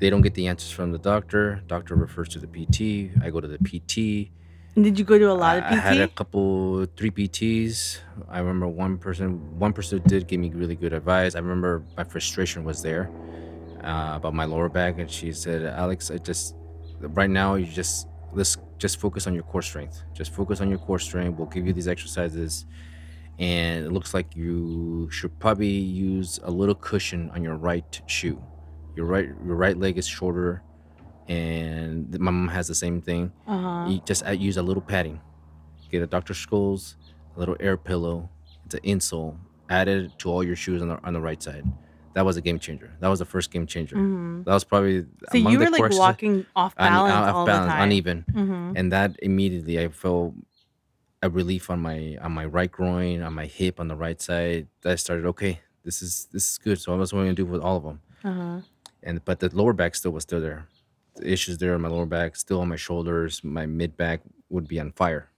they 0.00 0.10
don't 0.10 0.22
get 0.22 0.34
the 0.34 0.46
answers 0.48 0.70
from 0.70 0.92
the 0.92 0.98
doctor. 0.98 1.62
Doctor 1.66 1.94
refers 1.94 2.28
to 2.30 2.38
the 2.38 2.46
PT. 2.46 3.22
I 3.22 3.30
go 3.30 3.40
to 3.40 3.46
the 3.46 3.58
PT. 3.58 4.30
And 4.74 4.84
did 4.84 4.98
you 4.98 5.04
go 5.04 5.18
to 5.18 5.30
a 5.30 5.34
lot 5.34 5.58
of 5.58 5.64
I, 5.64 5.68
I 5.68 5.74
had 5.74 5.98
a 5.98 6.08
couple 6.08 6.86
three 6.96 7.10
PTs. 7.10 7.98
I 8.28 8.38
remember 8.38 8.66
one 8.66 8.98
person 8.98 9.58
one 9.58 9.72
person 9.72 10.00
did 10.06 10.26
give 10.26 10.40
me 10.40 10.50
really 10.50 10.76
good 10.76 10.92
advice. 10.92 11.34
I 11.34 11.40
remember 11.40 11.84
my 11.96 12.04
frustration 12.04 12.64
was 12.64 12.80
there 12.82 13.10
uh, 13.82 14.12
about 14.14 14.32
my 14.32 14.44
lower 14.44 14.68
back, 14.68 14.98
and 14.98 15.10
she 15.10 15.32
said, 15.32 15.64
"Alex, 15.64 16.10
I 16.10 16.18
just 16.18 16.54
right 17.00 17.28
now 17.28 17.56
you 17.56 17.66
just 17.66 18.06
let's 18.32 18.56
just 18.78 19.00
focus 19.00 19.26
on 19.26 19.34
your 19.34 19.42
core 19.42 19.62
strength. 19.62 20.02
Just 20.14 20.32
focus 20.32 20.60
on 20.60 20.70
your 20.70 20.78
core 20.78 21.00
strength. 21.00 21.36
We'll 21.36 21.48
give 21.48 21.66
you 21.66 21.72
these 21.72 21.88
exercises." 21.88 22.64
And 23.40 23.86
it 23.86 23.92
looks 23.92 24.12
like 24.12 24.36
you 24.36 25.08
should 25.10 25.36
probably 25.40 25.66
use 25.68 26.38
a 26.42 26.50
little 26.50 26.74
cushion 26.74 27.30
on 27.34 27.42
your 27.42 27.56
right 27.56 28.00
shoe. 28.06 28.40
Your 29.00 29.08
right 29.08 29.28
your 29.46 29.56
right 29.56 29.78
leg 29.78 29.96
is 29.96 30.06
shorter, 30.06 30.60
and 31.26 32.18
my 32.20 32.30
mom 32.30 32.48
has 32.48 32.68
the 32.68 32.74
same 32.74 33.00
thing 33.00 33.32
Uh-huh. 33.46 33.88
you 33.88 34.00
just 34.04 34.22
use 34.36 34.58
a 34.58 34.62
little 34.62 34.82
padding. 34.82 35.18
Get 35.90 36.02
a 36.02 36.06
Dr. 36.06 36.34
Scholl's, 36.34 36.96
a 37.34 37.38
little 37.38 37.56
air 37.60 37.78
pillow. 37.78 38.28
It's 38.66 38.74
an 38.74 38.80
insole. 38.82 39.36
Add 39.70 39.88
it 39.88 40.18
to 40.18 40.28
all 40.30 40.44
your 40.44 40.54
shoes 40.54 40.82
on 40.82 40.88
the 40.88 40.98
on 41.02 41.14
the 41.14 41.20
right 41.20 41.42
side. 41.42 41.64
That 42.12 42.26
was 42.26 42.36
a 42.36 42.42
game 42.42 42.58
changer. 42.58 42.90
That 43.00 43.08
was 43.08 43.20
the 43.20 43.24
first 43.24 43.50
game 43.50 43.66
changer. 43.66 43.96
Mhm. 43.96 44.44
That 44.44 44.52
was 44.52 44.64
probably 44.64 45.06
So 45.32 45.38
you 45.38 45.58
were 45.58 45.70
like 45.70 45.92
walking 45.92 46.44
off 46.54 46.74
un- 46.76 46.92
balance 46.92 47.14
off 47.14 47.34
all 47.34 47.46
balance, 47.46 47.72
the 47.72 47.76
time. 47.78 47.82
uneven, 47.88 48.24
Mhm. 48.34 48.72
and 48.78 48.92
that 48.92 49.16
immediately 49.22 49.80
I 49.82 49.88
felt 49.88 50.34
a 51.22 51.30
relief 51.30 51.70
on 51.70 51.80
my 51.80 52.18
on 52.20 52.32
my 52.32 52.44
right 52.44 52.70
groin, 52.70 53.22
on 53.22 53.32
my 53.32 53.46
hip, 53.46 53.80
on 53.80 53.88
the 53.88 53.96
right 53.96 54.20
side. 54.20 54.66
I 54.84 54.96
started 54.96 55.24
okay. 55.32 55.60
This 55.84 56.02
is 56.02 56.28
this 56.34 56.44
is 56.52 56.58
good. 56.58 56.78
So 56.78 56.96
that's 56.98 57.12
what 57.14 57.20
I'm 57.20 57.26
gonna 57.26 57.34
do 57.44 57.46
with 57.46 57.62
all 57.62 57.76
of 57.78 57.84
them. 57.84 58.00
Uh-huh. 58.22 58.60
And 59.02 59.24
but 59.24 59.40
the 59.40 59.48
lower 59.54 59.72
back 59.72 59.94
still 59.94 60.10
was 60.12 60.22
still 60.24 60.40
there. 60.40 60.66
The 61.16 61.30
issues 61.30 61.58
there 61.58 61.74
on 61.74 61.80
my 61.80 61.88
lower 61.88 62.06
back, 62.06 62.36
still 62.36 62.60
on 62.60 62.68
my 62.68 62.76
shoulders. 62.76 63.42
My 63.42 63.66
mid 63.66 63.96
back 63.96 64.20
would 64.48 64.68
be 64.68 64.78
on 64.80 64.92
fire. 64.92 65.28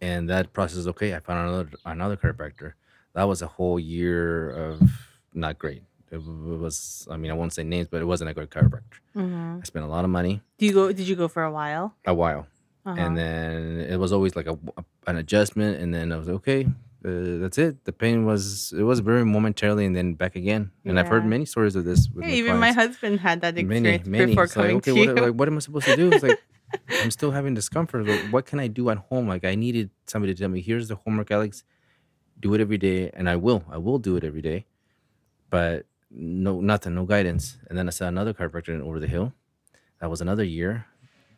And 0.00 0.28
that 0.30 0.52
process 0.52 0.76
is 0.78 0.88
okay. 0.88 1.14
I 1.14 1.20
found 1.20 1.48
another 1.48 1.68
another 1.84 2.16
chiropractor. 2.16 2.74
That 3.14 3.24
was 3.24 3.42
a 3.42 3.46
whole 3.48 3.80
year 3.80 4.50
of 4.50 4.80
not 5.34 5.58
great. 5.58 5.82
It, 6.10 6.22
was. 6.24 7.06
I 7.10 7.16
mean, 7.16 7.30
I 7.30 7.34
won't 7.34 7.52
say 7.52 7.64
names, 7.64 7.88
but 7.90 8.00
it 8.00 8.04
wasn't 8.06 8.30
a 8.30 8.34
good 8.34 8.48
chiropractor. 8.50 9.00
Mhm. 9.16 9.60
I 9.60 9.64
spent 9.64 9.84
a 9.84 9.88
lot 9.88 10.04
of 10.04 10.10
money, 10.10 10.40
Do 10.58 10.66
you 10.66 10.72
go? 10.72 10.92
Did 10.92 11.06
you 11.08 11.16
go 11.16 11.28
for 11.28 11.42
a 11.42 11.50
while? 11.52 11.94
a 12.06 12.14
while, 12.14 12.46
Uh-huh. 12.86 12.96
and 12.98 13.16
then 13.16 13.80
it 13.80 13.96
was 13.98 14.12
always 14.12 14.34
like 14.36 14.46
a, 14.46 14.56
a- 14.76 14.84
an 15.06 15.16
adjustment. 15.16 15.80
And 15.80 15.92
then 15.92 16.12
I 16.12 16.16
was 16.16 16.28
okay. 16.28 16.66
Uh, 17.04 17.38
that's 17.38 17.58
it. 17.58 17.84
The 17.84 17.92
pain 17.92 18.24
was 18.26 18.72
it 18.76 18.82
was 18.82 18.98
very 19.00 19.24
momentarily 19.24 19.86
and 19.86 19.94
then 19.94 20.14
back 20.14 20.34
again. 20.34 20.72
And 20.84 20.98
I've 20.98 21.06
heard 21.08 21.24
many 21.24 21.44
stories 21.44 21.76
of 21.76 21.84
this 21.84 22.08
with 22.08 22.24
my 22.24 22.30
even 22.32 22.58
my 22.58 22.72
husband 22.72 23.20
had 23.20 23.40
that 23.42 23.54
Many, 23.54 23.76
experience 23.76 24.06
many. 24.06 24.26
before 24.26 24.44
It's 24.44 24.56
like, 24.56 24.64
coming 24.66 24.76
okay, 24.78 24.92
to 24.94 24.98
what, 24.98 25.16
you. 25.16 25.24
like, 25.26 25.34
what 25.38 25.46
am 25.48 25.56
I 25.56 25.60
supposed 25.60 25.86
to 25.86 25.96
do? 25.96 26.10
It's 26.12 26.24
like 26.24 26.38
I'm 27.02 27.10
still 27.12 27.30
having 27.30 27.54
discomfort. 27.54 28.06
Like, 28.06 28.20
what 28.32 28.46
can 28.46 28.58
I 28.58 28.66
do 28.66 28.90
at 28.90 28.98
home? 28.98 29.28
Like 29.28 29.44
I 29.44 29.54
needed 29.54 29.90
somebody 30.06 30.34
to 30.34 30.38
tell 30.40 30.48
me, 30.48 30.60
here's 30.60 30.88
the 30.88 30.96
homework, 30.96 31.30
Alex. 31.30 31.62
Do 32.40 32.52
it 32.54 32.60
every 32.60 32.78
day, 32.78 33.10
and 33.14 33.28
I 33.30 33.36
will. 33.36 33.64
I 33.70 33.78
will 33.78 33.98
do 33.98 34.16
it 34.16 34.24
every 34.24 34.42
day. 34.42 34.66
But 35.50 35.86
no, 36.10 36.60
nothing, 36.60 36.94
no 36.94 37.04
guidance. 37.04 37.58
And 37.68 37.78
then 37.78 37.86
I 37.88 37.90
saw 37.90 38.06
another 38.06 38.34
chiropractor 38.34 38.74
in 38.74 38.80
over 38.82 38.98
the 39.00 39.06
hill. 39.08 39.32
That 40.00 40.10
was 40.10 40.20
another 40.20 40.44
year. 40.44 40.86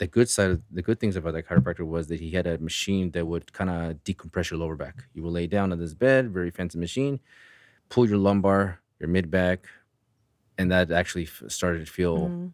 The 0.00 0.06
good 0.06 0.28
side, 0.30 0.50
of, 0.52 0.62
the 0.70 0.80
good 0.88 0.98
things 0.98 1.14
about 1.14 1.34
that 1.34 1.46
chiropractor 1.46 1.86
was 1.86 2.06
that 2.08 2.18
he 2.24 2.30
had 2.30 2.46
a 2.46 2.56
machine 2.58 3.10
that 3.12 3.26
would 3.26 3.52
kind 3.52 3.68
of 3.70 4.02
decompress 4.02 4.50
your 4.50 4.58
lower 4.58 4.74
back. 4.84 5.04
You 5.14 5.22
would 5.24 5.34
lay 5.34 5.46
down 5.46 5.72
on 5.72 5.78
this 5.78 5.92
bed, 5.92 6.30
very 6.30 6.50
fancy 6.50 6.78
machine, 6.78 7.20
pull 7.90 8.08
your 8.08 8.16
lumbar, 8.16 8.80
your 8.98 9.10
mid 9.10 9.30
back, 9.30 9.68
and 10.56 10.70
that 10.72 10.90
actually 10.90 11.24
f- 11.24 11.42
started 11.48 11.84
to 11.86 11.92
feel 11.92 12.16
Mhm. 12.28 12.52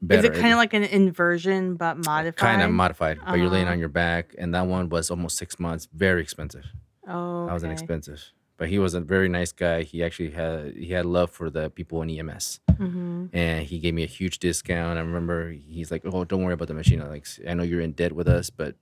better. 0.00 0.18
Is 0.20 0.24
it 0.26 0.40
kind 0.40 0.52
of 0.52 0.58
like 0.58 0.74
an 0.74 0.84
inversion 0.84 1.74
but 1.74 1.96
modified? 1.98 2.36
kind 2.50 2.62
of 2.62 2.70
modified, 2.70 3.18
but 3.26 3.34
you're 3.40 3.48
laying 3.50 3.64
Uh-huh. 3.64 3.72
on 3.72 3.78
your 3.80 3.88
back, 4.04 4.34
and 4.38 4.54
that 4.54 4.66
one 4.68 4.88
was 4.88 5.10
almost 5.10 5.36
six 5.36 5.58
months, 5.58 5.88
very 5.92 6.22
expensive. 6.22 6.66
Oh, 7.08 7.46
That 7.46 7.52
was 7.54 7.64
an 7.64 7.70
expensive, 7.72 8.20
but 8.58 8.68
he 8.68 8.78
was 8.78 8.94
a 8.94 9.00
very 9.00 9.28
nice 9.28 9.50
guy. 9.50 9.82
He 9.82 10.04
actually 10.04 10.30
had 10.30 10.74
he 10.76 10.88
had 10.92 11.04
love 11.04 11.30
for 11.32 11.50
the 11.50 11.68
people 11.68 12.00
in 12.02 12.10
EMS, 12.10 12.60
Mhm. 12.78 13.30
and 13.32 13.66
he 13.66 13.78
gave 13.78 13.94
me 13.94 14.02
a 14.04 14.06
huge 14.18 14.38
discount. 14.38 14.98
I 14.98 15.02
remember 15.02 15.50
he's 15.52 15.90
like, 15.90 16.02
"Oh, 16.04 16.24
don't 16.24 16.42
worry 16.44 16.54
about 16.54 16.68
the 16.68 16.74
machine, 16.74 17.00
I'm 17.02 17.08
like, 17.08 17.26
I 17.48 17.54
know 17.54 17.62
you're 17.62 17.80
in 17.80 17.92
debt 17.92 18.12
with 18.12 18.28
us, 18.28 18.50
but 18.50 18.74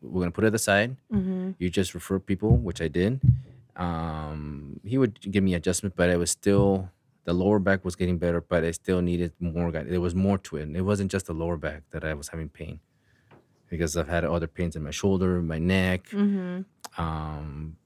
we're 0.00 0.20
gonna 0.22 0.32
put 0.32 0.44
it 0.44 0.54
aside. 0.54 0.96
Mhm. 1.12 1.54
You 1.58 1.70
just 1.70 1.94
refer 1.94 2.18
people, 2.18 2.56
which 2.56 2.80
I 2.82 2.88
did. 2.88 3.20
Um, 3.76 4.80
he 4.84 4.98
would 4.98 5.20
give 5.30 5.42
me 5.44 5.54
adjustment, 5.54 5.94
but 5.96 6.10
it 6.10 6.18
was 6.18 6.30
still 6.30 6.90
the 7.24 7.32
lower 7.32 7.60
back 7.60 7.84
was 7.84 7.94
getting 7.94 8.18
better, 8.18 8.40
but 8.40 8.64
I 8.64 8.72
still 8.72 9.00
needed 9.00 9.32
more. 9.38 9.70
There 9.70 10.00
was 10.00 10.14
more 10.14 10.38
to 10.38 10.56
it. 10.56 10.62
And 10.64 10.76
it 10.76 10.82
wasn't 10.82 11.10
just 11.10 11.26
the 11.26 11.34
lower 11.34 11.56
back 11.56 11.84
that 11.92 12.04
I 12.04 12.14
was 12.14 12.28
having 12.28 12.48
pain, 12.48 12.80
because 13.70 13.96
I've 13.96 14.08
had 14.08 14.24
other 14.24 14.48
pains 14.48 14.74
in 14.76 14.82
my 14.82 14.90
shoulder, 14.90 15.40
my 15.40 15.58
neck. 15.58 16.08
Mhm. 16.10 16.64
Um, 16.98 17.76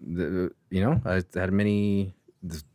the, 0.00 0.52
you 0.70 0.82
know, 0.82 1.00
I 1.06 1.22
had 1.34 1.52
many 1.52 2.14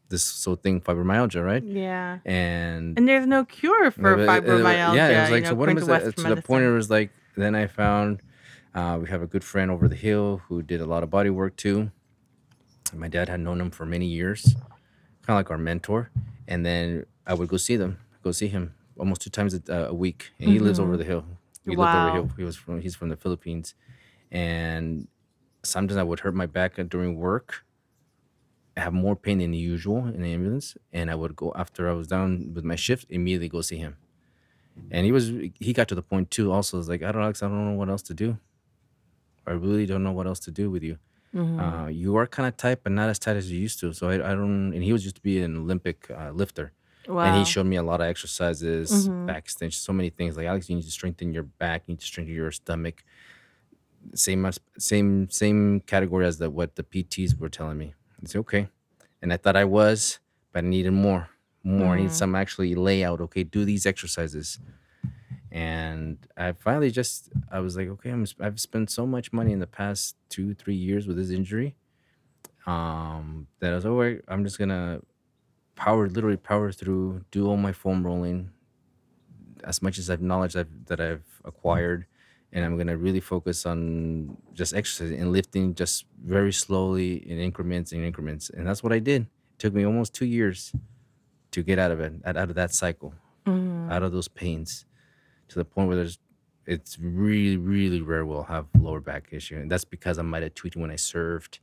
this, 0.09 0.23
sort 0.23 0.59
of 0.59 0.63
thing, 0.63 0.81
fibromyalgia, 0.81 1.43
right? 1.45 1.63
Yeah. 1.63 2.19
And 2.25 2.97
And 2.97 3.07
there's 3.07 3.25
no 3.27 3.45
cure 3.45 3.91
for 3.91 4.13
it- 4.15 4.21
it- 4.21 4.27
fibromyalgia. 4.27 4.95
Yeah, 4.95 5.07
it 5.09 5.21
was 5.21 5.29
like 5.31 5.37
you 5.37 5.41
know, 5.43 5.49
so. 5.49 5.55
What 5.55 5.69
am 5.69 5.77
according 5.77 5.93
I 5.93 5.97
to 5.99 6.01
to, 6.01 6.05
Western 6.07 6.29
to 6.29 6.35
the 6.35 6.41
point? 6.41 6.63
It 6.65 6.71
was 6.71 6.89
like 6.89 7.11
then 7.37 7.55
I 7.55 7.67
found 7.67 8.21
uh, 8.75 8.97
we 9.01 9.07
have 9.09 9.21
a 9.21 9.27
good 9.27 9.43
friend 9.43 9.71
over 9.71 9.87
the 9.87 9.95
hill 9.95 10.41
who 10.47 10.61
did 10.61 10.81
a 10.81 10.85
lot 10.85 11.03
of 11.03 11.09
body 11.09 11.29
work 11.29 11.55
too. 11.55 11.91
My 12.93 13.07
dad 13.07 13.29
had 13.29 13.39
known 13.39 13.61
him 13.61 13.69
for 13.71 13.85
many 13.85 14.05
years, 14.07 14.55
kind 15.23 15.29
of 15.29 15.35
like 15.35 15.51
our 15.51 15.57
mentor. 15.57 16.09
And 16.47 16.65
then 16.65 17.05
I 17.27 17.33
would 17.35 17.47
go 17.47 17.57
see 17.57 17.75
them, 17.77 17.99
go 18.23 18.31
see 18.31 18.47
him 18.47 18.73
almost 18.97 19.21
two 19.21 19.29
times 19.29 19.53
a, 19.53 19.73
a 19.89 19.93
week. 19.93 20.31
And 20.39 20.49
he 20.49 20.57
lives 20.59 20.79
over 20.79 20.97
the 20.97 21.03
hill. 21.03 21.23
He 21.65 21.71
lived 21.71 21.79
over 21.81 21.87
Wow. 21.91 22.05
the 22.07 22.11
hill. 22.13 22.31
He 22.37 22.43
was 22.43 22.55
from 22.55 22.81
he's 22.81 22.95
from 22.95 23.09
the 23.09 23.15
Philippines, 23.15 23.75
and 24.31 25.07
sometimes 25.63 25.97
I 25.97 26.03
would 26.03 26.21
hurt 26.21 26.33
my 26.33 26.45
back 26.47 26.75
during 26.89 27.15
work. 27.17 27.63
I 28.79 28.81
have 28.85 28.93
more 29.05 29.15
pain 29.25 29.37
than 29.39 29.53
usual 29.53 30.01
in 30.15 30.21
the 30.25 30.31
ambulance, 30.37 30.67
and 30.97 31.05
I 31.13 31.15
would 31.21 31.35
go 31.43 31.47
after 31.63 31.81
I 31.91 31.93
was 32.01 32.07
done 32.07 32.31
with 32.55 32.63
my 32.71 32.77
shift, 32.85 33.05
immediately 33.17 33.49
go 33.57 33.61
see 33.71 33.79
him. 33.85 33.93
And 34.93 35.01
he 35.07 35.11
was 35.17 35.25
he 35.65 35.71
got 35.79 35.87
to 35.91 35.95
the 36.01 36.07
point 36.11 36.25
too. 36.35 36.45
Also, 36.55 36.77
was 36.77 36.87
like 36.93 37.03
I 37.07 37.11
don't 37.11 37.21
Alex, 37.27 37.43
I 37.43 37.47
don't 37.49 37.65
know 37.71 37.77
what 37.81 37.89
else 37.93 38.03
to 38.03 38.13
do. 38.25 38.29
I 39.49 39.51
really 39.65 39.85
don't 39.91 40.03
know 40.07 40.13
what 40.19 40.27
else 40.31 40.39
to 40.47 40.51
do 40.61 40.65
with 40.75 40.83
you. 40.89 40.95
Mhm. 41.35 41.57
Uh, 41.63 41.87
you 42.01 42.09
are 42.19 42.27
kind 42.35 42.47
of 42.49 42.53
tight, 42.65 42.79
but 42.83 42.91
not 42.99 43.09
as 43.13 43.19
tight 43.25 43.35
as 43.41 43.45
you 43.51 43.59
used 43.67 43.77
to. 43.81 43.87
So 43.99 44.03
I, 44.13 44.15
I 44.29 44.33
don't. 44.39 44.67
And 44.75 44.81
he 44.87 44.93
was 44.93 45.03
used 45.07 45.17
to 45.21 45.25
be 45.31 45.35
an 45.47 45.53
Olympic 45.63 45.97
uh, 46.19 46.31
lifter, 46.41 46.71
wow. 47.07 47.25
and 47.25 47.33
he 47.39 47.43
showed 47.53 47.67
me 47.73 47.75
a 47.83 47.83
lot 47.91 47.99
of 48.03 48.07
exercises, 48.13 48.87
Mhm. 49.09 49.25
back 49.29 49.43
extension, 49.47 49.79
so 49.89 49.93
many 49.99 50.09
things. 50.17 50.31
Like 50.37 50.47
Alex, 50.51 50.61
you 50.69 50.75
need 50.77 50.85
to 50.91 50.95
strengthen 50.99 51.27
your 51.37 51.47
back, 51.63 51.79
you 51.85 51.91
need 51.93 51.99
to 52.05 52.09
strengthen 52.13 52.33
your 52.41 52.51
stomach. 52.61 52.97
Same 54.25 54.49
same 54.77 55.29
same 55.29 55.81
category 55.81 56.25
as 56.25 56.37
the 56.37 56.49
what 56.49 56.69
the 56.79 56.83
PTs 56.91 57.31
were 57.39 57.49
telling 57.49 57.77
me. 57.83 57.89
It's 58.21 58.35
okay, 58.35 58.67
and 59.21 59.31
I 59.31 59.37
thought 59.37 59.55
I 59.55 59.65
was, 59.65 60.19
but 60.51 60.63
I 60.63 60.67
needed 60.67 60.91
more, 60.91 61.29
more. 61.63 61.95
I 61.95 62.01
need 62.01 62.11
some 62.11 62.35
actually 62.35 62.75
layout. 62.75 63.21
Okay, 63.21 63.43
do 63.43 63.65
these 63.65 63.85
exercises. 63.85 64.59
And 65.51 66.17
I 66.37 66.51
finally 66.51 66.91
just 66.91 67.29
I 67.51 67.59
was 67.59 67.75
like, 67.75 67.87
okay, 67.87 68.11
I'm 68.11 68.25
I've 68.39 68.59
spent 68.59 68.91
so 68.91 69.07
much 69.07 69.33
money 69.33 69.51
in 69.51 69.59
the 69.59 69.67
past 69.67 70.15
two 70.29 70.53
three 70.53 70.75
years 70.75 71.07
with 71.07 71.17
this 71.17 71.31
injury, 71.31 71.75
um, 72.67 73.47
that 73.59 73.71
I 73.71 73.75
was 73.75 73.85
like, 73.85 74.23
I'm 74.27 74.43
just 74.43 74.59
gonna 74.59 75.01
power 75.75 76.07
literally 76.07 76.37
power 76.37 76.71
through, 76.71 77.23
do 77.31 77.47
all 77.47 77.57
my 77.57 77.71
foam 77.71 78.05
rolling, 78.05 78.51
as 79.63 79.81
much 79.81 79.97
as 79.97 80.09
I've 80.09 80.21
knowledge 80.21 80.55
I've, 80.55 80.85
that 80.87 80.99
I've 80.99 81.23
acquired, 81.45 82.05
and 82.51 82.65
I'm 82.65 82.77
gonna 82.77 82.97
really 82.97 83.19
focus 83.19 83.65
on 83.65 84.37
just 84.53 84.73
exercising 84.73 85.19
and 85.19 85.31
lifting 85.31 85.75
just 85.75 86.05
very 86.23 86.51
slowly 86.53 87.29
in 87.29 87.37
increments 87.39 87.91
and 87.91 88.03
increments, 88.03 88.49
and 88.49 88.65
that's 88.67 88.81
what 88.83 88.91
I 88.93 88.99
did. 88.99 89.23
It 89.23 89.59
took 89.59 89.73
me 89.73 89.83
almost 89.85 90.13
two 90.13 90.25
years 90.25 90.73
to 91.51 91.63
get 91.63 91.79
out 91.79 91.91
of 91.91 91.99
it, 91.99 92.13
out 92.25 92.35
of 92.37 92.55
that 92.55 92.73
cycle, 92.73 93.13
Mhm. 93.45 93.91
out 93.91 94.03
of 94.03 94.11
those 94.11 94.27
pains, 94.27 94.85
to 95.49 95.55
the 95.59 95.65
point 95.65 95.87
where 95.87 95.97
there's 95.97 96.19
it's 96.65 96.99
really 96.99 97.57
really 97.57 97.99
rare 97.99 98.23
we'll 98.25 98.43
have 98.43 98.67
lower 98.77 98.99
back 99.01 99.29
issue, 99.31 99.57
and 99.57 99.71
that's 99.71 99.85
because 99.85 100.19
I 100.19 100.21
might 100.21 100.43
have 100.43 100.53
tweaked 100.53 100.75
when 100.77 100.91
I 100.91 100.97
served, 100.97 101.59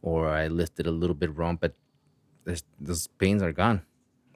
or 0.00 0.28
I 0.28 0.46
lifted 0.48 0.86
a 0.86 0.90
little 0.90 1.14
bit 1.16 1.34
wrong, 1.36 1.56
but 1.60 1.74
those 2.80 3.06
pains 3.18 3.42
are 3.42 3.52
gone. 3.52 3.82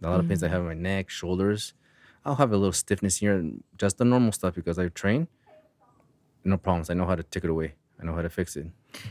A 0.03 0.09
lot 0.11 0.21
of 0.21 0.29
pains 0.29 0.43
I 0.43 0.49
have 0.49 0.61
in 0.63 0.67
my 0.67 0.75
neck, 0.75 1.09
shoulders. 1.11 1.75
I'll 2.25 2.35
have 2.37 2.53
a 2.53 2.57
little 2.57 2.73
stiffness 2.73 3.17
here, 3.19 3.35
and 3.37 3.63
just 3.79 3.97
the 3.99 4.05
normal 4.05 4.33
stuff 4.33 4.55
because 4.55 4.79
I 4.79 4.89
train. 4.89 5.29
No 6.45 6.57
problems. 6.57 6.91
I 6.91 6.95
know 6.95 7.07
how 7.07 7.15
to 7.17 7.23
take 7.23 7.45
it 7.45 7.51
away. 7.51 7.75
I 8.01 8.05
know 8.05 8.15
how 8.15 8.23
to 8.23 8.31
fix 8.31 8.57
it. 8.57 8.67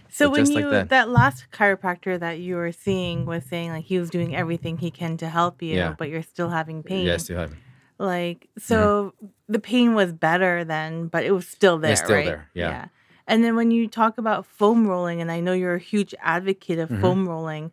So 0.10 0.26
But 0.30 0.32
when 0.40 0.52
you 0.52 0.56
like 0.62 0.72
that. 0.72 0.90
that. 0.90 1.10
last 1.10 1.46
chiropractor 1.52 2.20
that 2.20 2.40
you 2.40 2.56
were 2.56 2.72
seeing 2.72 3.26
was 3.26 3.44
saying 3.46 3.70
like 3.72 3.86
he 3.86 4.00
was 4.00 4.10
doing 4.10 4.36
everything 4.36 4.78
he 4.80 4.90
can 4.92 5.16
to 5.18 5.30
help 5.30 5.62
you, 5.62 5.76
Yeah. 5.76 5.96
but 5.98 6.10
you're 6.10 6.24
still 6.24 6.50
having 6.50 6.82
pain. 6.84 7.06
Yeah, 7.06 7.18
still 7.18 7.38
have. 7.38 7.54
Like 8.00 8.48
so 8.58 9.14
the 9.48 9.60
pain 9.60 9.94
was 9.94 10.12
better 10.12 10.64
then, 10.64 11.08
but 11.08 11.24
it 11.24 11.32
was 11.32 11.48
still 11.48 11.78
there, 11.78 11.92
It's 11.92 12.02
still 12.02 12.16
right? 12.16 12.26
there, 12.26 12.50
yeah. 12.54 12.88
And 13.28 13.44
then 13.44 13.56
when 13.56 13.70
you 13.72 13.88
talk 13.88 14.18
about 14.18 14.46
foam 14.48 14.88
rolling, 14.88 15.22
and 15.22 15.32
I 15.32 15.40
know 15.40 15.54
you're 15.54 15.76
a 15.76 15.80
huge 15.80 16.16
advocate 16.20 16.80
of 16.80 16.90
Mhm. 16.90 17.02
foam 17.02 17.30
rolling, 17.30 17.72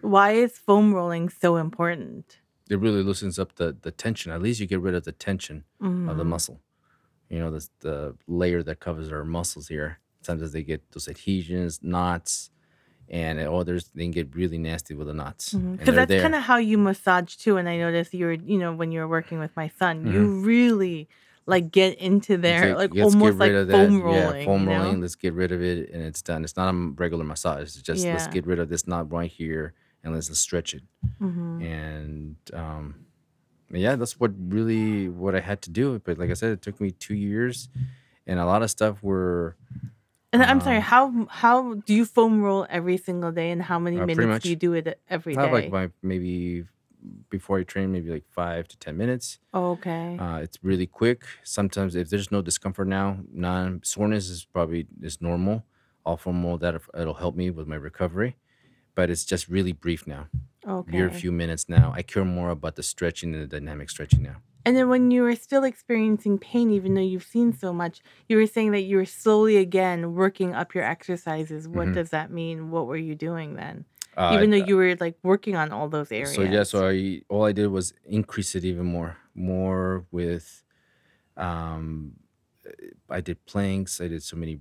why 0.00 0.30
is 0.32 0.56
foam 0.58 0.94
rolling 0.94 1.28
so 1.28 1.56
important? 1.56 2.38
It 2.70 2.80
really 2.80 3.02
loosens 3.02 3.38
up 3.38 3.56
the, 3.56 3.76
the 3.80 3.90
tension. 3.90 4.32
At 4.32 4.40
least 4.40 4.58
you 4.58 4.66
get 4.66 4.80
rid 4.80 4.94
of 4.94 5.04
the 5.04 5.12
tension 5.12 5.64
of 5.80 6.16
the 6.16 6.24
Mhm. 6.24 6.26
muscle. 6.26 6.60
You 7.28 7.38
know, 7.40 7.50
the, 7.50 7.68
the 7.80 8.16
layer 8.26 8.62
that 8.62 8.80
covers 8.80 9.10
our 9.10 9.24
muscles 9.24 9.68
here. 9.68 9.98
Sometimes 10.22 10.52
they 10.52 10.62
get 10.62 10.90
those 10.92 11.08
adhesions, 11.08 11.80
knots, 11.82 12.50
and 13.08 13.38
others 13.40 13.90
they 13.94 14.02
can 14.02 14.10
get 14.10 14.34
really 14.34 14.58
nasty 14.58 14.94
with 14.94 15.06
the 15.06 15.14
knots. 15.14 15.52
Because 15.54 15.94
they're 15.94 16.06
that's 16.06 16.22
kind 16.22 16.34
of 16.34 16.42
how 16.42 16.56
you 16.56 16.78
massage 16.78 17.36
too. 17.36 17.56
And 17.56 17.68
I 17.68 17.78
noticed 17.78 18.12
you 18.14 18.26
were, 18.26 18.32
you 18.32 18.58
know, 18.58 18.74
when 18.74 18.92
you 18.92 19.00
were 19.00 19.08
working 19.08 19.38
with 19.38 19.56
my 19.56 19.68
son, 19.78 20.06
you 20.06 20.40
really 20.40 21.08
like 21.46 21.70
get 21.70 21.98
into 21.98 22.36
there, 22.36 22.76
like 22.76 22.92
let's 22.92 23.14
almost 23.14 23.38
like 23.38 23.52
that. 23.52 23.70
foam 23.70 24.02
rolling. 24.02 24.40
Yeah, 24.40 24.44
foam 24.44 24.62
you 24.62 24.66
know? 24.66 24.82
rolling. 24.82 25.00
Let's 25.00 25.14
get 25.14 25.32
rid 25.32 25.52
of 25.52 25.62
it, 25.62 25.90
and 25.90 26.02
it's 26.02 26.20
done. 26.22 26.42
It's 26.42 26.56
not 26.56 26.74
a 26.74 26.76
regular 26.96 27.24
massage. 27.24 27.62
It's 27.62 27.82
just 27.82 28.04
let's 28.04 28.26
get 28.26 28.46
rid 28.46 28.58
of 28.58 28.68
this 28.68 28.86
knot 28.86 29.12
right 29.12 29.30
here, 29.30 29.74
and 30.02 30.12
let's 30.12 30.26
just 30.26 30.42
stretch 30.42 30.74
it. 30.74 30.82
Mm-hmm. 31.20 31.62
And 31.62 32.36
um, 32.52 33.05
yeah, 33.70 33.96
that's 33.96 34.18
what 34.20 34.32
really 34.38 35.08
what 35.08 35.34
I 35.34 35.40
had 35.40 35.62
to 35.62 35.70
do. 35.70 35.98
But 36.04 36.18
like 36.18 36.30
I 36.30 36.34
said, 36.34 36.52
it 36.52 36.62
took 36.62 36.80
me 36.80 36.90
two 36.90 37.14
years, 37.14 37.68
and 38.26 38.38
a 38.38 38.44
lot 38.46 38.62
of 38.62 38.70
stuff 38.70 39.02
were 39.02 39.56
And 40.32 40.42
I'm 40.42 40.60
sorry, 40.60 40.76
um, 40.78 40.82
how 40.82 41.26
how 41.30 41.74
do 41.86 41.94
you 41.94 42.04
foam 42.04 42.42
roll 42.42 42.66
every 42.68 42.96
single 42.98 43.32
day, 43.32 43.50
and 43.50 43.62
how 43.62 43.78
many 43.78 43.98
Uh, 43.98 44.06
minutes 44.06 44.26
much. 44.26 44.42
do 44.42 44.50
you 44.50 44.56
do 44.56 44.72
it 44.74 45.00
every 45.08 45.34
day? 45.34 45.50
Like 45.52 45.70
my 45.70 45.90
maybe 46.02 46.64
before 47.30 47.58
I 47.58 47.62
train, 47.62 47.92
maybe 47.92 48.10
like 48.10 48.26
five 48.28 48.66
to 48.68 48.76
ten 48.78 48.96
minutes. 48.96 49.38
okay. 49.54 50.16
Uh, 50.18 50.38
it's 50.42 50.58
really 50.62 50.86
quick. 50.86 51.22
Sometimes 51.44 51.94
if 51.94 52.10
there's 52.10 52.30
no 52.32 52.42
discomfort 52.42 52.88
now, 52.88 53.18
non 53.32 53.80
soreness 53.84 54.28
is 54.28 54.44
probably 54.44 54.86
is 55.00 55.20
normal. 55.22 55.64
All 56.04 56.18
roll 56.24 56.58
that 56.58 56.74
it'll 57.00 57.14
help 57.14 57.34
me 57.36 57.50
with 57.50 57.66
my 57.66 57.76
recovery, 57.76 58.36
but 58.94 59.08
it's 59.10 59.24
just 59.24 59.48
really 59.48 59.72
brief 59.72 60.06
now. 60.06 60.28
Okay. 60.66 60.96
Mere 60.96 61.10
few 61.10 61.32
minutes 61.32 61.68
now. 61.68 61.92
I 61.94 62.02
care 62.02 62.24
more 62.24 62.50
about 62.50 62.76
the 62.76 62.82
stretching 62.82 63.34
and 63.34 63.42
the 63.42 63.46
dynamic 63.46 63.90
stretching 63.90 64.22
now. 64.22 64.36
And 64.64 64.76
then 64.76 64.88
when 64.88 65.12
you 65.12 65.22
were 65.22 65.36
still 65.36 65.62
experiencing 65.62 66.38
pain, 66.38 66.72
even 66.72 66.94
though 66.94 67.00
you've 67.00 67.22
seen 67.22 67.52
so 67.52 67.72
much, 67.72 68.02
you 68.28 68.36
were 68.36 68.48
saying 68.48 68.72
that 68.72 68.80
you 68.82 68.96
were 68.96 69.04
slowly 69.06 69.58
again 69.58 70.14
working 70.14 70.54
up 70.54 70.74
your 70.74 70.82
exercises. 70.82 71.68
What 71.68 71.88
Mhm. 71.88 71.94
does 71.94 72.10
that 72.10 72.32
mean? 72.32 72.70
What 72.72 72.86
were 72.88 72.96
you 72.96 73.14
doing 73.14 73.54
then? 73.54 73.84
Uh, 74.16 74.30
even 74.34 74.50
though 74.50 74.56
you 74.56 74.76
were 74.76 74.96
like 74.98 75.16
working 75.22 75.54
on 75.54 75.70
all 75.70 75.88
those 75.88 76.10
areas. 76.10 76.34
So 76.34 76.42
yeah, 76.42 76.64
so 76.64 76.88
I 76.88 77.22
all 77.28 77.44
I 77.44 77.52
did 77.52 77.68
was 77.68 77.92
increase 78.04 78.56
it 78.56 78.64
even 78.64 78.86
more, 78.86 79.18
more 79.34 80.04
with, 80.10 80.64
um, 81.36 82.14
I 83.10 83.20
did 83.20 83.44
planks. 83.46 84.00
I 84.00 84.08
did 84.08 84.22
so 84.22 84.36
many 84.36 84.58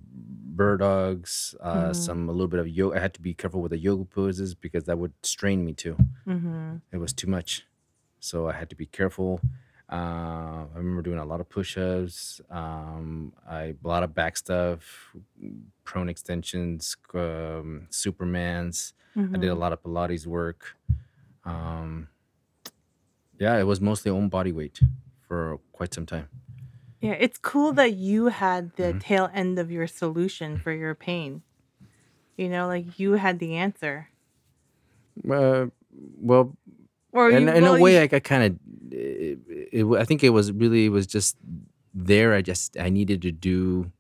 bird 0.57 0.79
dogs. 0.79 1.55
Uh, 1.59 1.89
Mhm. 1.91 1.95
some 1.95 2.29
a 2.29 2.31
little 2.31 2.47
bit 2.47 2.59
of 2.59 2.67
yoga. 2.67 2.97
I 2.97 2.99
had 3.01 3.13
to 3.15 3.21
be 3.21 3.33
careful 3.33 3.61
with 3.61 3.71
the 3.71 3.77
yoga 3.77 4.05
poses 4.05 4.53
because 4.55 4.83
that 4.85 4.97
would 4.97 5.13
strain 5.23 5.63
me 5.65 5.73
too. 5.73 5.97
Mm-hmm. 6.27 6.77
It 6.91 6.97
was 6.97 7.13
too 7.13 7.27
much, 7.27 7.65
so 8.19 8.47
I 8.47 8.53
had 8.53 8.69
to 8.69 8.75
be 8.75 8.85
careful. 8.85 9.41
Uh, 9.91 10.65
I 10.73 10.77
remember 10.77 11.01
doing 11.03 11.19
a 11.19 11.25
lot 11.25 11.39
of 11.41 11.47
push-ups. 11.49 12.41
Um, 12.49 13.33
I 13.47 13.75
a 13.83 13.87
lot 13.87 14.01
of 14.03 14.13
back 14.15 14.35
stuff, 14.37 15.15
prone 15.83 16.09
extensions, 16.09 16.97
um, 17.13 17.87
Supermans. 17.91 18.93
I 19.15 19.21
did 19.21 19.43
a 19.43 19.51
Mm-hmm. 19.51 19.59
lot 19.59 19.73
of 19.73 19.81
Pilates 19.83 20.25
work. 20.25 20.75
Um, 21.45 22.07
yeah, 23.39 23.57
it 23.59 23.63
was 23.63 23.79
mostly 23.79 24.09
own 24.11 24.27
body 24.29 24.51
weight 24.51 24.79
for 25.27 25.59
quite 25.71 25.93
some 25.93 26.05
time. 26.05 26.27
Yeah, 27.05 27.17
it's 27.19 27.37
cool 27.37 27.73
that 27.73 27.93
you 27.93 28.27
had 28.27 28.75
the 28.75 28.93
hmm 28.93 28.99
tail 28.99 29.29
end 29.33 29.59
of 29.59 29.71
your 29.71 29.87
solution 29.87 30.57
for 30.57 30.71
your 30.71 30.95
pain. 30.95 31.43
You 32.37 32.49
know, 32.49 32.67
like 32.67 32.99
you 32.99 33.13
had 33.13 33.39
the 33.39 33.55
answer. 33.55 34.09
Uh, 35.29 35.67
well, 36.19 36.57
Or 37.11 37.29
in 37.29 37.43
you 37.43 37.49
in 37.49 37.63
a 37.63 37.71
well 37.71 37.81
way, 37.81 37.93
you 37.93 37.99
I, 38.01 38.09
I 38.11 38.19
kind 38.19 38.43
of, 38.43 38.59
it, 38.91 39.39
it, 39.71 39.85
I 39.85 40.03
think 40.03 40.23
it 40.23 40.31
was 40.31 40.51
really, 40.51 40.85
it 40.85 40.89
was 40.89 41.07
just 41.07 41.37
there. 41.93 42.33
I 42.33 42.41
just, 42.41 42.77
I 42.77 42.89
needed 42.89 43.21
to 43.21 43.31
do. 43.31 43.91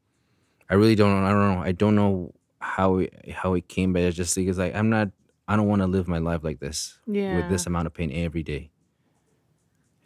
I 0.69 0.73
really 0.75 0.95
don't. 0.95 1.23
I 1.23 1.31
don't 1.31 1.55
know. 1.55 1.63
I 1.63 1.71
don't 1.71 1.95
know 1.95 2.33
how 2.59 2.97
it, 2.97 3.13
how 3.31 3.53
it 3.53 3.67
came, 3.67 3.93
but 3.93 4.01
it's 4.01 4.17
just 4.17 4.35
because 4.35 4.57
like 4.57 4.75
I'm 4.75 4.89
not. 4.89 5.09
I 5.47 5.55
don't 5.55 5.67
want 5.67 5.81
to 5.81 5.87
live 5.87 6.07
my 6.07 6.17
life 6.17 6.43
like 6.43 6.59
this 6.59 6.97
yeah. 7.05 7.35
with 7.35 7.49
this 7.49 7.67
amount 7.67 7.85
of 7.85 7.93
pain 7.93 8.11
every 8.11 8.41
day. 8.41 8.71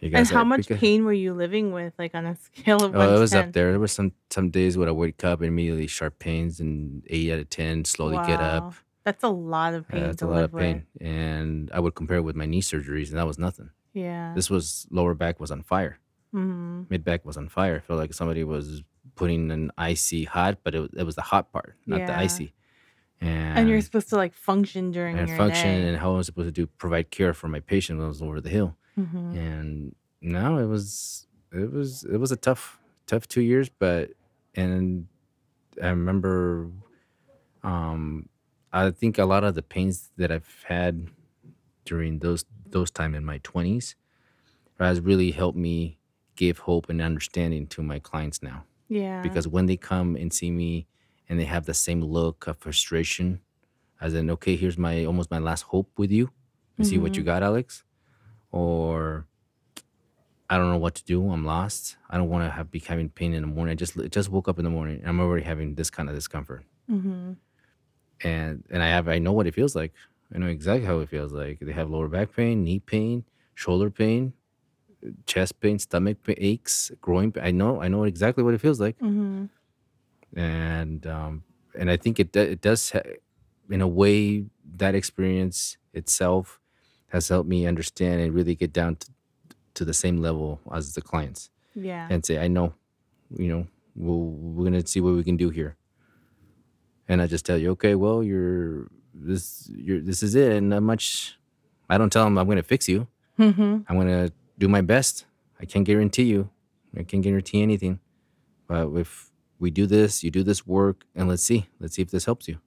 You 0.02 0.12
And 0.14 0.28
how 0.30 0.43
much 0.45 0.60
because 0.68 0.80
pain 0.80 1.04
were 1.04 1.12
you 1.14 1.34
living 1.34 1.72
with, 1.74 1.93
like 2.00 2.16
on 2.16 2.26
a 2.26 2.36
scale 2.38 2.84
of 2.84 2.95
oh, 2.95 3.00
one 3.00 3.10
it 3.16 3.20
was 3.20 3.34
up 3.36 3.52
there. 3.52 3.72
There 3.72 3.80
were 3.80 3.88
some 3.88 4.14
some 4.30 4.50
days 4.50 4.78
where 4.78 4.88
I 4.88 4.91
wake 4.91 5.24
up 5.24 5.41
immediately 5.41 5.88
sharp 5.88 6.20
pains 6.20 6.60
and 6.62 7.04
eight 7.08 7.32
out 7.34 7.39
of 7.39 7.50
ten. 7.50 7.84
Slowly 7.86 8.16
get 8.26 8.39
up. 8.39 8.74
That's 9.04 9.24
a 9.24 9.30
lot 9.30 9.74
of 9.74 9.86
Uh, 9.89 9.91
pain 9.93 10.04
that's 10.04 10.22
a 10.22 10.26
lot 10.28 10.36
live 10.36 10.43
of 10.45 10.54
with. 10.54 10.62
pain, 10.64 10.86
and 11.02 11.70
I 11.74 11.80
would 11.80 11.95
compare 11.95 12.18
it 12.18 12.22
with 12.22 12.36
my 12.36 12.45
knee 12.45 12.62
surgeries, 12.62 13.10
and 13.10 13.18
that 13.18 13.28
was 13.28 13.38
nothing. 13.39 13.72
Yeah. 13.93 14.34
This 14.36 14.50
was 14.50 14.88
lower 14.91 15.14
back 15.16 15.39
was 15.39 15.52
on 15.52 15.64
fire. 15.64 16.00
Mm-hmm. 16.34 16.84
Mid 16.89 17.04
back 17.04 17.26
was 17.26 17.36
on 17.38 17.50
fire. 17.50 17.78
I 17.78 17.80
felt 17.80 17.97
like 18.00 18.14
somebody 18.14 18.43
was 18.43 18.84
putting 19.16 19.52
an 19.52 19.72
icy 19.78 20.24
hot, 20.26 20.60
but 20.64 20.76
it, 20.76 20.80
was- 20.80 20.93
it 20.95 21.04
was 21.04 21.16
the 21.16 21.24
hot 21.24 21.52
part, 21.52 21.76
not 21.88 22.06
the 22.08 22.18
icy. 22.18 22.54
And 23.22 23.68
you're 23.68 23.82
supposed 23.82 24.10
to 24.10 24.16
like 24.16 24.34
function 24.34 24.91
during 24.91 25.18
and 25.18 25.28
your 25.28 25.38
function 25.38 25.82
day. 25.82 25.88
and 25.89 25.97
how 25.97 26.14
I 26.14 26.18
was 26.18 26.28
supposed 26.28 26.47
to 26.47 26.52
do 26.52 26.68
provide 26.68 27.12
care 27.12 27.34
for 27.34 27.47
my 27.50 27.60
patient 27.60 28.00
when 28.00 28.06
I 28.06 28.08
was 28.10 28.22
over 28.22 28.39
the 28.39 28.50
hill. 28.50 28.78
Mm-hmm. 29.00 29.38
And 29.38 29.95
now 30.22 30.58
it 30.58 30.66
was 30.66 31.28
it 31.52 31.72
was 31.72 32.04
it 32.04 32.18
was 32.18 32.32
a 32.32 32.38
tough 32.38 32.80
tough 33.08 33.28
two 33.28 33.41
years, 33.41 33.70
but 33.70 34.12
and 34.56 35.08
I 35.82 35.89
remember 35.89 36.72
um 37.64 38.30
I 38.72 38.91
think 38.91 39.18
a 39.18 39.26
lot 39.26 39.43
of 39.43 39.56
the 39.56 39.64
pains 39.64 40.12
that 40.18 40.32
I've 40.32 40.64
had 40.68 41.10
during 41.86 42.20
those 42.20 42.45
those 42.70 42.91
time 42.91 43.16
in 43.16 43.26
my 43.26 43.39
twenties 43.39 43.95
has 44.80 45.02
really 45.02 45.32
helped 45.32 45.58
me 45.58 46.00
give 46.36 46.60
hope 46.60 46.89
and 46.89 47.02
understanding 47.02 47.68
to 47.68 47.84
my 47.84 48.00
clients 48.00 48.41
now. 48.41 48.66
Yeah. 48.88 49.22
Because 49.22 49.47
when 49.47 49.66
they 49.66 49.78
come 49.78 50.16
and 50.16 50.32
see 50.34 50.52
me 50.52 50.88
and 51.28 51.39
they 51.39 51.45
have 51.45 51.66
the 51.66 51.74
same 51.74 52.02
look 52.02 52.47
of 52.47 52.58
frustration, 52.58 53.41
as 54.02 54.14
in, 54.14 54.30
okay, 54.32 54.56
here's 54.56 54.78
my 54.78 55.06
almost 55.06 55.32
my 55.32 55.39
last 55.39 55.64
hope 55.64 55.91
with 55.97 56.12
you. 56.12 56.32
You 56.78 56.86
see 56.86 56.97
what 56.97 57.18
you 57.18 57.24
Mm-hmm. 57.24 57.28
got, 57.28 57.43
Alex? 57.43 57.84
Or 58.52 59.26
I 60.50 60.58
don't 60.58 60.72
know 60.72 60.78
what 60.78 60.95
to 60.95 61.04
do. 61.04 61.30
I'm 61.32 61.45
lost. 61.45 61.97
I 62.10 62.18
don't 62.18 62.30
want 62.30 62.43
to 62.45 62.50
have 62.50 62.72
be 62.72 62.80
having 62.80 63.10
pain 63.10 63.34
in 63.34 63.41
the 63.41 63.47
morning. 63.47 63.72
I 63.72 63.76
just 63.76 63.95
just 64.12 64.30
woke 64.30 64.47
up 64.47 64.58
in 64.58 64.64
the 64.66 64.72
morning. 64.72 65.00
And 65.00 65.08
I'm 65.10 65.20
already 65.20 65.43
having 65.45 65.76
this 65.76 65.89
kind 65.89 66.10
of 66.10 66.16
discomfort, 66.16 66.64
Mm-hmm. 66.89 67.34
and 68.24 68.64
and 68.72 68.84
I 68.84 68.88
have 68.88 69.08
I 69.08 69.20
know 69.20 69.32
what 69.34 69.47
it 69.47 69.54
feels 69.54 69.76
like. 69.76 69.93
I 70.34 70.38
know 70.39 70.47
exactly 70.47 70.86
how 70.86 71.00
it 71.00 71.10
feels 71.10 71.32
like. 71.32 71.60
They 71.60 71.72
have 71.72 71.89
lower 71.89 72.08
back 72.08 72.36
pain, 72.36 72.64
knee 72.64 72.80
pain, 72.80 73.26
shoulder 73.56 73.89
pain, 73.89 74.34
chest 75.26 75.60
pain, 75.60 75.78
stomach 75.80 76.18
pain, 76.24 76.36
aches, 76.39 76.91
groin. 77.02 77.32
Pain. 77.32 77.43
I 77.43 77.52
know 77.52 77.82
I 77.82 77.88
know 77.88 78.04
exactly 78.04 78.43
what 78.43 78.54
it 78.56 78.62
feels 78.62 78.80
like, 78.80 78.97
Mm-hmm. 79.00 79.45
and 80.36 81.06
um 81.08 81.43
and 81.78 81.89
I 81.91 81.97
think 81.97 82.20
it 82.20 82.36
it 82.36 82.62
does 82.62 82.91
in 83.70 83.82
a 83.82 83.88
way 83.88 84.45
that 84.78 84.95
experience 84.95 85.78
itself 85.93 86.60
has 87.10 87.28
helped 87.30 87.49
me 87.49 87.66
understand 87.68 88.22
and 88.22 88.34
really 88.34 88.55
get 88.55 88.72
down 88.74 88.95
to, 88.97 89.07
to 89.76 89.86
the 89.86 89.93
same 89.93 90.18
level 90.22 90.60
as 90.72 90.93
the 90.93 91.01
clients 91.01 91.49
Yeah. 91.76 92.07
and 92.10 92.26
say, 92.26 92.38
I 92.38 92.47
know, 92.47 92.74
you 93.36 93.47
know, 93.47 93.68
we'll, 93.95 94.18
we're 94.20 94.64
gonna 94.66 94.86
see 94.86 94.99
what 95.01 95.14
we 95.16 95.24
can 95.24 95.38
do 95.38 95.49
here. 95.49 95.76
And 97.07 97.22
I 97.22 97.28
just 97.28 97.45
tell 97.45 97.57
you, 97.57 97.72
okay, 97.72 97.95
well, 97.95 98.24
you're 98.24 98.88
this, 99.14 99.70
you're 99.74 99.99
this 100.01 100.22
is 100.22 100.36
it, 100.36 100.51
and 100.53 100.70
not 100.70 100.84
much. 100.84 101.38
I 101.89 101.97
don't 101.97 102.12
tell 102.12 102.24
them 102.24 102.38
I'm 102.38 102.47
gonna 102.47 102.62
fix 102.64 102.88
you. 102.88 103.07
Mm-hmm. 103.39 103.80
I'm 103.88 103.97
gonna 103.97 104.32
do 104.57 104.68
my 104.68 104.82
best. 104.82 105.26
I 105.60 105.66
can't 105.66 105.86
guarantee 105.86 106.24
you. 106.24 106.49
I 106.95 107.03
can't 107.03 107.24
guarantee 107.24 107.62
anything. 107.64 107.99
But 108.68 108.89
if 108.95 109.32
we 109.57 109.72
do 109.72 109.88
this, 109.88 110.24
you 110.24 110.30
do 110.32 110.43
this 110.43 110.68
work, 110.68 111.03
and 111.16 111.28
let's 111.28 111.43
see, 111.43 111.68
let's 111.80 111.95
see 111.95 112.03
if 112.03 112.12
this 112.12 112.26
helps 112.26 112.47
you. 112.47 112.60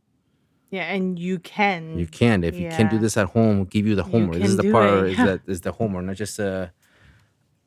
Yeah, 0.73 0.93
and 0.93 1.19
you 1.19 1.39
can. 1.39 1.99
You 1.99 2.07
can. 2.07 2.43
If 2.43 2.57
you 2.57 2.69
can't 2.69 2.91
do 2.91 2.97
Yeah. 2.97 3.03
this 3.03 3.17
at 3.17 3.27
home, 3.29 3.57
we'll 3.59 3.67
give 3.67 3.87
you 3.87 3.95
the 3.95 4.05
You 4.05 4.11
homework. 4.11 4.33
This 4.37 4.43
can 4.43 4.51
is 4.51 4.57
the 4.57 4.63
do 4.65 4.73
part. 4.73 5.05
it. 5.07 5.11
Is 5.13 5.17
that 5.19 5.41
is 5.47 5.61
the 5.61 5.73
homework, 5.73 6.05
not 6.07 6.17
just 6.17 6.41
uh 6.41 6.69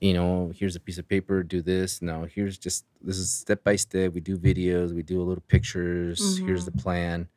you 0.01 0.14
know, 0.14 0.51
here's 0.53 0.76
a 0.76 0.80
piece 0.80 0.97
of 0.97 1.08
paper, 1.08 1.41
do 1.41 1.62
this. 1.62 2.01
No, 2.01 2.26
here's 2.26 2.58
just 2.58 2.84
this 3.01 3.18
is 3.18 3.32
step 3.32 3.64
by 3.64 3.76
step. 3.78 4.14
We 4.14 4.20
do 4.22 4.38
videos, 4.38 4.93
we 4.93 5.03
do 5.03 5.22
a 5.22 5.26
little 5.30 5.43
pictures. 5.47 6.39
Here's 6.39 6.66
the 6.66 6.72
Mm-hmm. 6.72 6.80
plan. 6.82 7.28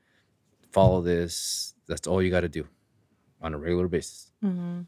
Follow 0.73 1.01
this. 1.03 1.75
That's 1.87 2.07
all 2.07 2.21
you 2.23 2.31
got 2.31 2.41
to 2.41 2.49
do 2.49 2.67
on 3.41 3.55
a 3.55 3.59
regular 3.59 3.89
basis. 3.89 4.33
Mm-hmm. 4.45 4.81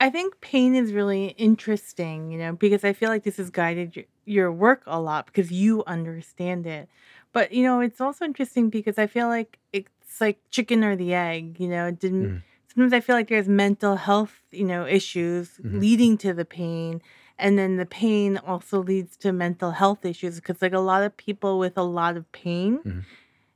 I 0.00 0.10
think 0.10 0.40
pain 0.40 0.74
is 0.76 0.92
really 0.92 1.26
interesting, 1.36 2.30
you 2.30 2.38
know, 2.38 2.52
because 2.52 2.84
I 2.84 2.92
feel 2.92 3.08
like 3.08 3.24
this 3.24 3.36
has 3.38 3.50
guided 3.50 3.96
your, 3.96 4.04
your 4.24 4.52
work 4.52 4.82
a 4.86 5.00
lot 5.00 5.26
because 5.26 5.50
you 5.50 5.82
understand 5.86 6.66
it. 6.66 6.88
But, 7.32 7.52
you 7.52 7.62
know, 7.62 7.80
it's 7.80 8.00
also 8.00 8.24
interesting 8.24 8.70
because 8.70 8.98
I 8.98 9.06
feel 9.06 9.28
like 9.28 9.58
it's 9.72 10.20
like 10.20 10.38
chicken 10.50 10.82
or 10.84 10.96
the 10.96 11.14
egg, 11.14 11.60
you 11.60 11.68
know, 11.68 11.86
it 11.88 11.98
didn't 11.98 12.30
Mhm. 12.30 12.42
sometimes 12.72 12.92
I 12.92 13.00
feel 13.00 13.16
like 13.16 13.28
there's 13.28 13.48
mental 13.48 13.96
health, 13.96 14.42
you 14.52 14.64
know, 14.64 14.86
issues 14.86 15.58
Mhm. 15.62 15.80
leading 15.80 16.18
to 16.18 16.32
the 16.34 16.44
pain. 16.44 17.02
And 17.38 17.58
then 17.58 17.76
the 17.76 17.86
pain 17.86 18.38
also 18.38 18.82
leads 18.82 19.16
to 19.18 19.32
mental 19.32 19.70
health 19.72 20.04
issues 20.04 20.36
because 20.36 20.60
like 20.62 20.72
a 20.72 20.80
lot 20.80 21.02
of 21.04 21.16
people 21.16 21.58
with 21.58 21.76
a 21.78 21.82
lot 21.84 22.16
of 22.16 22.30
pain, 22.32 22.78
Mhm. 22.84 23.04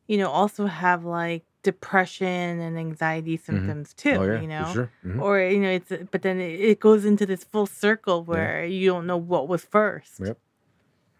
you 0.08 0.18
know, 0.18 0.30
also 0.30 0.66
have 0.66 1.04
like 1.04 1.44
depression 1.62 2.60
and 2.60 2.78
anxiety 2.78 3.36
Mhm. 3.38 3.44
symptoms 3.44 3.94
too, 3.94 4.18
Oh 4.18 4.24
yeah, 4.24 4.40
you 4.42 4.48
know 4.48 4.72
sure. 4.74 4.90
hmm 5.02 5.20
or 5.22 5.40
you 5.40 5.60
know 5.60 5.70
it's 5.70 5.92
but 6.10 6.22
then 6.22 6.40
it, 6.40 6.60
it 6.60 6.80
goes 6.80 7.04
into 7.04 7.24
this 7.26 7.44
full 7.44 7.66
circle 7.66 8.18
Yeah. 8.20 8.24
where 8.30 8.64
you 8.66 8.90
don't 8.90 9.06
know 9.06 9.16
what 9.16 9.48
was 9.48 9.64
first 9.64 10.18
Yep. 10.20 10.38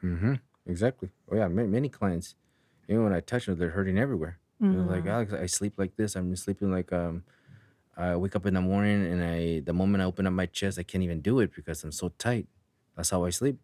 hmm 0.01 0.35
Exactly. 0.67 1.11
Oh 1.31 1.37
yeah, 1.37 1.49
many, 1.49 1.69
many 1.69 1.89
clients. 1.89 2.35
Even 2.89 3.05
when 3.05 3.13
I 3.13 3.21
touch 3.21 3.47
them, 3.47 3.59
they're 3.59 3.71
hurting 3.71 3.99
everywhere. 3.99 4.39
They're 4.61 4.83
like, 4.83 5.05
Mhm. 5.05 5.09
Alex, 5.09 5.33
I 5.33 5.47
sleep 5.47 5.75
like 5.79 5.97
this. 5.97 6.17
I'm 6.17 6.35
sleeping 6.37 6.71
like 6.71 6.93
um. 6.93 7.25
I 7.95 8.17
wake 8.17 8.35
up 8.35 8.47
in 8.47 8.55
the 8.55 8.61
morning 8.63 9.05
and 9.05 9.23
I, 9.23 9.61
the 9.61 9.75
moment 9.75 10.01
I 10.03 10.07
open 10.07 10.27
up 10.27 10.33
my 10.33 10.47
chest, 10.47 10.79
I 10.79 10.83
can't 10.83 11.05
even 11.05 11.21
do 11.21 11.41
it 11.41 11.55
because 11.55 11.85
I'm 11.85 11.93
so 11.93 12.09
tight. 12.17 12.47
That's 12.97 13.11
how 13.11 13.25
I 13.27 13.31
sleep. 13.31 13.59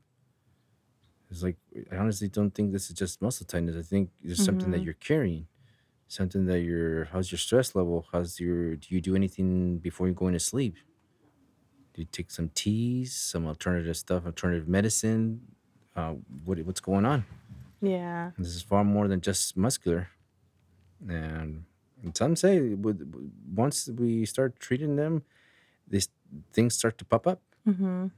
It's 1.31 1.43
like 1.43 1.57
I 1.91 1.97
honestly 1.97 2.29
don't 2.29 2.51
think 2.55 2.73
this 2.73 2.91
is 2.91 2.95
just 2.97 3.23
muscle 3.23 3.47
tightness. 3.47 3.77
I 3.77 3.83
think 3.83 4.11
there's 4.23 4.43
something 4.45 4.71
that 4.73 4.81
Mhm. 4.81 4.85
you're 4.85 4.95
carrying, 4.95 5.47
something 6.09 6.45
that 6.47 6.61
you're. 6.61 7.05
How's 7.07 7.33
your 7.33 7.39
stress 7.39 7.75
level? 7.75 8.07
How's 8.13 8.39
your? 8.39 8.77
Do 8.77 8.95
you 8.95 9.01
do 9.01 9.15
anything 9.17 9.79
before 9.79 10.07
you're 10.07 10.15
going 10.15 10.35
to 10.35 10.41
sleep? 10.41 10.77
Do 11.95 12.03
you 12.03 12.09
take 12.11 12.31
some 12.31 12.51
teas, 12.51 13.15
some 13.15 13.47
alternative 13.47 13.97
stuff, 13.97 14.27
alternative 14.27 14.69
medicine? 14.69 15.41
Uh, 15.97 16.15
what 16.45 16.59
what's 16.61 16.81
going 16.81 17.05
on? 17.07 17.25
Yeah 17.81 18.31
This 18.39 18.49
is 18.55 18.63
far 18.63 18.85
more 18.85 19.09
than 19.09 19.21
just 19.21 19.57
muscular, 19.57 20.09
and, 21.09 21.65
and 22.03 22.17
some 22.17 22.37
say 22.37 22.75
with 22.75 23.01
once 23.55 23.89
we 23.89 24.25
start 24.27 24.59
treating 24.61 24.97
them, 24.97 25.23
these 25.89 26.09
things 26.53 26.75
start 26.75 26.99
to 26.99 27.05
pop 27.05 27.27
up. 27.27 27.41
hmm 27.65 28.09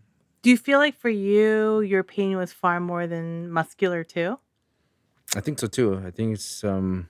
do 0.43 0.49
you 0.51 0.57
feel 0.57 0.79
like 0.79 0.97
for 0.99 1.11
you 1.11 1.81
your 1.83 2.03
pain 2.03 2.37
was 2.37 2.53
far 2.53 2.81
more 2.81 3.07
than 3.07 3.51
muscular 3.51 4.03
too 4.05 4.39
I 5.37 5.41
think 5.41 5.59
so 5.61 5.69
too. 5.69 6.03
I 6.05 6.11
think 6.11 6.35
it's 6.35 6.65
um. 6.65 7.09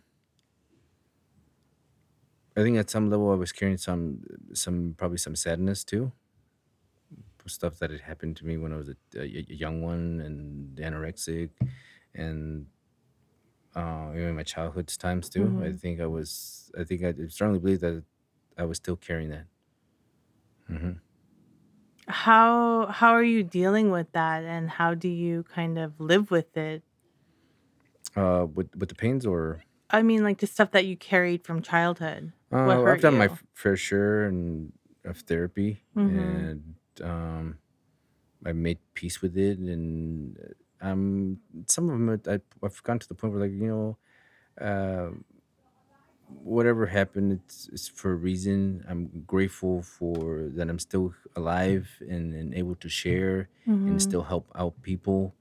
I 2.56 2.62
think 2.62 2.76
at 2.76 2.90
some 2.90 3.08
level 3.08 3.30
I 3.30 3.34
was 3.34 3.52
carrying 3.52 3.78
some 3.78 4.20
some 4.52 4.94
probably 4.98 5.16
some 5.18 5.34
sadness 5.36 5.84
too. 5.84 6.12
Stuff 7.46 7.78
that 7.80 7.90
had 7.90 8.02
happened 8.02 8.36
to 8.36 8.44
me 8.46 8.58
when 8.58 8.72
I 8.72 8.76
was 8.76 8.90
a 9.16 9.26
young 9.26 9.80
one 9.82 10.20
and 10.20 10.76
anorexic, 10.78 11.50
and 12.14 12.66
uh, 13.74 14.12
even 14.14 14.34
my 14.34 14.42
childhood 14.42 14.88
times 14.88 15.28
too. 15.28 15.56
I 15.60 15.72
hmm 15.72 15.72
think 15.72 16.00
I 16.00 16.06
was. 16.06 16.70
I 16.78 16.84
think 16.84 17.02
I 17.04 17.14
strongly 17.28 17.58
believe 17.58 17.80
that 17.80 18.04
I 18.58 18.64
was 18.64 18.78
still 18.78 18.96
carrying 18.96 19.30
that. 19.30 19.46
hmm 20.68 20.92
How 22.08 22.86
how 22.88 23.12
are 23.12 23.22
you 23.22 23.42
dealing 23.42 23.90
with 23.90 24.12
that 24.12 24.44
and 24.44 24.68
how 24.68 24.92
do 24.94 25.08
you 25.08 25.44
kind 25.44 25.78
of 25.78 25.98
live 26.00 26.30
with 26.30 26.54
it? 26.56 26.82
Uh, 28.16 28.44
with 28.52 28.74
with 28.76 28.88
the 28.88 28.94
pains 28.94 29.24
or 29.24 29.62
I 29.90 30.02
mean, 30.02 30.22
like 30.22 30.38
the 30.38 30.46
stuff 30.46 30.70
that 30.72 30.86
you 30.86 30.96
carried 30.96 31.44
from 31.44 31.62
childhood. 31.62 32.32
Uh, 32.52 32.82
I've 32.84 33.00
done 33.00 33.14
my 33.14 33.26
you? 33.28 33.30
f- 33.30 33.44
fair 33.54 33.76
share 33.76 34.24
and 34.26 34.72
of 35.04 35.18
therapy, 35.20 35.82
Mhm. 35.94 36.50
and 36.50 36.76
um, 37.00 37.58
I 38.46 38.52
made 38.52 38.80
peace 38.94 39.22
with 39.22 39.36
it, 39.38 39.58
and 39.58 40.38
um, 40.80 41.38
some 41.66 41.88
of 41.90 41.92
them 41.98 42.20
I, 42.28 42.40
I've 42.66 42.82
gotten 42.82 43.00
to 43.00 43.08
the 43.08 43.14
point 43.14 43.32
where 43.32 43.42
like 43.42 43.52
you 43.52 43.66
know, 43.68 43.98
uh, 44.60 45.10
whatever 46.28 46.86
happened, 46.86 47.32
it's, 47.44 47.68
it's 47.72 47.88
for 47.88 48.12
a 48.12 48.14
reason. 48.14 48.84
I'm 48.88 49.24
grateful 49.26 49.82
for 49.82 50.48
that 50.54 50.68
I'm 50.68 50.78
still 50.78 51.14
alive 51.36 51.88
and, 52.00 52.34
and 52.34 52.54
able 52.54 52.76
to 52.76 52.88
share 52.88 53.48
and 53.66 53.96
Mhm. 53.96 54.00
still 54.00 54.22
help 54.22 54.50
out 54.54 54.80
people. 54.82 55.34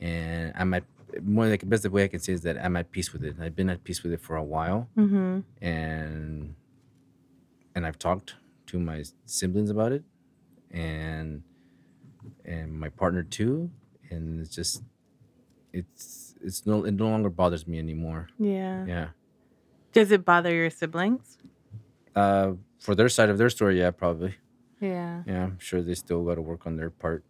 And 0.00 0.52
I'm 0.56 0.74
at 0.74 0.84
more 1.22 1.46
like 1.46 1.60
the 1.60 1.66
best 1.66 1.88
way 1.88 2.04
I 2.04 2.08
can 2.08 2.20
say 2.20 2.32
is 2.32 2.42
that 2.42 2.58
I'm 2.62 2.76
at 2.76 2.90
peace 2.90 3.12
with 3.12 3.24
it. 3.24 3.36
I've 3.40 3.54
been 3.56 3.70
at 3.70 3.84
peace 3.84 4.02
with 4.02 4.12
it 4.12 4.20
for 4.20 4.36
a 4.36 4.42
while, 4.42 4.88
Mhm. 4.96 5.44
and 5.62 6.54
and 7.74 7.86
I've 7.86 7.98
talked 7.98 8.34
to 8.66 8.78
my 8.78 9.04
siblings 9.26 9.70
about 9.70 9.92
it, 9.92 10.04
and 10.70 11.42
and 12.44 12.72
my 12.72 12.88
partner 12.88 13.22
too. 13.22 13.70
And 14.10 14.40
it's 14.40 14.54
just 14.54 14.82
it's 15.72 16.34
it's 16.42 16.66
no 16.66 16.84
it 16.84 16.92
no 16.92 17.08
longer 17.08 17.30
bothers 17.30 17.66
me 17.66 17.78
anymore. 17.78 18.28
Yeah. 18.38 18.84
Yeah. 18.86 19.08
Does 19.92 20.10
it 20.10 20.24
bother 20.24 20.52
your 20.54 20.70
siblings? 20.70 21.38
Uh, 22.14 22.52
for 22.78 22.94
their 22.94 23.08
side 23.08 23.28
of 23.28 23.38
their 23.38 23.50
story, 23.50 23.78
yeah, 23.78 23.90
probably. 23.90 24.36
Yeah. 24.80 25.22
Yeah, 25.26 25.44
I'm 25.44 25.58
sure 25.58 25.82
they 25.82 25.94
still 25.94 26.24
got 26.24 26.36
to 26.36 26.42
work 26.42 26.66
on 26.66 26.76
their 26.76 26.90
part. 26.90 27.24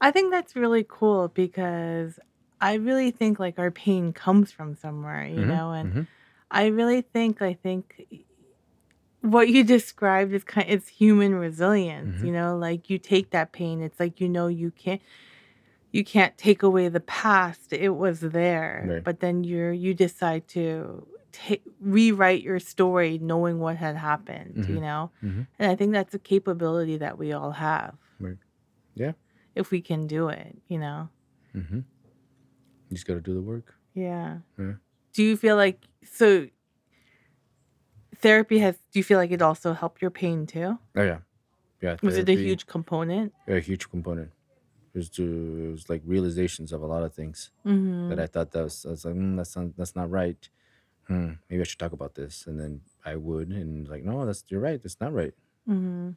I 0.00 0.10
think 0.10 0.30
that's 0.30 0.56
really 0.56 0.84
cool 0.88 1.28
because 1.28 2.18
I 2.60 2.74
really 2.74 3.10
think 3.10 3.38
like 3.38 3.58
our 3.58 3.70
pain 3.70 4.12
comes 4.12 4.50
from 4.50 4.74
somewhere, 4.74 5.24
you 5.26 5.44
hmm 5.44 5.48
know, 5.48 5.72
and 5.72 5.92
hmm 5.92 6.02
I 6.50 6.66
really 6.66 7.02
think 7.02 7.42
I 7.42 7.54
think 7.54 8.06
what 9.20 9.48
you 9.48 9.64
described 9.64 10.32
is 10.32 10.44
kind 10.44 10.68
it's 10.68 10.88
human 10.88 11.34
resilience, 11.34 12.18
hmm 12.18 12.26
you 12.26 12.32
know, 12.32 12.56
like 12.56 12.88
you 12.88 12.98
take 12.98 13.30
that 13.30 13.52
pain, 13.52 13.82
it's 13.82 14.00
like 14.00 14.20
you 14.20 14.28
know 14.28 14.46
you 14.48 14.70
can't 14.70 15.02
you 15.92 16.04
can't 16.04 16.36
take 16.38 16.62
away 16.62 16.88
the 16.88 17.00
past. 17.00 17.72
It 17.72 17.90
was 17.96 18.20
there, 18.20 18.84
Right. 18.88 19.04
but 19.04 19.20
then 19.20 19.44
you're 19.44 19.72
you 19.72 19.94
decide 19.94 20.46
to 20.48 21.06
rewrite 21.80 22.42
your 22.42 22.58
story 22.58 23.18
knowing 23.18 23.58
what 23.60 23.76
had 23.76 23.96
happened, 23.96 24.64
hmm 24.66 24.74
you 24.74 24.80
know? 24.80 25.10
hmm 25.20 25.42
And 25.58 25.70
I 25.70 25.76
think 25.76 25.92
that's 25.92 26.12
a 26.14 26.18
capability 26.18 26.96
that 26.98 27.18
we 27.18 27.32
all 27.32 27.52
have 27.52 27.94
Right. 28.18 28.36
Yeah. 28.94 29.12
if 29.54 29.70
we 29.70 29.80
can 29.80 30.06
do 30.06 30.28
it, 30.28 30.56
you 30.68 30.78
know? 30.78 31.08
hmm 31.52 31.76
You 32.88 32.94
just 32.96 33.06
got 33.06 33.14
to 33.14 33.20
do 33.20 33.34
the 33.34 33.42
work. 33.42 33.74
Yeah. 33.94 34.38
Yeah. 34.58 34.74
Do 35.12 35.22
you 35.22 35.36
feel 35.36 35.56
like 35.56 35.78
so 36.04 36.46
therapy 38.16 38.58
has 38.58 38.76
do 38.92 38.98
you 38.98 39.04
feel 39.04 39.18
like 39.18 39.30
it 39.30 39.42
also 39.42 39.72
helped 39.72 40.02
your 40.02 40.10
pain 40.10 40.46
too? 40.46 40.78
Oh 40.96 41.02
yeah. 41.02 41.18
Yeah. 41.80 41.96
Was 42.02 42.18
it 42.18 42.28
a 42.28 42.34
huge 42.34 42.66
component? 42.66 43.32
a 43.48 43.60
huge 43.60 43.88
component. 43.88 44.30
It 44.94 44.98
was 44.98 45.10
to 45.10 45.66
it 45.68 45.72
was 45.72 45.88
like 45.88 46.02
realizations 46.04 46.72
of 46.72 46.82
a 46.82 46.86
lot 46.86 47.02
of 47.02 47.14
things 47.14 47.50
that 48.08 48.18
Mhm. 48.18 48.20
I 48.20 48.26
thought 48.26 48.52
that 48.52 48.64
was, 48.64 48.86
I 48.86 48.90
was 48.90 49.04
like, 49.04 49.14
mm, 49.16 49.36
that's 49.36 49.56
not 49.56 49.76
that's 49.76 49.96
not 49.96 50.10
right. 50.10 50.48
Hmm, 51.08 51.34
maybe 51.50 51.62
I 51.62 51.64
should 51.64 51.78
talk 51.80 51.92
about 51.92 52.14
this, 52.16 52.46
and 52.46 52.60
then 52.60 52.82
I 53.04 53.16
would, 53.16 53.50
and 53.50 53.88
like, 53.88 54.04
no, 54.04 54.26
that's 54.26 54.44
you're 54.48 54.60
right. 54.60 54.82
That's 54.82 55.00
not 55.00 55.12
right. 55.14 55.34
Mhm. 55.66 56.16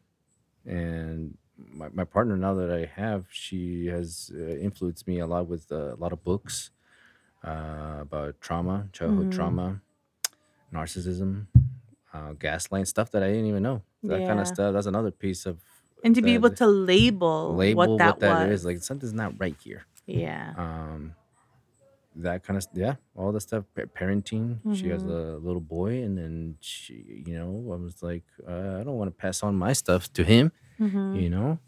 And 0.66 1.38
my, 1.58 1.90
my 1.90 2.04
partner 2.04 2.38
now 2.38 2.54
that 2.56 2.72
I 2.72 2.86
have, 2.86 3.28
she 3.30 3.88
has 3.88 4.32
uh, 4.34 4.38
influenced 4.58 5.08
me 5.08 5.20
a 5.20 5.28
lot 5.28 5.48
with 5.48 5.72
uh, 5.72 5.94
a 5.94 5.98
lot 5.98 6.14
of 6.14 6.24
books 6.24 6.72
uh, 7.46 8.00
about 8.02 8.42
trauma, 8.42 8.90
childhood 8.94 9.30
Mhm. 9.30 9.32
trauma, 9.32 9.82
narcissism, 10.74 11.48
uh, 12.14 12.34
gaslighting 12.34 12.88
stuff 12.88 13.12
that 13.12 13.24
I 13.24 13.30
didn't 13.30 13.48
even 13.48 13.64
know. 13.64 13.84
That 14.08 14.26
kind 14.26 14.40
of 14.40 14.48
stuff. 14.48 14.74
That's 14.74 14.88
another 14.88 15.12
piece 15.12 15.46
of 15.46 15.62
And 16.04 16.14
to 16.16 16.22
be 16.22 16.34
able 16.34 16.50
to 16.52 16.68
label 16.68 17.56
label 17.56 17.78
what 17.78 17.90
what 17.92 17.98
that 18.00 18.20
that 18.20 18.48
is. 18.50 18.52
was. 18.52 18.66
Like 18.66 18.80
something's 18.84 19.14
not 19.14 19.34
right 19.40 19.56
here. 19.64 19.86
Yeah. 20.06 20.54
Um, 20.58 21.16
that 22.16 22.44
kind 22.44 22.58
of 22.58 22.66
yeah, 22.74 22.96
all 23.16 23.32
the 23.32 23.42
stuff. 23.42 23.64
pa- 23.76 23.90
Parenting. 23.98 24.60
She 24.76 24.90
has 24.90 25.04
Mhm. 25.04 25.10
a 25.10 25.38
little 25.38 25.62
boy, 25.62 26.04
and 26.04 26.18
then 26.18 26.58
she, 26.60 27.24
you 27.26 27.34
know, 27.40 27.52
I 27.74 27.78
was 27.78 28.04
like, 28.04 28.24
uh, 28.48 28.78
I 28.80 28.84
don't 28.84 28.98
want 28.98 29.10
to 29.10 29.16
pass 29.26 29.42
on 29.42 29.56
my 29.56 29.74
stuff 29.74 30.12
to 30.14 30.24
him. 30.24 30.52
Mhm. 30.80 31.22
You 31.22 31.30
know, 31.30 31.60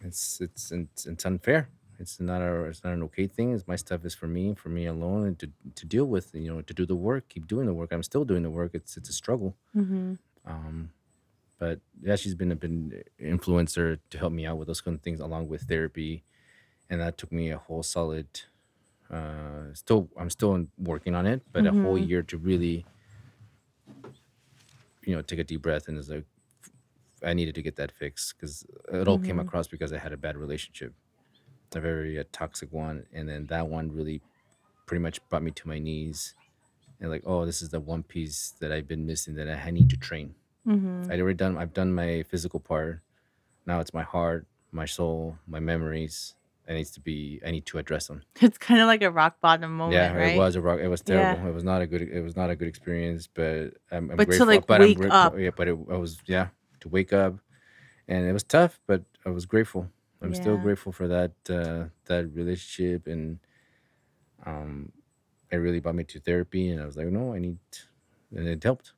it's 0.00 0.40
it's 0.40 0.70
it's, 0.72 1.06
it's 1.06 1.24
unfair. 1.26 1.68
It's 1.98 2.20
not 2.20 2.40
a 2.40 2.64
it's 2.70 2.82
not 2.84 2.92
an 2.94 3.02
okay 3.04 3.26
thing. 3.26 3.52
It's 3.52 3.66
my 3.66 3.76
stuff 3.76 4.04
is 4.04 4.14
for 4.14 4.28
me, 4.28 4.54
for 4.54 4.68
me 4.68 4.86
alone, 4.86 5.26
and 5.26 5.38
to 5.40 5.50
to 5.74 5.84
deal 5.84 6.06
with. 6.06 6.34
You 6.34 6.48
know, 6.54 6.62
to 6.62 6.72
do 6.72 6.86
the 6.86 6.94
work, 6.96 7.28
keep 7.28 7.46
doing 7.48 7.66
the 7.66 7.74
work. 7.74 7.90
I'm 7.92 8.04
still 8.04 8.24
doing 8.24 8.44
the 8.44 8.50
work. 8.50 8.70
It's 8.72 8.96
it's 8.96 9.08
a 9.10 9.12
struggle. 9.12 9.54
Mhm. 9.74 10.18
Um, 10.46 10.90
but 11.58 11.80
yeah, 12.00 12.16
she's 12.16 12.34
been 12.34 12.52
a 12.52 12.56
been 12.56 13.02
influencer 13.20 14.00
to 14.10 14.18
help 14.18 14.32
me 14.32 14.46
out 14.46 14.58
with 14.58 14.68
those 14.68 14.80
kind 14.80 14.96
of 14.96 15.02
things, 15.02 15.20
along 15.20 15.48
with 15.48 15.62
therapy, 15.62 16.24
and 16.90 17.00
that 17.00 17.18
took 17.18 17.32
me 17.32 17.50
a 17.50 17.58
whole 17.58 17.82
solid. 17.82 18.28
Uh, 19.10 19.74
still, 19.74 20.10
I'm 20.18 20.30
still 20.30 20.66
working 20.78 21.14
on 21.14 21.26
it, 21.26 21.42
but 21.52 21.66
a 21.66 21.72
whole 21.72 21.98
Mhm. 21.98 22.10
year 22.10 22.22
to 22.24 22.38
really, 22.38 22.88
you 25.04 25.14
know, 25.14 25.22
take 25.22 25.38
a 25.38 25.44
deep 25.44 25.62
breath 25.62 25.88
and 25.88 25.98
is 25.98 26.08
like, 26.10 26.24
I 27.24 27.34
needed 27.34 27.54
to 27.56 27.62
get 27.62 27.76
that 27.76 27.92
fixed 27.92 28.36
because 28.36 28.66
it 28.92 29.08
all 29.08 29.18
came 29.18 29.38
Mhm. 29.38 29.40
across 29.40 29.68
because 29.68 29.92
I 29.92 29.98
had 29.98 30.12
a 30.12 30.16
bad 30.18 30.36
relationship, 30.36 30.94
a 31.74 31.80
very 31.80 32.18
uh, 32.18 32.24
toxic 32.32 32.72
one, 32.72 33.06
and 33.12 33.28
then 33.28 33.46
that 33.48 33.68
one 33.68 33.92
really, 33.92 34.22
pretty 34.86 35.02
much 35.02 35.26
brought 35.28 35.42
me 35.44 35.52
to 35.52 35.68
my 35.68 35.78
knees, 35.78 36.36
and 37.00 37.10
like, 37.10 37.22
oh, 37.26 37.46
this 37.46 37.62
is 37.62 37.70
the 37.70 37.80
one 37.80 38.04
piece 38.04 38.52
that 38.60 38.72
I've 38.72 38.88
been 38.88 39.06
missing 39.06 39.34
that 39.36 39.48
I 39.48 39.70
need 39.70 39.90
to 39.90 39.96
train. 39.98 40.36
Mhm. 40.68 41.10
I'd 41.10 41.20
already 41.20 41.36
done. 41.36 41.56
I've 41.56 41.72
done 41.72 41.92
my 41.94 42.22
physical 42.24 42.60
part. 42.60 43.00
Now 43.66 43.80
it's 43.80 43.94
my 43.94 44.02
heart, 44.02 44.46
my 44.72 44.84
soul, 44.86 45.38
my 45.46 45.60
memories. 45.60 46.34
It 46.68 46.74
needs 46.74 46.90
to 46.92 47.00
be. 47.00 47.40
I 47.46 47.50
need 47.50 47.64
to 47.66 47.78
address 47.78 48.08
them. 48.08 48.22
It's 48.42 48.58
kind 48.58 48.80
of 48.80 48.86
like 48.86 49.02
a 49.02 49.10
rock 49.10 49.40
bottom 49.40 49.72
moment, 49.76 49.94
Yeah, 49.94 50.18
it 50.34 50.36
was 50.36 50.54
a 50.56 50.60
rock. 50.60 50.80
It 50.80 50.88
was 50.88 51.00
Yeah. 51.00 51.14
terrible. 51.16 51.48
It 51.48 51.54
was 51.54 51.64
not 51.64 51.80
a 51.80 51.86
good. 51.86 52.02
It 52.02 52.20
was 52.22 52.36
not 52.36 52.50
a 52.50 52.56
good 52.56 52.68
experience. 52.68 53.26
But 53.26 53.74
I'm, 53.90 54.10
I'm 54.10 54.16
But 54.16 54.24
to 54.30 54.44
grateful. 54.44 54.46
like 54.46 54.66
but 54.66 54.80
I'm 54.82 54.88
wake 54.88 54.96
grateful. 54.98 55.20
up. 55.20 55.38
Yeah, 55.38 55.50
but 55.56 55.68
it, 55.68 55.78
I 55.90 55.96
was 55.96 56.18
yeah 56.26 56.48
to 56.80 56.88
wake 56.90 57.12
up, 57.14 57.34
and 58.06 58.26
it 58.28 58.32
was 58.34 58.44
tough. 58.44 58.80
But 58.86 59.02
I 59.24 59.30
was 59.30 59.46
grateful. 59.46 59.88
I'm 60.20 60.34
still 60.34 60.58
grateful 60.58 60.92
for 60.92 61.08
that 61.08 61.32
uh, 61.48 61.88
that 62.04 62.22
relationship, 62.34 63.06
and 63.06 63.38
um, 64.44 64.92
it 65.50 65.56
really 65.56 65.80
brought 65.80 65.94
me 65.94 66.04
to 66.04 66.20
therapy. 66.20 66.68
And 66.70 66.82
I 66.82 66.86
was 66.86 66.96
like, 66.96 67.06
no, 67.06 67.32
I 67.32 67.38
need, 67.38 67.58
and 68.36 68.46
it 68.46 68.62
helped. 68.62 68.92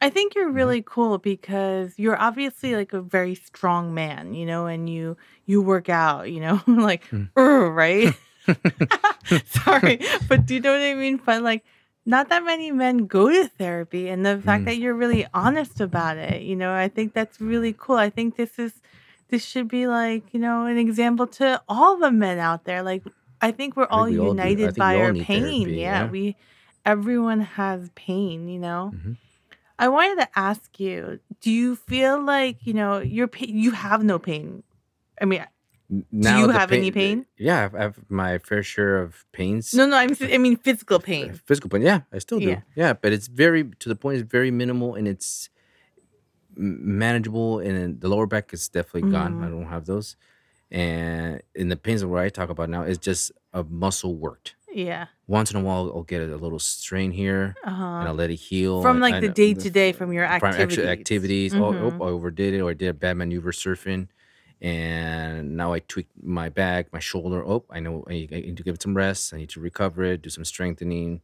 I 0.00 0.10
think 0.10 0.34
you're 0.34 0.50
hmm 0.50 0.56
really 0.56 0.82
cool 0.82 1.18
because 1.18 1.94
you're 1.98 2.18
obviously 2.20 2.74
like 2.76 2.92
a 2.92 3.00
very 3.02 3.34
strong 3.34 3.94
man, 3.94 4.34
you 4.34 4.46
know, 4.46 4.66
and 4.66 4.88
you 4.88 5.16
you 5.46 5.60
work 5.62 5.88
out, 5.88 6.30
you 6.30 6.40
know, 6.40 6.60
like 6.66 7.02
"Ugh," 7.36 7.72
right? 7.72 8.14
Sorry, 9.46 10.00
but 10.28 10.46
do 10.46 10.54
you 10.54 10.60
know 10.60 10.72
what 10.72 10.82
I 10.82 10.94
mean? 10.94 11.20
But 11.24 11.42
like 11.42 11.64
not 12.06 12.28
that 12.30 12.42
many 12.44 12.70
men 12.72 13.06
go 13.06 13.28
to 13.28 13.48
therapy 13.48 14.08
and 14.08 14.24
the 14.24 14.38
fact 14.40 14.62
Mm. 14.62 14.66
that 14.66 14.76
you're 14.78 14.94
really 14.94 15.26
honest 15.34 15.80
about 15.80 16.16
it, 16.16 16.42
you 16.42 16.56
know, 16.56 16.72
I 16.74 16.88
think 16.88 17.12
that's 17.12 17.40
really 17.40 17.74
cool. 17.76 17.96
I 17.96 18.08
think 18.10 18.36
this 18.36 18.58
is 18.58 18.80
this 19.28 19.44
should 19.44 19.68
be 19.68 19.86
like, 19.86 20.32
you 20.32 20.40
know, 20.40 20.64
an 20.64 20.78
example 20.78 21.26
to 21.38 21.60
all 21.68 21.98
the 21.98 22.10
men 22.10 22.38
out 22.38 22.64
there. 22.64 22.82
Like 22.82 23.02
I 23.40 23.50
think 23.52 23.76
we're 23.76 23.84
I 23.90 23.94
all 23.96 24.06
think 24.08 24.20
all 24.20 24.30
united 24.30 24.58
think 24.74 24.78
by 24.78 24.94
all 24.96 25.02
our 25.02 25.14
pain. 25.14 25.42
therapy. 25.68 25.80
Yeah, 25.82 26.04
Yeah. 26.04 26.10
we 26.10 26.36
everyone 26.86 27.40
has 27.40 27.90
pain, 27.94 28.48
you 28.48 28.58
know. 28.58 28.94
hmm 29.02 29.12
I 29.78 29.88
wanted 29.88 30.16
to 30.22 30.28
ask 30.38 30.78
you, 30.80 31.20
do 31.40 31.50
you 31.50 31.76
feel 31.76 32.22
like, 32.22 32.66
you 32.66 32.74
know, 32.74 32.98
your 32.98 33.28
pain, 33.28 33.56
you 33.56 33.70
have 33.70 34.02
no 34.02 34.18
pain? 34.18 34.62
I 35.20 35.24
mean, 35.24 35.44
N- 35.90 36.04
do 36.20 36.28
you 36.36 36.48
have 36.48 36.72
any 36.72 36.90
pain. 36.90 37.18
pain? 37.18 37.26
Yeah, 37.38 37.64
I've, 37.64 37.74
I've 37.74 38.10
my 38.10 38.38
fair 38.38 38.62
share 38.62 39.00
of 39.00 39.24
pains. 39.32 39.72
No, 39.74 39.86
no, 39.86 39.96
I'm, 39.96 40.16
I 40.20 40.38
mean 40.38 40.56
physical 40.56 40.96
Uh, 40.96 41.00
pain. 41.00 41.40
Physical 41.46 41.70
pain. 41.70 41.82
Yeah, 41.82 42.00
I 42.12 42.18
still 42.18 42.40
do. 42.40 42.50
Yeah. 42.50 42.60
Yeah, 42.74 42.92
but 42.92 43.12
it's 43.12 43.28
very 43.28 43.64
to 43.78 43.88
the 43.88 43.94
point. 43.96 44.18
It's 44.20 44.30
very 44.30 44.50
minimal 44.50 44.94
and 44.94 45.06
it's 45.06 45.48
manageable. 46.56 47.60
And 47.60 48.00
the 48.00 48.08
lower 48.08 48.26
back 48.26 48.52
is 48.52 48.68
definitely 48.68 49.10
gone. 49.10 49.34
I 49.40 49.46
hmm 49.46 49.50
don't 49.50 49.66
have 49.66 49.86
those. 49.86 50.16
And 50.70 51.40
in 51.54 51.68
the 51.68 51.76
pains 51.76 52.04
where 52.04 52.22
I 52.22 52.28
talk 52.28 52.50
about 52.50 52.68
now, 52.68 52.82
it's 52.82 52.98
just 52.98 53.32
a 53.52 53.62
muscle 53.64 54.14
worked. 54.16 54.54
Yeah. 54.72 55.06
Once 55.26 55.50
in 55.50 55.56
a 55.56 55.60
while, 55.60 55.90
I'll 55.94 56.02
get 56.02 56.20
a 56.22 56.36
little 56.36 56.58
strain 56.58 57.10
here, 57.10 57.54
Uh 57.64 57.70
and. 57.70 58.08
I'll 58.08 58.14
let 58.14 58.30
it 58.30 58.36
heal. 58.36 58.82
From 58.82 58.96
And, 58.96 59.00
like 59.02 59.20
the 59.20 59.28
day 59.28 59.54
to 59.54 59.70
day 59.70 59.92
from 59.92 60.12
your 60.12 60.26
from 60.26 60.34
actual 60.34 60.48
activities. 60.62 60.84
activities. 60.84 61.54
Oh, 61.54 61.64
oh, 61.66 61.72
Mm-hmm. 61.72 62.02
I 62.02 62.06
overdid 62.06 62.54
it, 62.54 62.60
or 62.60 62.70
I 62.70 62.74
did 62.74 62.88
a 62.88 62.94
bad 62.94 63.16
maneuver 63.16 63.52
surfing, 63.52 64.08
and 64.60 65.56
now 65.56 65.72
I 65.72 65.80
tweaked 65.80 66.12
my 66.22 66.48
back, 66.48 66.92
my 66.92 66.98
shoulder. 67.00 67.42
Oh, 67.46 67.64
I 67.70 67.80
know 67.80 68.04
I 68.08 68.12
need, 68.12 68.32
I 68.32 68.40
need 68.40 68.56
to 68.56 68.62
give 68.62 68.74
it 68.74 68.82
some 68.82 68.96
rest. 68.96 69.32
I 69.34 69.38
need 69.38 69.50
to 69.50 69.60
recover 69.60 70.02
it, 70.04 70.22
do 70.22 70.30
some 70.30 70.44
strengthening, 70.44 71.22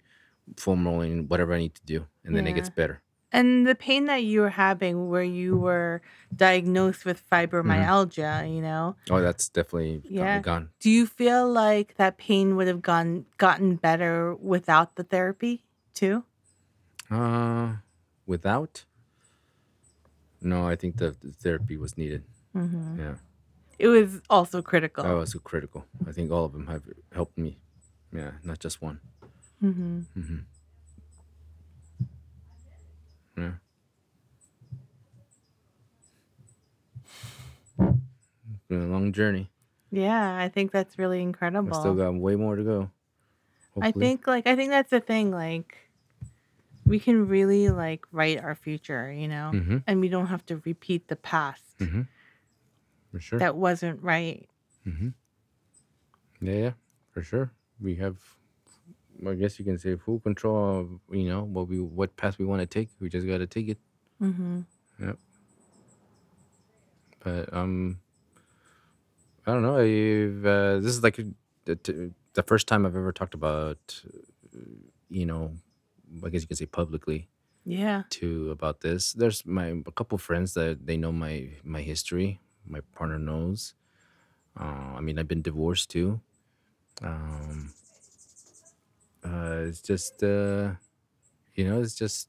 foam 0.56 0.86
rolling, 0.86 1.28
whatever 1.28 1.52
I 1.54 1.58
need 1.58 1.74
to 1.74 1.82
do, 1.84 2.06
and 2.24 2.34
then 2.36 2.46
it 2.46 2.52
gets 2.54 2.70
better. 2.70 3.02
And 3.34 3.66
the 3.66 3.74
pain 3.74 4.04
that 4.06 4.22
you 4.22 4.40
were 4.42 4.50
having 4.54 5.08
where 5.10 5.26
you 5.26 5.58
were 5.58 6.00
diagnosed 6.34 7.04
with 7.04 7.18
hmm 7.20 7.34
fibromyalgia, 7.34 8.46
you 8.54 8.62
know? 8.62 8.94
Oh, 9.10 9.20
that's 9.20 9.48
definitely 9.48 9.98
gone. 10.06 10.12
Yeah. 10.14 10.38
gone. 10.40 10.68
Do 10.78 10.88
you 10.90 11.04
feel 11.06 11.50
like 11.50 11.96
that 11.96 12.16
pain 12.16 12.54
would 12.56 12.68
have 12.68 12.80
gone 12.80 13.26
gotten 13.36 13.74
better 13.76 14.34
without 14.36 14.94
the 14.94 15.02
therapy 15.02 15.64
too? 15.94 16.22
Uh, 17.10 17.82
without? 18.26 18.84
No, 20.40 20.68
I 20.68 20.76
think 20.76 20.98
the, 20.98 21.16
the 21.20 21.32
therapy 21.32 21.76
was 21.76 21.96
needed. 21.98 22.22
hmm 22.52 22.98
Yeah, 22.98 23.16
It 23.78 23.88
was 23.88 24.20
also 24.30 24.58
that 24.58 24.64
critical. 24.70 25.04
was 25.04 25.34
critical. 25.42 25.86
I 26.06 26.12
think 26.12 26.30
all 26.30 26.44
of 26.44 26.52
them 26.52 26.66
have 26.68 26.82
helped 27.12 27.36
me. 27.38 27.58
Yeah, 28.12 28.32
not 28.44 28.60
just 28.60 28.80
one. 28.80 29.00
Mm-hmm. 29.62 30.00
hmm 30.14 30.38
Yeah, 33.36 33.52
it's 37.78 38.64
been 38.68 38.82
a 38.82 38.86
long 38.86 39.12
journey. 39.12 39.50
Yeah, 39.90 40.36
I 40.36 40.48
think 40.48 40.72
that's 40.72 40.98
really 40.98 41.22
I 41.22 41.80
still 41.80 41.94
got 41.94 42.14
way 42.14 42.36
more 42.36 42.56
to 42.56 42.62
go. 42.62 42.90
I 43.80 43.90
think 43.90 44.26
like 44.26 44.46
I 44.46 44.54
think 44.56 44.70
that's 44.70 44.90
the 44.90 45.00
thing 45.00 45.30
like 45.30 45.84
we 46.86 46.98
can 46.98 47.28
really 47.28 47.70
like 47.70 48.06
write 48.12 48.42
our 48.42 48.54
future, 48.54 49.12
you 49.12 49.28
know? 49.28 49.52
Mm-hmm. 49.54 49.78
And 49.86 50.00
we 50.00 50.08
don't 50.08 50.26
have 50.26 50.44
to 50.46 50.58
repeat 50.64 51.08
the 51.08 51.16
past 51.16 51.62
Mm-hmm. 51.80 52.02
For 53.10 53.20
sure. 53.20 53.38
that 53.38 53.56
wasn't 53.56 54.02
right. 54.02 54.48
Mm-hmm. 54.86 55.08
Yeah, 56.40 56.52
yeah, 56.52 56.70
for 57.10 57.22
sure. 57.22 57.52
We 57.80 57.96
have, 57.96 58.16
I 59.26 59.34
guess 59.34 59.58
you 59.58 59.64
can 59.64 59.78
say, 59.78 59.96
full 59.96 60.20
control 60.20 60.80
of 60.80 61.00
you 61.16 61.28
know 61.28 61.44
what 61.44 61.68
we 61.68 61.80
what 61.80 62.16
path 62.16 62.38
we 62.38 62.44
want 62.44 62.60
to 62.60 62.66
take. 62.66 62.90
We 63.00 63.08
just 63.08 63.26
got 63.26 63.38
to 63.38 63.46
take 63.46 63.68
it. 63.68 63.78
hmm 64.18 64.60
Yep. 65.00 65.18
But 67.20 67.52
um, 67.52 68.00
I 69.46 69.52
don't 69.52 69.62
know. 69.62 69.76
I've, 69.78 70.46
uh, 70.46 70.80
this 70.80 70.92
is 70.94 71.02
like 71.02 71.16
the, 71.64 72.12
the 72.34 72.42
first 72.42 72.66
time 72.66 72.86
I've 72.86 72.96
ever 72.96 73.12
talked 73.12 73.34
about, 73.34 74.02
you 75.08 75.26
know, 75.26 75.52
I 76.24 76.28
guess 76.28 76.42
you 76.42 76.48
can 76.48 76.56
say 76.56 76.66
publicly 76.66 77.28
Yeah. 77.64 78.04
too 78.10 78.50
about 78.50 78.80
this. 78.80 79.12
There's 79.12 79.44
my 79.46 79.66
a 79.86 79.92
couple 79.92 80.18
friends 80.18 80.54
that 80.54 80.86
they 80.86 80.96
know 80.96 81.12
my 81.12 81.50
my 81.64 81.82
history. 81.82 82.40
My 82.66 82.80
partner 82.94 83.18
knows. 83.18 83.74
Uh, 84.58 84.94
I 84.98 85.00
mean, 85.00 85.18
I've 85.18 85.28
been 85.28 85.42
divorced 85.42 85.90
too. 85.90 86.20
Um, 87.02 87.74
uh, 89.24 89.64
it's 89.66 89.80
just 89.82 90.22
uh, 90.22 90.74
you 91.54 91.64
know, 91.68 91.80
it's 91.82 91.94
just 91.94 92.28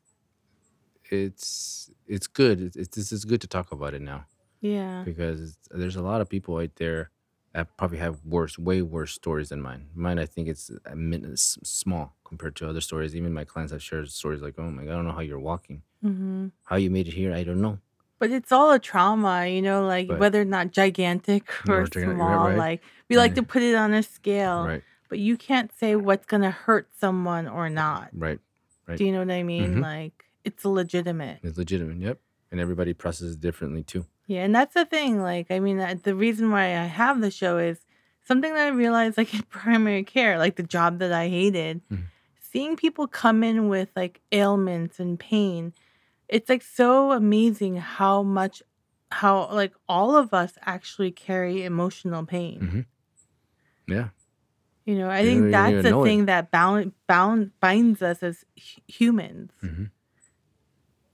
it's 1.12 1.90
it's 2.08 2.28
good. 2.28 2.62
It's, 2.62 2.76
it's 2.76 2.96
this 2.96 3.12
is 3.12 3.26
good 3.26 3.42
to 3.42 3.48
talk 3.48 3.72
about 3.72 3.94
it 3.94 4.02
now 4.02 4.26
Yeah. 4.62 5.04
because 5.06 5.58
there's 5.72 5.96
a 5.96 6.02
lot 6.02 6.22
of 6.22 6.30
people 6.30 6.58
out 6.58 6.76
there 6.78 7.12
that 7.54 7.78
probably 7.78 8.00
have 8.00 8.26
worse, 8.26 8.60
way 8.60 8.82
worse 8.82 9.14
stories 9.14 9.50
than 9.50 9.62
mine. 9.62 9.90
Mine, 9.96 10.20
I 10.20 10.26
think 10.26 10.50
it's 10.50 10.72
a 10.86 10.96
min- 10.96 11.26
it's 11.26 11.58
small 11.64 12.18
compared 12.26 12.56
to 12.58 12.70
other 12.70 12.82
stories. 12.82 13.16
Even 13.16 13.34
my 13.34 13.46
clients 13.46 13.72
have 13.74 13.84
shared 13.84 14.10
stories 14.12 14.42
like, 14.42 14.56
"Oh 14.60 14.70
my 14.72 14.86
god, 14.86 14.94
I 14.94 14.96
don't 14.96 15.06
know 15.08 15.14
how 15.14 15.22
you're 15.22 15.40
walking, 15.40 15.84
hmm 16.02 16.48
how 16.66 16.78
you 16.78 16.92
made 16.92 17.08
it 17.08 17.14
here. 17.16 17.34
I 17.34 17.44
don't 17.44 17.62
know." 17.62 17.80
But 18.20 18.32
it's 18.32 18.52
all 18.52 18.72
a 18.72 18.80
trauma, 18.80 19.48
you 19.48 19.62
know, 19.62 19.86
like 19.86 20.08
But 20.08 20.20
whether 20.20 20.42
or 20.42 20.46
not 20.46 20.72
gigantic 20.72 21.52
you're 21.66 21.84
or 21.84 21.86
right, 21.86 21.94
small, 22.16 22.40
right, 22.40 22.56
like 22.58 22.84
we 23.10 23.18
like 23.18 23.36
to 23.36 23.44
put 23.44 23.62
it 23.64 23.76
on 23.76 23.94
a 23.94 24.04
scale, 24.04 24.64
right, 24.64 24.84
but 25.16 25.20
you 25.22 25.38
can't 25.38 25.72
say 25.82 25.96
what's 25.96 26.26
going 26.26 26.42
to 26.44 26.52
hurt 26.52 26.90
someone 27.00 27.48
or 27.48 27.70
not. 27.70 28.10
right, 28.14 28.40
right. 28.86 28.98
Do 28.98 29.06
you 29.06 29.14
know 29.14 29.20
what 29.20 29.32
I 29.32 29.44
mean? 29.44 29.72
Mm-hmm. 29.76 29.82
Like 29.82 30.26
it's 30.44 30.66
legitimate. 30.66 31.40
It's 31.42 31.58
legitimate. 31.58 31.98
Yep. 32.00 32.20
And 32.52 32.60
everybody 32.60 32.94
processes 32.94 33.38
differently 33.38 33.82
too. 33.84 34.06
Yeah, 34.28 34.44
and 34.44 34.54
that's 34.54 34.74
the 34.74 34.84
thing. 34.86 35.22
Like, 35.22 35.48
I 35.52 35.60
mean, 35.60 35.78
the 36.04 36.16
reason 36.16 36.52
why 36.52 36.66
I 36.66 36.86
have 37.02 37.22
the 37.22 37.32
show 37.32 37.58
is 37.58 37.78
something 38.28 38.54
that 38.54 38.66
I 38.66 38.70
realized, 38.70 39.18
like 39.18 39.34
in 39.38 39.42
primary 39.44 40.04
care, 40.04 40.38
like 40.38 40.58
the 40.58 40.64
job 40.64 41.00
that 41.00 41.14
I 41.14 41.30
hated, 41.30 41.82
Mhm. 41.90 42.06
seeing 42.52 42.76
people 42.76 43.08
come 43.08 43.42
in 43.44 43.70
with 43.70 43.90
like 43.96 44.20
ailments 44.34 45.00
and 45.00 45.18
pain. 45.18 45.74
It's 46.28 46.50
like 46.50 46.62
so 46.64 47.12
amazing 47.14 47.78
how 47.78 48.22
much, 48.24 48.62
how 49.12 49.50
like 49.52 49.74
all 49.88 50.18
of 50.18 50.34
us 50.34 50.54
actually 50.66 51.12
carry 51.12 51.64
emotional 51.64 52.26
pain. 52.26 52.60
hmm 52.60 52.82
Yeah. 53.94 54.10
You 54.86 54.96
know, 55.00 55.10
I 55.10 55.22
You 55.22 55.40
think 55.42 55.52
that's 55.52 55.84
the 55.84 55.90
know 55.92 56.04
it. 56.04 56.08
thing 56.08 56.26
that 56.26 56.52
bound 56.52 56.92
bound 57.08 57.52
binds 57.60 58.02
us 58.02 58.22
as 58.22 58.46
hu- 58.56 58.82
humans. 58.88 59.52
hmm 59.62 59.86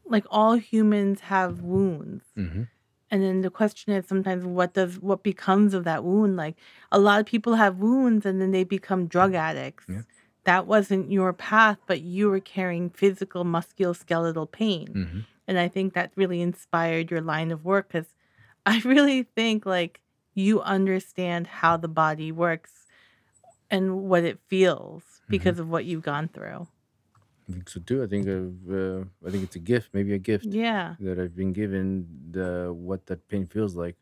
Like 0.06 0.26
all 0.30 0.56
humans 0.56 1.22
have 1.22 1.62
wounds. 1.62 2.26
hmm 2.36 2.64
And 3.10 3.22
then 3.24 3.42
the 3.42 3.50
question 3.50 3.94
is 3.94 4.08
sometimes 4.08 4.44
what 4.46 4.74
does 4.74 5.00
what 5.00 5.24
becomes 5.24 5.74
of 5.74 5.84
that 5.86 6.04
wound? 6.04 6.36
Like 6.36 6.56
a 6.92 7.00
lot 7.00 7.20
of 7.20 7.26
people 7.26 7.56
have 7.56 7.78
wounds 7.78 8.26
and 8.26 8.42
then 8.42 8.52
they 8.52 8.64
become 8.64 9.08
drug 9.08 9.34
addicts. 9.34 9.86
Yeah. 9.88 10.02
That 10.44 10.66
wasn't 10.66 11.12
your 11.12 11.34
path, 11.34 11.78
but 11.86 12.02
you 12.02 12.30
were 12.30 12.40
carrying 12.40 12.90
physical 12.90 13.46
musculoskeletal 13.46 14.52
pain. 14.52 14.88
hmm 14.94 15.20
And 15.48 15.58
I 15.60 15.68
think 15.68 15.94
that 15.94 16.12
really 16.16 16.42
inspired 16.42 17.12
your 17.12 17.22
line 17.22 17.52
of 17.52 17.64
work 17.64 17.88
because 17.90 18.14
I 18.66 18.80
really 18.86 19.24
think 19.24 19.66
like 19.66 20.02
you 20.34 20.62
understand 20.62 21.48
how 21.48 21.78
the 21.78 21.88
body 21.90 22.32
works 22.32 22.81
and 23.72 24.04
what 24.04 24.24
it 24.26 24.40
feels 24.48 25.22
because 25.30 25.60
of 25.60 25.70
what 25.70 25.86
you've 25.86 26.04
gone 26.04 26.28
through. 26.30 26.68
I 27.50 27.52
think 27.54 27.70
so 27.70 27.80
too. 27.82 28.04
I 28.04 28.08
think 28.08 28.28
of, 28.28 28.70
uh, 28.70 29.06
I 29.26 29.32
think 29.32 29.44
it's 29.44 29.56
a 29.56 29.60
gift, 29.60 29.94
maybe 29.94 30.14
a 30.14 30.18
gift 30.20 30.50
Yeah. 30.52 30.96
that 31.00 31.20
I've 31.20 31.36
been 31.36 31.54
given 31.54 32.08
the 32.32 32.72
what 32.74 33.08
that 33.08 33.28
pain 33.28 33.48
feels 33.48 33.76
like 33.76 33.98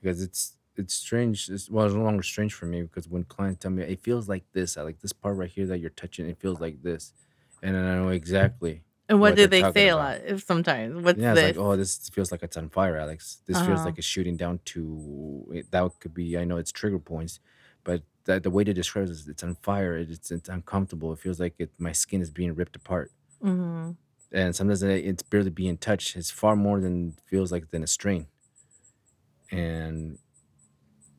because 0.00 0.22
it's 0.22 0.56
it's 0.76 0.94
strange. 0.94 1.48
It's, 1.50 1.70
well, 1.70 1.86
it's 1.86 1.94
no 1.94 2.02
longer 2.04 2.22
strange 2.22 2.54
for 2.54 2.66
me 2.66 2.82
because 2.82 3.08
when 3.08 3.24
clients 3.24 3.62
tell 3.62 3.72
me 3.72 3.82
it 3.82 4.02
feels 4.02 4.28
like 4.28 4.44
this, 4.52 4.76
I 4.78 4.82
like 4.82 5.00
this 5.00 5.12
part 5.12 5.36
right 5.36 5.50
here 5.50 5.66
that 5.66 5.78
you're 5.78 5.90
touching. 5.90 6.28
It 6.28 6.40
feels 6.40 6.60
like 6.60 6.82
this, 6.82 7.14
and 7.62 7.74
then 7.74 7.84
I 7.84 7.96
know 7.96 8.10
exactly 8.10 8.84
And 9.08 9.20
what 9.20 9.30
what 9.30 9.36
do 9.36 9.46
they 9.48 9.64
say 9.64 9.88
a 9.88 9.96
lot? 9.96 10.20
If 10.24 10.44
sometimes, 10.44 11.02
what's 11.04 11.20
Yeah, 11.20 11.32
it's 11.32 11.42
like, 11.42 11.56
oh, 11.56 11.76
this 11.76 12.08
feels 12.10 12.30
like 12.30 12.42
it's 12.42 12.56
on 12.56 12.68
fire, 12.70 12.96
Alex. 12.96 13.42
This 13.46 13.60
feels 13.60 13.80
Uh-huh. 13.80 13.86
like 13.86 13.98
it's 13.98 14.06
shooting 14.06 14.36
down 14.36 14.60
to 14.66 15.64
that 15.70 15.92
could 16.00 16.14
be. 16.14 16.38
I 16.38 16.44
know 16.44 16.56
it's 16.56 16.72
trigger 16.72 16.98
points, 17.00 17.40
but 17.84 18.02
that 18.26 18.42
the 18.42 18.50
way 18.50 18.64
to 18.64 18.72
describe 18.74 19.06
it 19.06 19.10
is 19.10 19.28
it's 19.28 19.42
on 19.42 19.56
fire. 19.56 19.96
It, 19.96 20.10
it's 20.10 20.30
it's 20.30 20.48
uncomfortable. 20.48 21.12
It 21.12 21.18
feels 21.20 21.40
like 21.40 21.54
it, 21.58 21.72
my 21.78 21.92
skin 21.92 22.20
is 22.22 22.30
being 22.30 22.54
ripped 22.54 22.76
apart, 22.76 23.12
hmm 23.42 23.96
and 24.32 24.54
sometimes 24.54 24.82
it- 24.82 25.04
it's 25.04 25.22
barely 25.22 25.50
being 25.50 25.78
touched. 25.78 26.16
It's 26.16 26.30
far 26.30 26.56
more 26.56 26.80
than 26.80 27.12
feels 27.26 27.52
like 27.52 27.70
than 27.70 27.82
a 27.82 27.86
strain, 27.86 28.28
and 29.50 30.18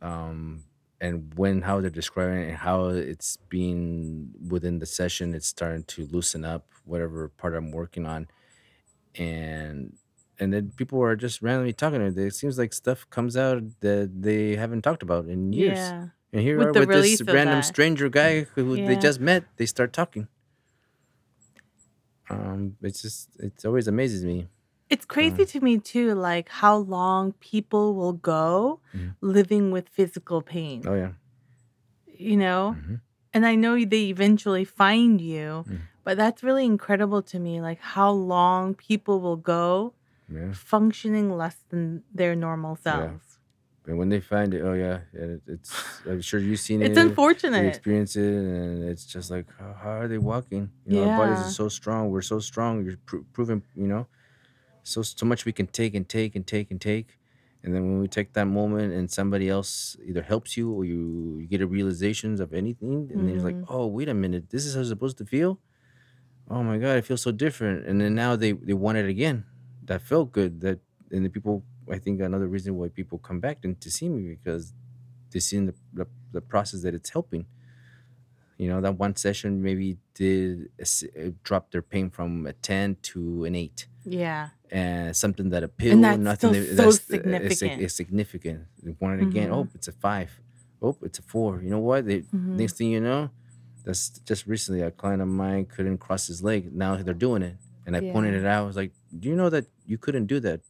um 0.02 0.66
and 1.00 1.34
when 1.36 1.62
how 1.64 1.82
they're 1.82 1.90
describing 1.90 2.44
it 2.44 2.48
and 2.50 2.58
how 2.58 2.90
it's 2.90 3.36
being 3.50 4.32
within 4.50 4.78
the 4.78 4.86
session, 4.86 5.34
it's 5.34 5.48
starting 5.48 5.84
to 5.86 6.06
loosen 6.08 6.46
up 6.46 6.68
whatever 6.86 7.30
part 7.30 7.56
I'm 7.56 7.72
working 7.72 8.06
on 8.06 8.28
and 9.16 9.98
and 10.40 10.54
then 10.54 10.72
people 10.78 11.02
are 11.04 11.16
just 11.16 11.42
randomly 11.42 11.74
talking. 11.74 12.02
It 12.02 12.36
seems 12.36 12.58
like 12.60 12.74
stuff 12.74 13.10
comes 13.12 13.38
out 13.38 13.64
that 13.82 14.12
they 14.24 14.56
haven't 14.56 14.84
talked 14.84 15.04
about 15.04 15.28
in 15.28 15.54
years. 15.54 15.94
Yeah. 15.94 16.10
And 16.34 16.42
here 16.42 16.58
With 16.58 16.76
are 16.78 16.80
with 16.80 16.90
this 16.90 17.22
random 17.22 17.60
that. 17.60 17.66
stranger 17.66 18.08
guy 18.10 18.42
who 18.56 18.78
they 18.78 18.96
just 18.96 19.20
met. 19.20 19.44
They 19.58 19.66
start 19.66 19.92
talking. 19.92 20.28
Um, 22.30 22.78
it's 22.82 23.02
just 23.02 23.30
it's 23.40 23.66
always 23.66 23.88
amazes 23.88 24.24
me. 24.24 24.48
It's 24.90 25.06
crazy 25.06 25.46
to 25.46 25.60
me 25.62 25.78
too, 25.78 26.14
like 26.16 26.50
how 26.50 26.76
long 26.78 27.34
people 27.40 27.96
will 27.96 28.14
go 28.14 28.80
Mhm. 28.94 29.16
living 29.22 29.72
with 29.72 29.88
physical 29.90 30.42
pain, 30.42 30.84
Oh 30.86 30.96
yeah. 30.96 31.14
you 32.08 32.38
know? 32.38 32.74
hmm 32.74 32.96
And 33.34 33.46
I 33.46 33.56
know 33.56 33.80
they 33.86 34.10
eventually 34.10 34.66
find 34.66 35.22
you, 35.22 35.64
Mm. 35.68 35.80
but 36.04 36.18
that's 36.18 36.44
really 36.44 36.66
incredible 36.66 37.22
to 37.32 37.40
me, 37.40 37.62
like 37.62 37.80
how 37.80 38.12
long 38.12 38.76
people 38.76 39.22
will 39.22 39.38
go 39.38 39.94
Yeah. 40.28 40.52
functioning 40.52 41.32
less 41.38 41.58
than 41.70 42.04
their 42.14 42.36
normal 42.36 42.76
Yeah. 42.76 42.84
selves. 42.84 43.40
And 43.88 43.98
when 43.98 44.10
they 44.10 44.20
find 44.20 44.54
it, 44.54 44.62
oh 44.62 44.74
yeah, 44.74 45.00
it's 45.48 45.74
I'm 46.06 46.22
sure 46.22 46.40
you've 46.40 46.60
seen 46.60 46.84
It's 46.84 46.96
it. 46.98 47.02
You 47.02 47.10
unfortunate. 47.10 47.66
experience 47.66 48.16
it, 48.16 48.32
and 48.32 48.84
it's 48.88 49.06
just 49.06 49.32
like, 49.32 49.48
how, 49.58 49.74
how 49.74 49.90
are 50.02 50.08
they 50.08 50.20
walking? 50.20 50.70
You 50.86 50.98
know, 50.98 51.10
our 51.10 51.18
bodies 51.18 51.46
are 51.48 51.50
so 51.50 51.68
strong. 51.68 52.12
We're 52.12 52.22
so 52.22 52.40
strong. 52.40 52.86
You're 52.86 52.98
pro- 53.08 53.26
proving, 53.34 53.64
you 53.76 53.88
know, 53.88 54.06
so 54.84 55.02
so 55.02 55.26
much 55.26 55.46
we 55.46 55.52
can 55.52 55.66
take 55.66 55.96
and 55.96 56.08
take 56.08 56.36
and 56.36 56.46
take 56.46 56.70
and 56.70 56.80
take, 56.80 57.18
and 57.64 57.74
then 57.74 57.82
when 57.90 58.00
we 58.00 58.08
take 58.08 58.34
that 58.34 58.46
moment 58.46 58.94
and 58.94 59.10
somebody 59.10 59.50
else 59.50 59.98
either 60.06 60.22
helps 60.22 60.56
you 60.58 60.72
or 60.72 60.86
you, 60.86 61.40
you 61.40 61.48
get 61.48 61.62
a 61.62 61.68
realizations 61.68 62.40
of 62.40 62.54
anything, 62.54 63.10
and 63.12 63.28
then 63.28 63.34
you're 63.34 63.44
like, 63.44 63.56
mm-hmm. 63.56 63.76
oh 63.76 63.88
wait 63.88 64.10
a 64.10 64.14
minute, 64.14 64.52
this 64.52 64.64
is 64.68 64.76
how 64.76 64.82
it's 64.82 64.90
supposed 64.90 65.18
to 65.18 65.26
feel. 65.26 65.60
Oh 66.48 66.62
my 66.62 66.78
god, 66.78 66.98
it 66.98 67.06
feels 67.06 67.24
so 67.24 67.32
different. 67.32 67.88
And 67.88 68.00
then 68.00 68.14
now 68.14 68.36
they 68.36 68.52
they 68.52 68.74
want 68.74 69.00
it 69.00 69.10
again. 69.10 69.46
That 69.86 70.04
felt 70.04 70.32
good. 70.32 70.62
That 70.62 70.80
and 71.10 71.26
the 71.26 71.30
people. 71.30 71.64
I 71.90 71.98
think 71.98 72.22
another 72.22 72.48
reason 72.48 72.78
why 72.78 72.90
people 72.90 73.18
come 73.18 73.40
back 73.40 73.60
and 73.64 73.80
to 73.82 73.90
see 73.92 74.10
me 74.10 74.30
because 74.36 74.74
they 75.32 75.40
see 75.40 75.58
in 75.58 75.66
the, 75.68 75.76
the 75.94 76.08
the 76.32 76.42
process 76.42 76.82
that 76.84 76.94
it's 76.94 77.10
helping. 77.10 77.46
You 78.58 78.68
know, 78.70 78.80
that 78.82 79.00
one 79.00 79.16
session 79.16 79.64
maybe 79.64 79.98
did 80.14 80.70
uh, 80.80 81.32
drop 81.44 81.72
their 81.72 81.82
pain 81.82 82.12
from 82.12 82.46
a 82.46 82.54
10 82.54 82.98
to 83.04 83.46
an 83.46 83.56
8. 83.56 83.88
Yeah. 84.06 84.50
and 84.72 85.16
something 85.16 85.50
that 85.50 85.64
a 85.64 85.68
pill, 85.68 85.94
And 85.94 86.04
that's 86.04 86.20
nothing 86.20 86.54
still 86.54 86.54
that- 86.54 86.68
so 86.78 86.84
that's 86.84 86.98
uh, 87.00 87.14
significant. 87.16 87.72
It's, 87.74 87.82
it's 87.86 87.96
significant. 87.96 88.60
It 88.84 88.90
again? 89.02 89.50
Mhm. 89.50 89.54
Oh, 89.54 89.68
it's 89.76 89.88
a 89.88 89.92
five. 89.92 90.40
Oh, 90.82 90.96
it's 91.02 91.20
a 91.20 91.22
four. 91.24 91.62
You 91.62 91.70
know 91.72 91.80
what? 91.80 92.06
They, 92.06 92.20
Mhm. 92.22 92.56
Next 92.62 92.78
thing 92.78 92.90
you 92.92 93.02
know, 93.02 93.30
that's 93.84 94.10
just 94.30 94.46
recently 94.48 94.82
a 94.82 94.92
client 94.92 95.22
of 95.22 95.28
mine 95.28 95.66
couldn't 95.66 95.98
cross 95.98 96.28
his 96.28 96.42
leg. 96.44 96.74
Now 96.74 96.96
they're 96.98 97.14
doing 97.28 97.42
it, 97.42 97.58
and 97.86 97.96
I 97.98 98.00
pointed 98.14 98.34
it 98.36 98.46
out. 98.46 98.64
I 98.64 98.68
was 98.68 98.76
like, 98.78 98.92
"Do 99.20 99.28
you 99.30 99.36
know 99.36 99.50
that 99.50 99.66
you 99.86 99.98
couldn't 99.98 100.28
do 100.28 100.40
that? 100.48 100.62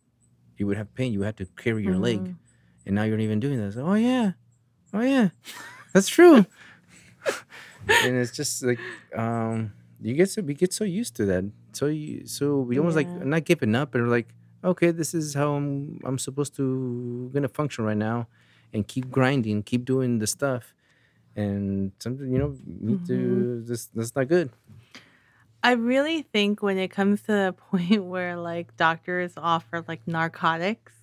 You 0.61 0.67
would 0.69 0.77
have 0.77 0.93
pain. 0.93 1.09
You 1.17 1.23
had 1.25 1.37
to 1.41 1.45
carry 1.57 1.81
your 1.89 1.97
leg, 1.97 2.21
Mhm. 2.29 2.37
and 2.85 2.93
now 2.95 3.03
you're 3.09 3.17
not 3.17 3.25
even 3.25 3.41
doing 3.41 3.57
that." 3.57 3.73
Like, 3.75 3.85
"Oh 3.91 3.97
yeah, 3.97 4.27
oh 4.93 5.01
yeah, 5.01 5.29
that's 5.93 6.07
true." 6.17 6.45
and 8.01 8.13
it's 8.21 8.31
just 8.31 8.63
like 8.63 8.81
um 9.15 9.73
you 10.01 10.13
get 10.13 10.29
so 10.29 10.41
we 10.41 10.53
get 10.53 10.73
so 10.73 10.83
used 10.83 11.15
to 11.15 11.25
that 11.25 11.43
so 11.73 11.85
you 11.87 12.25
so 12.25 12.59
we 12.59 12.77
almost 12.79 12.95
like 12.97 13.13
not 13.15 13.43
giving 13.45 13.75
up 13.75 13.93
and 13.95 14.03
we're 14.05 14.09
like 14.19 14.29
okay 14.63 14.91
this 14.91 15.13
is 15.13 15.33
how 15.33 15.53
i'm 15.53 15.99
i'm 16.05 16.17
supposed 16.17 16.55
to 16.55 17.29
gonna 17.33 17.47
function 17.47 17.83
right 17.85 17.97
now 17.97 18.27
and 18.73 18.87
keep 18.87 19.09
grinding 19.11 19.61
keep 19.63 19.85
doing 19.85 20.19
the 20.19 20.27
stuff 20.27 20.73
and 21.35 21.91
something 21.99 22.31
you 22.31 22.39
know 22.39 22.51
Mm-hmm. 22.67 23.05
to 23.07 23.63
this 23.67 23.87
that's 23.93 24.15
not 24.15 24.27
good 24.27 24.49
I 25.63 25.73
really 25.73 26.23
think 26.23 26.61
when 26.63 26.77
it 26.77 26.89
comes 26.89 27.21
to 27.23 27.27
the 27.31 27.55
point 27.71 28.03
where 28.05 28.35
like 28.37 28.75
doctors 28.77 29.33
offer 29.37 29.83
like 29.87 30.07
narcotics, 30.07 30.93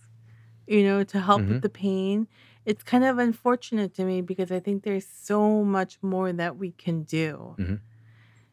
you 0.66 0.84
know, 0.84 1.04
to 1.04 1.20
help 1.20 1.42
Mhm. 1.42 1.48
with 1.48 1.62
the 1.62 1.68
pain, 1.70 2.28
it's 2.66 2.82
kind 2.84 3.04
of 3.04 3.18
unfortunate 3.18 3.94
to 3.94 4.04
me 4.04 4.20
because 4.22 4.50
I 4.52 4.60
think 4.60 4.82
there's 4.84 5.06
so 5.06 5.64
much 5.64 5.98
more 6.02 6.32
that 6.32 6.56
we 6.58 6.72
can 6.72 7.04
do. 7.04 7.56
Mhm. 7.58 7.80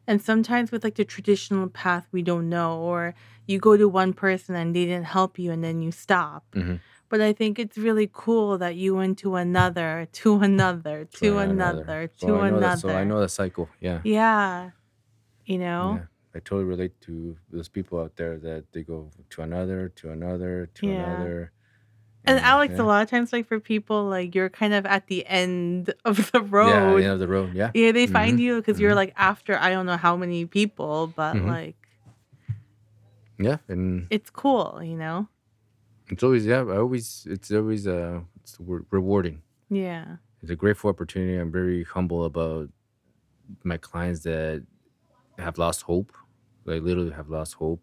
And 0.08 0.22
sometimes 0.22 0.72
with 0.72 0.84
like 0.84 0.96
the 0.96 1.04
traditional 1.04 1.68
path, 1.68 2.06
we 2.12 2.22
don't 2.22 2.48
know, 2.48 2.78
or 2.80 3.14
you 3.46 3.58
go 3.58 3.76
to 3.76 3.88
one 3.88 4.12
person 4.12 4.54
and 4.56 4.74
they 4.74 4.86
didn't 4.86 5.06
help 5.06 5.38
you 5.38 5.52
and 5.52 5.64
then 5.64 5.82
you 5.82 5.92
stop. 5.92 6.44
Mhm. 6.54 6.80
But 7.08 7.20
I 7.20 7.32
think 7.32 7.58
it's 7.58 7.78
really 7.78 8.08
cool 8.12 8.58
that 8.58 8.76
you 8.76 8.94
went 8.96 9.18
to 9.20 9.36
another, 9.36 10.08
to 10.22 10.38
another, 10.40 11.06
to 11.06 11.38
Try 11.38 11.44
another, 11.44 12.10
so 12.16 12.26
to 12.28 12.34
I 12.40 12.50
know 12.50 12.60
another. 12.60 12.60
that, 12.60 12.78
so 12.80 12.90
i 12.90 13.04
know 13.04 13.20
the 13.20 13.28
cycle 13.28 13.68
yeah 13.80 14.00
Yeah. 14.04 14.70
You 15.46 15.58
know? 15.58 15.94
yeah 15.94 16.06
i 16.34 16.38
totally 16.40 16.64
relate 16.64 16.92
to 17.02 17.36
those 17.50 17.68
people 17.68 17.98
out 18.00 18.14
there 18.16 18.36
that 18.38 18.64
they 18.72 18.82
go 18.82 19.10
to 19.30 19.42
another 19.42 19.88
to 19.96 20.10
another 20.10 20.68
to 20.74 20.86
Yeah. 20.88 20.92
another 21.00 21.52
And 22.28 22.40
Alex, 22.40 22.74
yeah. 22.74 22.82
a 22.82 22.86
lot 22.90 23.02
of 23.04 23.08
times, 23.08 23.32
like 23.32 23.46
for 23.46 23.60
people, 23.60 24.04
like 24.10 24.34
you're 24.34 24.50
kind 24.50 24.74
of 24.74 24.84
at 24.84 25.06
the 25.06 25.24
end 25.26 25.94
of 26.04 26.32
the 26.32 26.42
road. 26.42 26.68
yeah 26.68 26.94
the 26.98 27.04
end 27.04 27.12
of 27.14 27.20
the 27.20 27.28
road 27.28 27.54
yeah 27.54 27.70
Yeah, 27.72 27.92
they 27.92 28.06
find 28.08 28.38
Mhm, 28.38 28.42
you 28.42 28.52
because 28.58 28.80
you're 28.80 28.92
mhm. 28.98 29.02
like 29.06 29.14
after 29.16 29.56
I 29.56 29.70
don't 29.70 29.86
know 29.86 29.96
how 29.96 30.16
many 30.16 30.44
people, 30.44 31.06
but 31.14 31.36
Mhm. 31.36 31.46
like 31.46 31.76
yeah 33.38 33.58
and 33.68 34.06
it's 34.10 34.30
cool, 34.30 34.80
you 34.82 34.96
know? 34.96 35.28
It's 36.10 36.22
always 36.22 36.44
yeah. 36.46 36.62
I 36.66 36.76
always 36.78 37.26
it's 37.30 37.50
always 37.50 37.86
uh 37.86 38.20
it's 38.42 38.56
the 38.58 38.62
word 38.62 38.86
rewarding. 38.90 39.42
Yeah. 39.70 40.16
It's 40.42 40.50
a 40.50 40.56
grateful 40.56 40.90
opportunity. 40.90 41.36
I'm 41.38 41.50
very 41.50 41.84
humble 41.84 42.24
about 42.24 42.70
my 43.64 43.76
clients 43.78 44.20
that 44.22 44.66
have 45.38 45.58
lost 45.58 45.82
hope. 45.82 46.12
They 46.64 46.80
literally 46.80 47.12
have 47.12 47.28
lost 47.28 47.54
hope. 47.54 47.80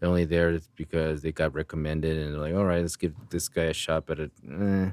They're 0.00 0.08
only 0.08 0.24
there 0.24 0.58
because 0.76 1.22
they 1.22 1.32
got 1.32 1.54
recommended 1.54 2.16
and 2.18 2.34
they're 2.34 2.40
like, 2.40 2.54
all 2.54 2.64
right, 2.64 2.80
let's 2.82 2.96
give 2.96 3.14
this 3.30 3.48
guy 3.48 3.64
a 3.64 3.72
shot 3.72 4.08
at 4.10 4.18
it. 4.18 4.32
Eh, 4.48 4.90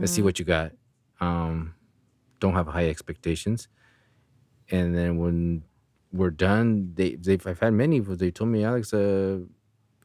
let's 0.00 0.12
see 0.12 0.20
Mhm. 0.22 0.24
what 0.24 0.38
you 0.38 0.44
got. 0.44 0.72
Um, 1.20 1.74
don't 2.40 2.54
have 2.54 2.66
high 2.66 2.88
expectations. 2.88 3.68
And 4.70 4.96
then 4.96 5.18
when 5.18 5.62
we're 6.12 6.30
done, 6.30 6.92
they 6.94 7.14
they've 7.16 7.46
I've 7.46 7.60
had 7.60 7.72
many. 7.74 8.00
But 8.00 8.18
they 8.18 8.30
told 8.30 8.50
me, 8.50 8.64
Alex, 8.64 8.92
uh, 8.92 9.40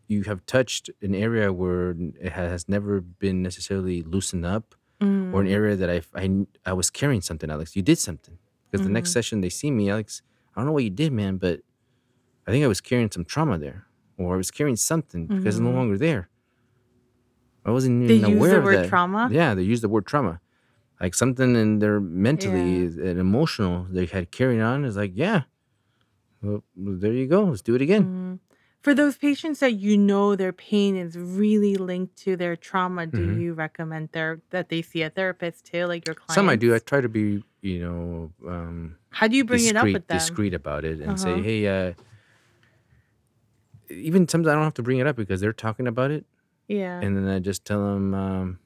you 0.07 0.23
have 0.23 0.45
touched 0.45 0.89
an 1.01 1.15
area 1.15 1.51
where 1.51 1.91
it 2.19 2.33
has 2.33 2.67
never 2.69 3.01
been 3.01 3.41
necessarily 3.41 4.01
loosened 4.03 4.45
up, 4.45 4.75
or 4.99 5.41
an 5.41 5.47
Mm. 5.47 5.51
area 5.51 5.75
that 5.75 5.89
I 5.89 6.01
I 6.13 6.45
I 6.65 6.73
was 6.73 6.89
carrying 6.91 7.21
something, 7.21 7.49
Alex. 7.49 7.75
You 7.75 7.81
did 7.81 7.97
something 7.97 8.37
because 8.69 8.85
the 8.85 8.91
next 8.91 9.09
Mhm. 9.09 9.13
session 9.13 9.41
they 9.41 9.49
see 9.49 9.71
me, 9.71 9.89
Alex. 9.89 10.21
I 10.55 10.59
don't 10.59 10.65
know 10.67 10.71
what 10.73 10.83
you 10.83 10.89
did, 10.89 11.11
man, 11.13 11.37
but 11.37 11.61
I 12.47 12.51
think 12.51 12.63
I 12.63 12.67
was 12.67 12.81
carrying 12.81 13.11
some 13.11 13.25
trauma 13.25 13.57
there, 13.57 13.85
or 14.17 14.33
I 14.33 14.37
was 14.37 14.51
carrying 14.51 14.75
something 14.75 15.27
because 15.27 15.55
it's 15.55 15.59
no 15.63 15.71
Mhm. 15.71 15.75
longer 15.75 15.97
there. 15.97 16.29
I 17.65 17.71
wasn't 17.71 18.03
even 18.03 18.07
They 18.07 18.15
even 18.27 18.37
use 18.41 18.49
the 18.51 18.59
word 18.61 18.75
that. 18.83 18.89
trauma? 18.89 19.29
Yeah, 19.31 19.53
they 19.53 19.61
use 19.63 19.81
the 19.81 19.89
word 19.89 20.05
trauma. 20.05 20.41
Like 20.99 21.13
something 21.15 21.55
in 21.55 21.79
their 21.79 21.99
mentally 21.99 22.83
Yeah. 22.83 23.09
and 23.09 23.19
emotional 23.19 23.87
they 23.89 24.05
had 24.05 24.31
carried 24.31 24.61
on 24.61 24.83
is 24.85 24.97
like, 24.97 25.11
yeah, 25.15 25.43
well, 26.41 26.63
there 26.75 27.13
you 27.13 27.27
go. 27.27 27.45
Let's 27.45 27.61
do 27.61 27.75
it 27.75 27.81
again. 27.81 28.05
Mhm. 28.05 28.39
For 28.81 28.95
those 28.95 29.15
patients 29.17 29.59
that 29.59 29.73
you 29.73 29.95
know 29.97 30.35
their 30.35 30.51
pain 30.51 30.95
is 30.95 31.15
really 31.15 31.75
linked 31.75 32.15
to 32.23 32.35
their 32.35 32.55
trauma, 32.55 33.05
do 33.05 33.21
Mhm. 33.21 33.39
you 33.39 33.53
recommend 33.53 34.09
their 34.11 34.41
that 34.49 34.69
they 34.69 34.81
see 34.81 35.03
a 35.03 35.09
therapist 35.09 35.65
too, 35.65 35.85
like 35.85 36.05
your? 36.07 36.15
Some 36.29 36.49
I 36.49 36.55
do. 36.55 36.73
I 36.73 36.79
try 36.79 36.99
to 37.01 37.09
be, 37.09 37.43
you 37.61 37.79
know, 37.79 38.31
um, 38.49 38.97
How 39.11 39.27
do 39.27 39.35
you 39.37 39.45
bring 39.45 39.65
it 39.65 39.75
up 39.75 39.83
discreet, 39.83 39.93
with 39.93 40.07
them? 40.07 40.17
discreet 40.17 40.53
about 40.55 40.83
it 40.83 40.99
and 40.99 41.19
say, 41.19 41.33
Uh-huh. 41.33 41.43
hey, 41.43 41.67
uh, 41.67 41.93
even 43.89 44.27
sometimes 44.27 44.47
I 44.51 44.53
don't 44.55 44.63
have 44.63 44.73
to 44.75 44.83
bring 44.83 44.99
it 44.99 45.07
up 45.07 45.15
because 45.15 45.41
they're 45.41 45.53
talking 45.53 45.87
about 45.87 46.09
it, 46.11 46.25
Yeah. 46.67 47.01
and 47.01 47.15
then 47.15 47.27
I 47.27 47.39
just 47.39 47.65
tell 47.65 47.83
them, 47.85 48.13
um, 48.13 48.59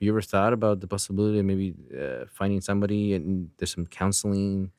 you 0.00 0.10
ever 0.12 0.20
thought 0.20 0.52
about 0.52 0.80
the 0.80 0.86
possibility 0.86 1.38
of 1.38 1.46
maybe 1.46 1.74
uh, 1.98 2.26
finding 2.30 2.60
somebody 2.60 3.14
and 3.14 3.48
there's 3.56 3.72
some 3.72 3.86
counseling, 3.86 4.70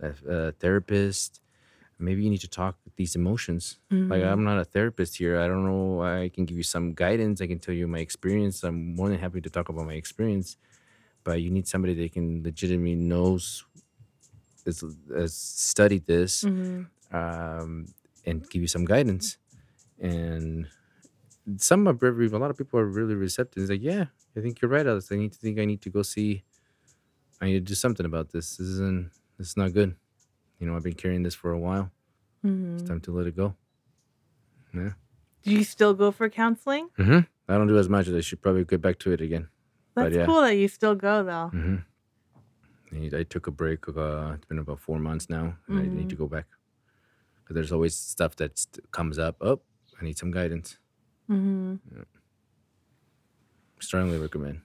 a, 0.00 0.12
a 0.26 0.52
therapist. 0.52 1.40
Maybe 1.98 2.22
you 2.24 2.30
need 2.30 2.40
to 2.40 2.48
talk 2.48 2.76
these 2.96 3.14
emotions. 3.16 3.78
Like 3.90 4.22
Mhm. 4.22 4.32
I'm 4.32 4.44
not 4.44 4.58
a 4.58 4.64
therapist 4.64 5.16
here. 5.16 5.38
I 5.38 5.46
don't 5.46 5.64
know. 5.64 6.02
I 6.02 6.28
can 6.34 6.44
give 6.44 6.56
you 6.56 6.62
some 6.64 6.92
guidance. 6.94 7.40
I 7.40 7.46
can 7.46 7.58
tell 7.60 7.74
you 7.74 7.86
my 7.86 8.00
experience. 8.00 8.62
I'm 8.64 8.94
more 8.96 9.08
than 9.08 9.18
happy 9.18 9.40
to 9.40 9.50
talk 9.50 9.68
about 9.68 9.86
my 9.86 9.94
experience. 9.94 10.56
But 11.22 11.40
you 11.40 11.50
need 11.50 11.66
somebody 11.68 11.94
that 11.94 12.12
can 12.12 12.42
legitimately 12.42 12.96
knows, 12.96 13.64
has, 14.66 14.82
has 15.14 15.34
studied 15.34 16.04
this, 16.06 16.44
Mhm. 16.44 16.86
um, 17.12 17.86
and 18.26 18.48
give 18.50 18.60
you 18.62 18.68
some 18.68 18.84
guidance. 18.84 19.38
And 19.98 20.66
some 21.56 21.86
are 21.88 21.92
very, 21.94 22.26
a 22.26 22.38
lot 22.38 22.50
of 22.50 22.56
people 22.58 22.78
are 22.80 22.86
really 22.86 23.14
receptive. 23.14 23.62
It's 23.62 23.70
like, 23.70 23.82
yeah, 23.82 24.06
I 24.36 24.40
think 24.40 24.60
you're 24.60 24.70
right, 24.70 24.86
Alex. 24.86 25.10
I 25.12 25.16
need 25.16 25.32
to 25.32 25.38
think 25.38 25.58
I 25.58 25.64
need 25.64 25.80
to 25.82 25.90
go 25.90 26.02
see. 26.02 26.42
I 27.40 27.46
need 27.46 27.54
to 27.54 27.60
do 27.60 27.74
something 27.74 28.06
about 28.06 28.30
this. 28.32 28.56
This 28.56 28.66
isn't. 28.68 29.10
This 29.38 29.48
is 29.48 29.56
not 29.56 29.72
good. 29.72 29.96
You 30.58 30.66
know, 30.66 30.76
I've 30.76 30.82
been 30.84 30.94
carrying 30.94 31.22
this 31.22 31.34
for 31.34 31.50
a 31.52 31.58
while. 31.58 31.90
It's 32.42 32.82
Mhm. 32.82 32.86
time 32.86 33.00
to 33.02 33.12
let 33.12 33.26
it 33.26 33.36
go. 33.36 33.54
Yeah. 34.72 34.92
Do 35.42 35.52
you 35.52 35.64
still 35.64 35.94
go 35.94 36.10
for 36.10 36.28
counseling? 36.28 36.88
Mm-hmm. 36.98 37.20
I 37.48 37.58
don't 37.58 37.66
do 37.68 37.78
as 37.78 37.88
much. 37.88 38.08
As 38.08 38.14
I 38.14 38.20
should 38.20 38.40
probably 38.42 38.64
get 38.64 38.80
back 38.80 38.98
to 39.00 39.12
it 39.12 39.20
again. 39.20 39.48
But 39.94 40.04
That's 40.04 40.16
yeah. 40.16 40.26
cool 40.26 40.40
that 40.42 40.56
you 40.56 40.68
still 40.68 40.94
go 40.94 41.22
though. 41.24 41.50
Mm-hmm. 41.54 43.14
I 43.16 43.22
took 43.24 43.46
a 43.46 43.50
break. 43.50 43.88
of 43.88 43.98
Uh, 43.98 44.32
it's 44.34 44.46
been 44.46 44.58
about 44.58 44.78
four 44.80 44.98
months 44.98 45.28
now, 45.28 45.56
and 45.68 45.78
I 45.80 45.82
need 45.86 46.08
to 46.10 46.16
go 46.16 46.28
back. 46.28 46.46
Because 47.36 47.54
there's 47.54 47.72
always 47.72 47.94
stuff 47.96 48.36
that 48.36 48.64
comes 48.92 49.18
up. 49.18 49.36
Oh, 49.40 49.60
I 50.00 50.04
need 50.04 50.16
some 50.16 50.30
guidance. 50.30 50.78
Mm-hmm. 51.28 51.76
Strongly 53.80 54.18
recommend. 54.18 54.60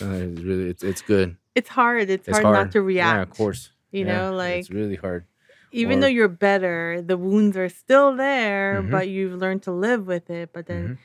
Uh, 0.00 0.04
it's 0.10 0.40
really, 0.42 0.68
it's 0.68 0.82
it's 0.84 1.02
good. 1.02 1.36
It's 1.54 1.68
hard. 1.68 2.10
It's, 2.10 2.28
It's 2.28 2.38
hard, 2.38 2.44
hard. 2.44 2.66
not 2.66 2.72
to 2.72 2.82
react. 2.82 3.16
Yeah, 3.16 3.22
of 3.22 3.30
course. 3.30 3.70
You 3.92 4.04
Yeah, 4.06 4.30
know, 4.30 4.36
like 4.36 4.60
it's 4.60 4.70
really 4.70 4.96
hard. 4.96 5.26
even 5.70 5.98
or- 5.98 6.00
though 6.02 6.06
you're 6.18 6.28
better, 6.28 7.00
the 7.02 7.16
wounds 7.16 7.56
are 7.56 7.68
still 7.68 8.16
there, 8.16 8.82
Mhm. 8.82 8.90
but 8.90 9.08
you've 9.08 9.34
learned 9.34 9.62
to 9.64 9.72
live 9.72 10.06
with 10.06 10.30
it. 10.30 10.52
But 10.52 10.66
then 10.66 10.88
Mhm. 10.88 10.98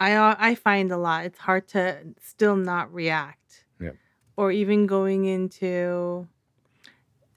I 0.00 0.12
uh, 0.14 0.34
I 0.38 0.54
find 0.56 0.90
a 0.90 0.96
lot. 0.96 1.24
It's 1.26 1.38
hard 1.38 1.68
to 1.68 2.14
still 2.20 2.56
not 2.56 2.92
react. 2.92 3.64
Yep. 3.80 3.96
Or 4.36 4.50
even 4.50 4.86
going 4.86 5.24
into 5.26 6.26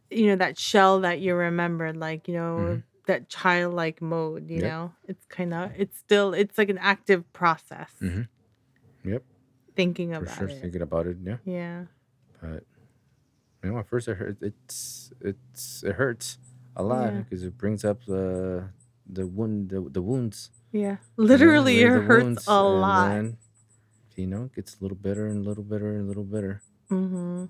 you 0.09 0.25
know 0.27 0.35
that 0.37 0.57
shell 0.57 1.01
that 1.01 1.19
you 1.19 1.35
remembered 1.35 1.97
like, 1.97 2.27
you 2.29 2.33
know, 2.33 2.55
Mhm. 2.57 2.83
that 3.07 3.27
childlike 3.27 4.01
mode, 4.01 4.49
you 4.49 4.61
Yep. 4.61 4.63
know. 4.71 4.93
It's 5.07 5.25
kind 5.25 5.53
of 5.53 5.71
it's 5.77 5.97
still 5.97 6.33
it's 6.33 6.57
like 6.57 6.69
an 6.69 6.77
active 6.79 7.21
process 7.33 7.91
Mhm. 8.01 8.27
Yep, 9.03 9.23
thinking 9.75 10.11
for 10.13 10.23
about 10.23 10.37
sure. 10.37 10.47
it. 10.49 10.61
Thinking 10.61 10.81
about 10.81 11.07
it, 11.07 11.17
yeah. 11.21 11.37
Yeah. 11.43 11.85
But 12.41 12.63
you 13.67 13.73
know, 13.73 13.79
at 13.79 13.87
first 13.87 14.07
it 14.07 14.15
hurt. 14.15 14.37
It's 14.41 15.11
it's 15.21 15.83
it 15.83 15.95
hurts 15.95 16.37
a 16.75 16.83
lot 16.83 17.11
Yeah. 17.13 17.19
because 17.21 17.43
it 17.43 17.57
brings 17.57 17.83
up 17.83 18.05
the 18.05 18.69
the 19.05 19.27
wound 19.27 19.69
the, 19.69 19.81
the 19.81 20.01
wounds. 20.01 20.51
Yeah. 20.71 20.97
you 21.17 21.23
know, 21.23 21.23
Literally 21.23 21.81
it 21.81 21.89
hurts 21.89 22.47
a 22.47 22.63
lot. 22.63 23.09
then, 23.09 23.37
you 24.15 24.27
know, 24.27 24.43
it 24.45 24.55
gets 24.55 24.75
a 24.79 24.83
little 24.83 24.97
better 24.97 25.27
and 25.27 25.45
a 25.45 25.47
little 25.49 25.63
better 25.63 25.91
and 25.95 26.01
a 26.05 26.07
little 26.07 26.23
better. 26.23 26.61
Mhm. 26.89 27.49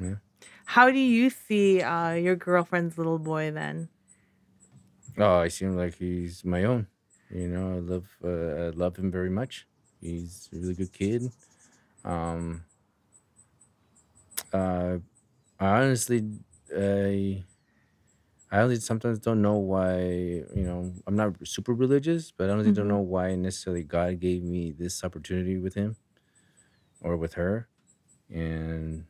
Yeah. 0.00 0.14
How 0.64 0.90
do 0.90 0.98
you 0.98 1.30
see 1.30 1.80
uh, 1.82 2.12
your 2.12 2.36
girlfriend's 2.36 2.98
little 2.98 3.18
boy 3.18 3.50
then? 3.50 3.88
Oh, 5.16 5.38
I 5.38 5.48
seem 5.48 5.74
like 5.76 5.94
he's 5.96 6.44
my 6.44 6.64
own. 6.64 6.86
You 7.30 7.48
know, 7.48 7.74
I 7.74 7.80
love 7.80 8.06
uh, 8.24 8.66
I 8.66 8.70
love 8.70 8.96
him 8.96 9.10
very 9.10 9.30
much. 9.30 9.66
He's 10.00 10.48
a 10.52 10.56
really 10.56 10.74
good 10.74 10.92
kid. 10.92 11.30
Um, 12.04 12.64
uh, 14.52 14.98
I 15.60 15.66
honestly, 15.82 16.22
I 16.76 17.44
I 18.50 18.60
honestly 18.60 18.80
sometimes 18.80 19.18
don't 19.18 19.42
know 19.42 19.56
why, 19.58 20.00
you 20.00 20.64
know, 20.64 20.94
I'm 21.06 21.16
not 21.16 21.46
super 21.46 21.74
religious, 21.74 22.30
but 22.32 22.48
I 22.48 22.52
honestly 22.54 22.72
don't 22.72 22.88
Mhm. 22.88 22.88
know 22.88 23.00
why 23.00 23.34
necessarily 23.34 23.84
God 23.84 24.20
gave 24.20 24.42
me 24.42 24.72
this 24.72 25.04
opportunity 25.04 25.58
with 25.58 25.74
him 25.74 25.96
or 27.00 27.16
with 27.16 27.34
her. 27.34 27.68
And 28.30 29.06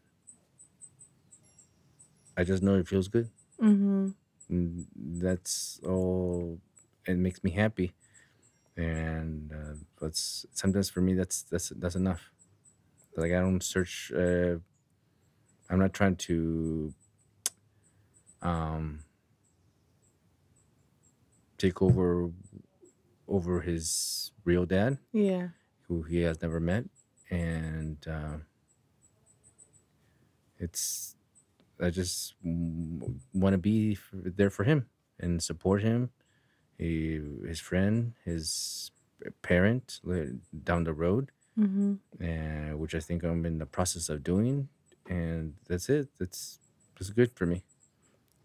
I 2.36 2.44
just 2.44 2.62
know 2.62 2.76
it 2.76 2.88
feels 2.88 3.08
good. 3.08 3.30
Mhm. 3.58 4.14
And 4.48 4.86
that's 4.96 5.80
all 5.84 6.60
it 7.06 7.16
makes 7.16 7.42
me 7.44 7.50
happy. 7.50 7.92
And 8.76 9.52
uh, 9.52 9.74
but 10.00 10.16
sometimes 10.16 10.90
for 10.90 11.02
me 11.02 11.14
that's 11.14 11.42
that's 11.44 11.70
that's 11.70 11.96
enough. 11.96 12.30
Like 13.16 13.32
I 13.32 13.40
don't 13.40 13.62
search 13.62 14.12
uh 14.12 14.58
I'm 15.70 15.78
not 15.78 15.92
trying 15.92 16.16
to 16.16 16.92
um 18.42 19.00
take 21.58 21.82
over 21.82 22.30
over 23.26 23.60
his 23.60 24.30
real 24.44 24.64
dad 24.64 24.98
Yeah. 25.12 25.48
who 25.88 26.02
he 26.02 26.20
has 26.22 26.40
never 26.40 26.60
met 26.60 26.84
and 27.30 27.98
uh, 28.08 28.38
it's 30.58 31.14
i 31.80 31.90
just 31.90 32.34
want 32.42 33.52
to 33.54 33.58
be 33.58 33.92
f- 33.92 34.10
there 34.12 34.50
for 34.50 34.64
him 34.64 34.86
and 35.20 35.42
support 35.42 35.82
him 35.82 36.10
he, 36.78 37.20
his 37.46 37.60
friend 37.60 38.14
his 38.24 38.90
parent 39.42 40.00
li- 40.04 40.38
down 40.64 40.84
the 40.84 40.92
road 40.94 41.30
Mhm. 41.58 41.98
and 42.20 42.78
which 42.78 42.94
i 42.94 43.00
think 43.00 43.24
i'm 43.24 43.44
in 43.44 43.58
the 43.58 43.66
process 43.66 44.08
of 44.08 44.22
doing 44.22 44.68
and 45.08 45.54
that's 45.68 45.88
it 45.88 46.08
that's 46.18 46.58
that's 46.98 47.10
good 47.10 47.32
for 47.34 47.46
me 47.46 47.62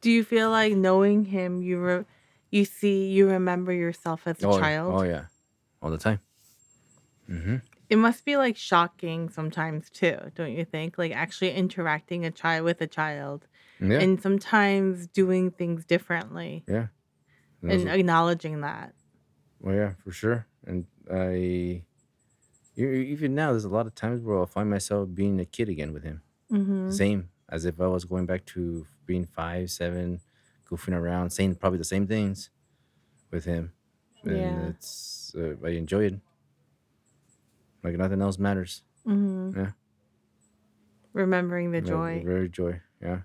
Do 0.01 0.09
you 0.11 0.23
feel 0.23 0.49
like 0.49 0.73
knowing 0.75 1.25
him, 1.25 1.61
you 1.61 1.79
re- 1.79 2.05
you 2.51 2.65
see, 2.65 3.07
you 3.09 3.27
remember 3.29 3.71
yourself 3.73 4.27
as 4.27 4.41
a 4.43 4.47
oh, 4.47 4.59
child? 4.59 4.93
oh 4.95 5.03
yeah 5.03 5.25
all 5.81 5.91
the 5.91 5.97
time 5.97 6.19
Mm-hmm. 7.29 7.57
It 7.89 7.95
must 7.97 8.25
be 8.25 8.35
like 8.37 8.57
shocking 8.57 9.29
sometimes 9.29 9.89
too, 9.89 10.17
don't 10.35 10.51
you 10.51 10.65
think? 10.65 10.97
Like 10.97 11.13
actually 11.13 11.51
interacting 11.51 12.25
a 12.25 12.31
child 12.31 12.65
with 12.65 12.81
a 12.81 12.87
child 12.87 13.47
yeah 13.79 13.99
and 13.99 14.21
sometimes 14.21 15.07
doing 15.07 15.51
things 15.51 15.83
differently 15.85 16.63
yeah 16.67 16.87
And 17.61 17.71
and 17.71 17.89
are- 17.89 17.95
acknowledging 17.95 18.61
that. 18.61 18.93
Well, 19.59 19.75
yeah, 19.75 19.93
for 20.03 20.11
sure. 20.11 20.47
And 20.67 20.85
I, 21.09 21.83
even 22.75 23.33
now, 23.35 23.51
there's 23.51 23.63
a 23.63 23.69
lot 23.69 23.87
of 23.87 23.95
times 23.95 24.21
where 24.21 24.37
I'll 24.37 24.45
find 24.45 24.69
myself 24.69 25.07
being 25.13 25.39
a 25.39 25.45
kid 25.45 25.69
again 25.69 25.93
with 25.93 26.03
him. 26.03 26.21
Mhm. 26.53 26.93
Same 26.93 27.29
as 27.49 27.65
if 27.65 27.81
I 27.81 27.87
was 27.87 28.05
going 28.05 28.25
back 28.25 28.45
to 28.53 28.85
being 29.05 29.25
five, 29.25 29.69
seven, 29.71 30.21
goofing 30.69 30.93
around, 30.95 31.31
saying 31.31 31.55
probably 31.55 31.79
the 31.79 31.83
same 31.83 32.05
things 32.07 32.49
with 33.31 33.45
him. 33.45 33.73
And 34.23 34.37
Yeah. 34.37 34.67
it's, 34.69 35.33
uh, 35.35 35.55
I 35.63 35.69
enjoy 35.69 36.05
it. 36.05 36.19
Like 37.83 37.97
nothing 37.97 38.21
else 38.21 38.37
matters. 38.39 38.83
Mhm. 39.05 39.55
Yeah. 39.55 39.71
Remembering 41.11 41.71
the 41.71 41.81
joy. 41.81 42.23
Very 42.25 42.49
joy. 42.49 42.81
Yeah. 43.01 43.21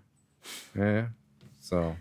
Yeah. 0.75 1.09
So, 1.61 1.97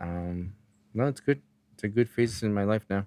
um, 0.00 0.54
no, 0.94 1.06
it's 1.06 1.20
good. 1.20 1.40
It's 1.74 1.84
a 1.84 1.88
good 1.88 2.08
phase 2.08 2.42
in 2.42 2.52
my 2.52 2.64
life 2.64 2.84
now. 2.90 3.06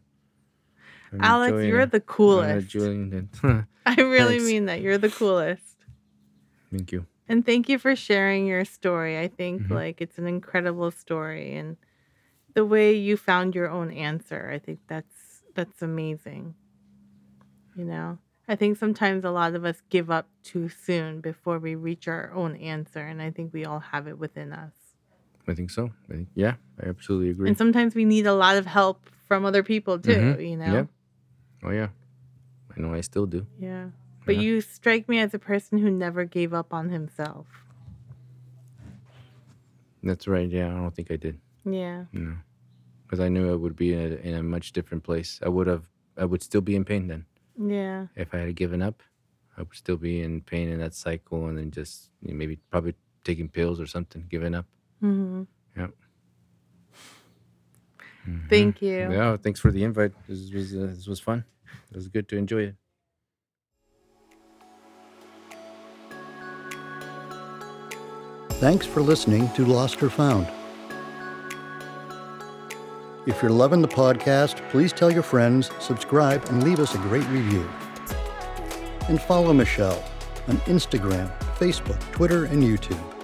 I'm 1.11 1.21
Alex, 1.21 1.51
enjoying 1.51 1.69
you're 1.69 1.85
the 1.85 1.99
coolest. 2.01 2.75
I 3.85 3.95
really 4.01 4.39
Thanks. 4.39 4.45
mean 4.45 4.65
that. 4.65 4.81
You're 4.81 4.97
the 4.97 5.09
coolest. 5.09 5.75
Thank 6.71 6.91
you. 6.91 7.05
And 7.27 7.45
thank 7.45 7.67
you 7.69 7.79
for 7.79 7.95
sharing 7.95 8.45
your 8.45 8.65
story. 8.65 9.17
I 9.19 9.27
think 9.27 9.63
Mhm. 9.63 9.71
like 9.71 10.01
it's 10.01 10.17
an 10.17 10.27
incredible 10.27 10.91
story 10.91 11.55
and 11.55 11.77
the 12.53 12.65
way 12.65 12.93
you 12.95 13.17
found 13.17 13.55
your 13.55 13.69
own 13.69 13.91
answer. 13.91 14.49
I 14.51 14.59
think 14.59 14.79
that's 14.87 15.43
that's 15.55 15.81
amazing. 15.81 16.53
You 17.75 17.85
know. 17.85 18.17
I 18.47 18.55
think 18.55 18.77
sometimes 18.77 19.23
a 19.25 19.31
lot 19.31 19.55
of 19.55 19.65
us 19.65 19.81
give 19.89 20.11
up 20.11 20.27
too 20.43 20.69
soon 20.69 21.19
before 21.19 21.57
we 21.57 21.73
reach 21.73 22.07
our 22.07 22.31
own 22.31 22.55
answer 22.57 22.99
and 22.99 23.19
I 23.21 23.31
think 23.31 23.53
we 23.53 23.65
all 23.65 23.79
have 23.79 24.07
it 24.07 24.19
within 24.19 24.53
us. 24.53 24.73
I 25.47 25.55
think 25.55 25.71
so. 25.71 25.91
I 26.09 26.13
think, 26.13 26.27
yeah, 26.35 26.55
I 26.83 26.87
absolutely 26.89 27.29
agree. 27.31 27.47
And 27.49 27.57
sometimes 27.57 27.95
we 27.95 28.05
need 28.05 28.27
a 28.27 28.33
lot 28.35 28.55
of 28.57 28.65
help 28.67 29.09
from 29.27 29.45
other 29.45 29.63
people 29.63 29.97
too, 29.97 30.11
Mhm. 30.37 30.47
you 30.49 30.57
know. 30.57 30.73
Yep. 30.73 30.87
Oh 31.63 31.71
yeah. 31.71 31.89
I 32.75 32.79
know 32.81 32.93
I 32.93 33.01
still 33.01 33.25
do. 33.25 33.47
Yeah. 33.59 33.89
But 34.25 34.35
Yeah. 34.35 34.41
you 34.41 34.61
strike 34.61 35.07
me 35.07 35.19
as 35.19 35.33
a 35.33 35.39
person 35.39 35.77
who 35.77 35.89
never 35.91 36.25
gave 36.25 36.53
up 36.53 36.73
on 36.73 36.89
himself. 36.89 37.45
That's 40.03 40.27
right. 40.27 40.49
Yeah, 40.49 40.67
I 40.67 40.77
don't 40.77 40.95
think 40.95 41.11
I 41.11 41.15
did. 41.15 41.39
Yeah. 41.65 42.05
No, 42.11 42.35
because 43.03 43.19
I 43.19 43.29
knew 43.29 43.51
I 43.51 43.55
would 43.55 43.75
be 43.75 43.93
in 43.93 43.99
a, 44.13 44.15
in 44.17 44.33
a 44.35 44.43
much 44.43 44.71
different 44.71 45.03
place. 45.03 45.39
I 45.43 45.49
would 45.49 45.67
have. 45.67 45.85
I 46.17 46.25
would 46.25 46.43
still 46.43 46.61
be 46.61 46.75
in 46.75 46.85
pain 46.85 47.07
then. 47.07 47.25
Yeah. 47.59 48.07
If 48.15 48.33
I 48.33 48.37
had 48.39 48.55
given 48.55 48.81
up, 48.81 49.01
I 49.57 49.61
would 49.63 49.75
still 49.75 49.97
be 49.97 50.21
in 50.21 50.41
pain 50.41 50.69
in 50.69 50.79
that 50.79 50.93
cycle, 50.93 51.47
and 51.47 51.57
then 51.57 51.71
just 51.71 52.11
you 52.21 52.29
know, 52.31 52.37
maybe 52.37 52.57
probably 52.69 52.93
taking 53.23 53.49
pills 53.49 53.79
or 53.81 53.87
something, 53.87 54.25
giving 54.29 54.53
up. 54.53 54.65
Mhm. 55.01 55.47
Yep. 55.75 55.91
Mhm. 58.27 58.49
Thank 58.49 58.81
you. 58.81 59.11
Yeah. 59.11 59.37
Thanks 59.37 59.59
for 59.59 59.71
the 59.71 59.83
invite. 59.83 60.13
This 60.27 60.51
was 60.51 60.75
uh, 60.75 60.87
this 60.95 61.07
was 61.07 61.19
fun. 61.19 61.43
It 61.89 61.95
was 61.95 62.07
good 62.07 62.27
to 62.29 62.37
enjoy 62.37 62.63
it. 62.69 62.75
Thanks 68.59 68.85
for 68.85 69.01
listening 69.01 69.49
to 69.55 69.65
Lost 69.65 70.01
or 70.01 70.09
Found. 70.09 70.47
If 73.25 73.41
you're 73.41 73.51
loving 73.51 73.81
the 73.81 73.87
podcast, 73.89 74.67
please 74.69 74.93
tell 74.93 75.11
your 75.11 75.23
friends, 75.23 75.69
subscribe, 75.81 76.45
and 76.45 76.63
leave 76.63 76.79
us 76.79 76.95
a 76.95 76.97
great 76.99 77.27
review. 77.27 77.69
And 79.09 79.21
follow 79.21 79.51
Michelle 79.51 80.01
on 80.47 80.55
Instagram, 80.59 81.37
Facebook, 81.57 81.99
Twitter, 82.13 82.45
and 82.45 82.63
YouTube. 82.63 83.14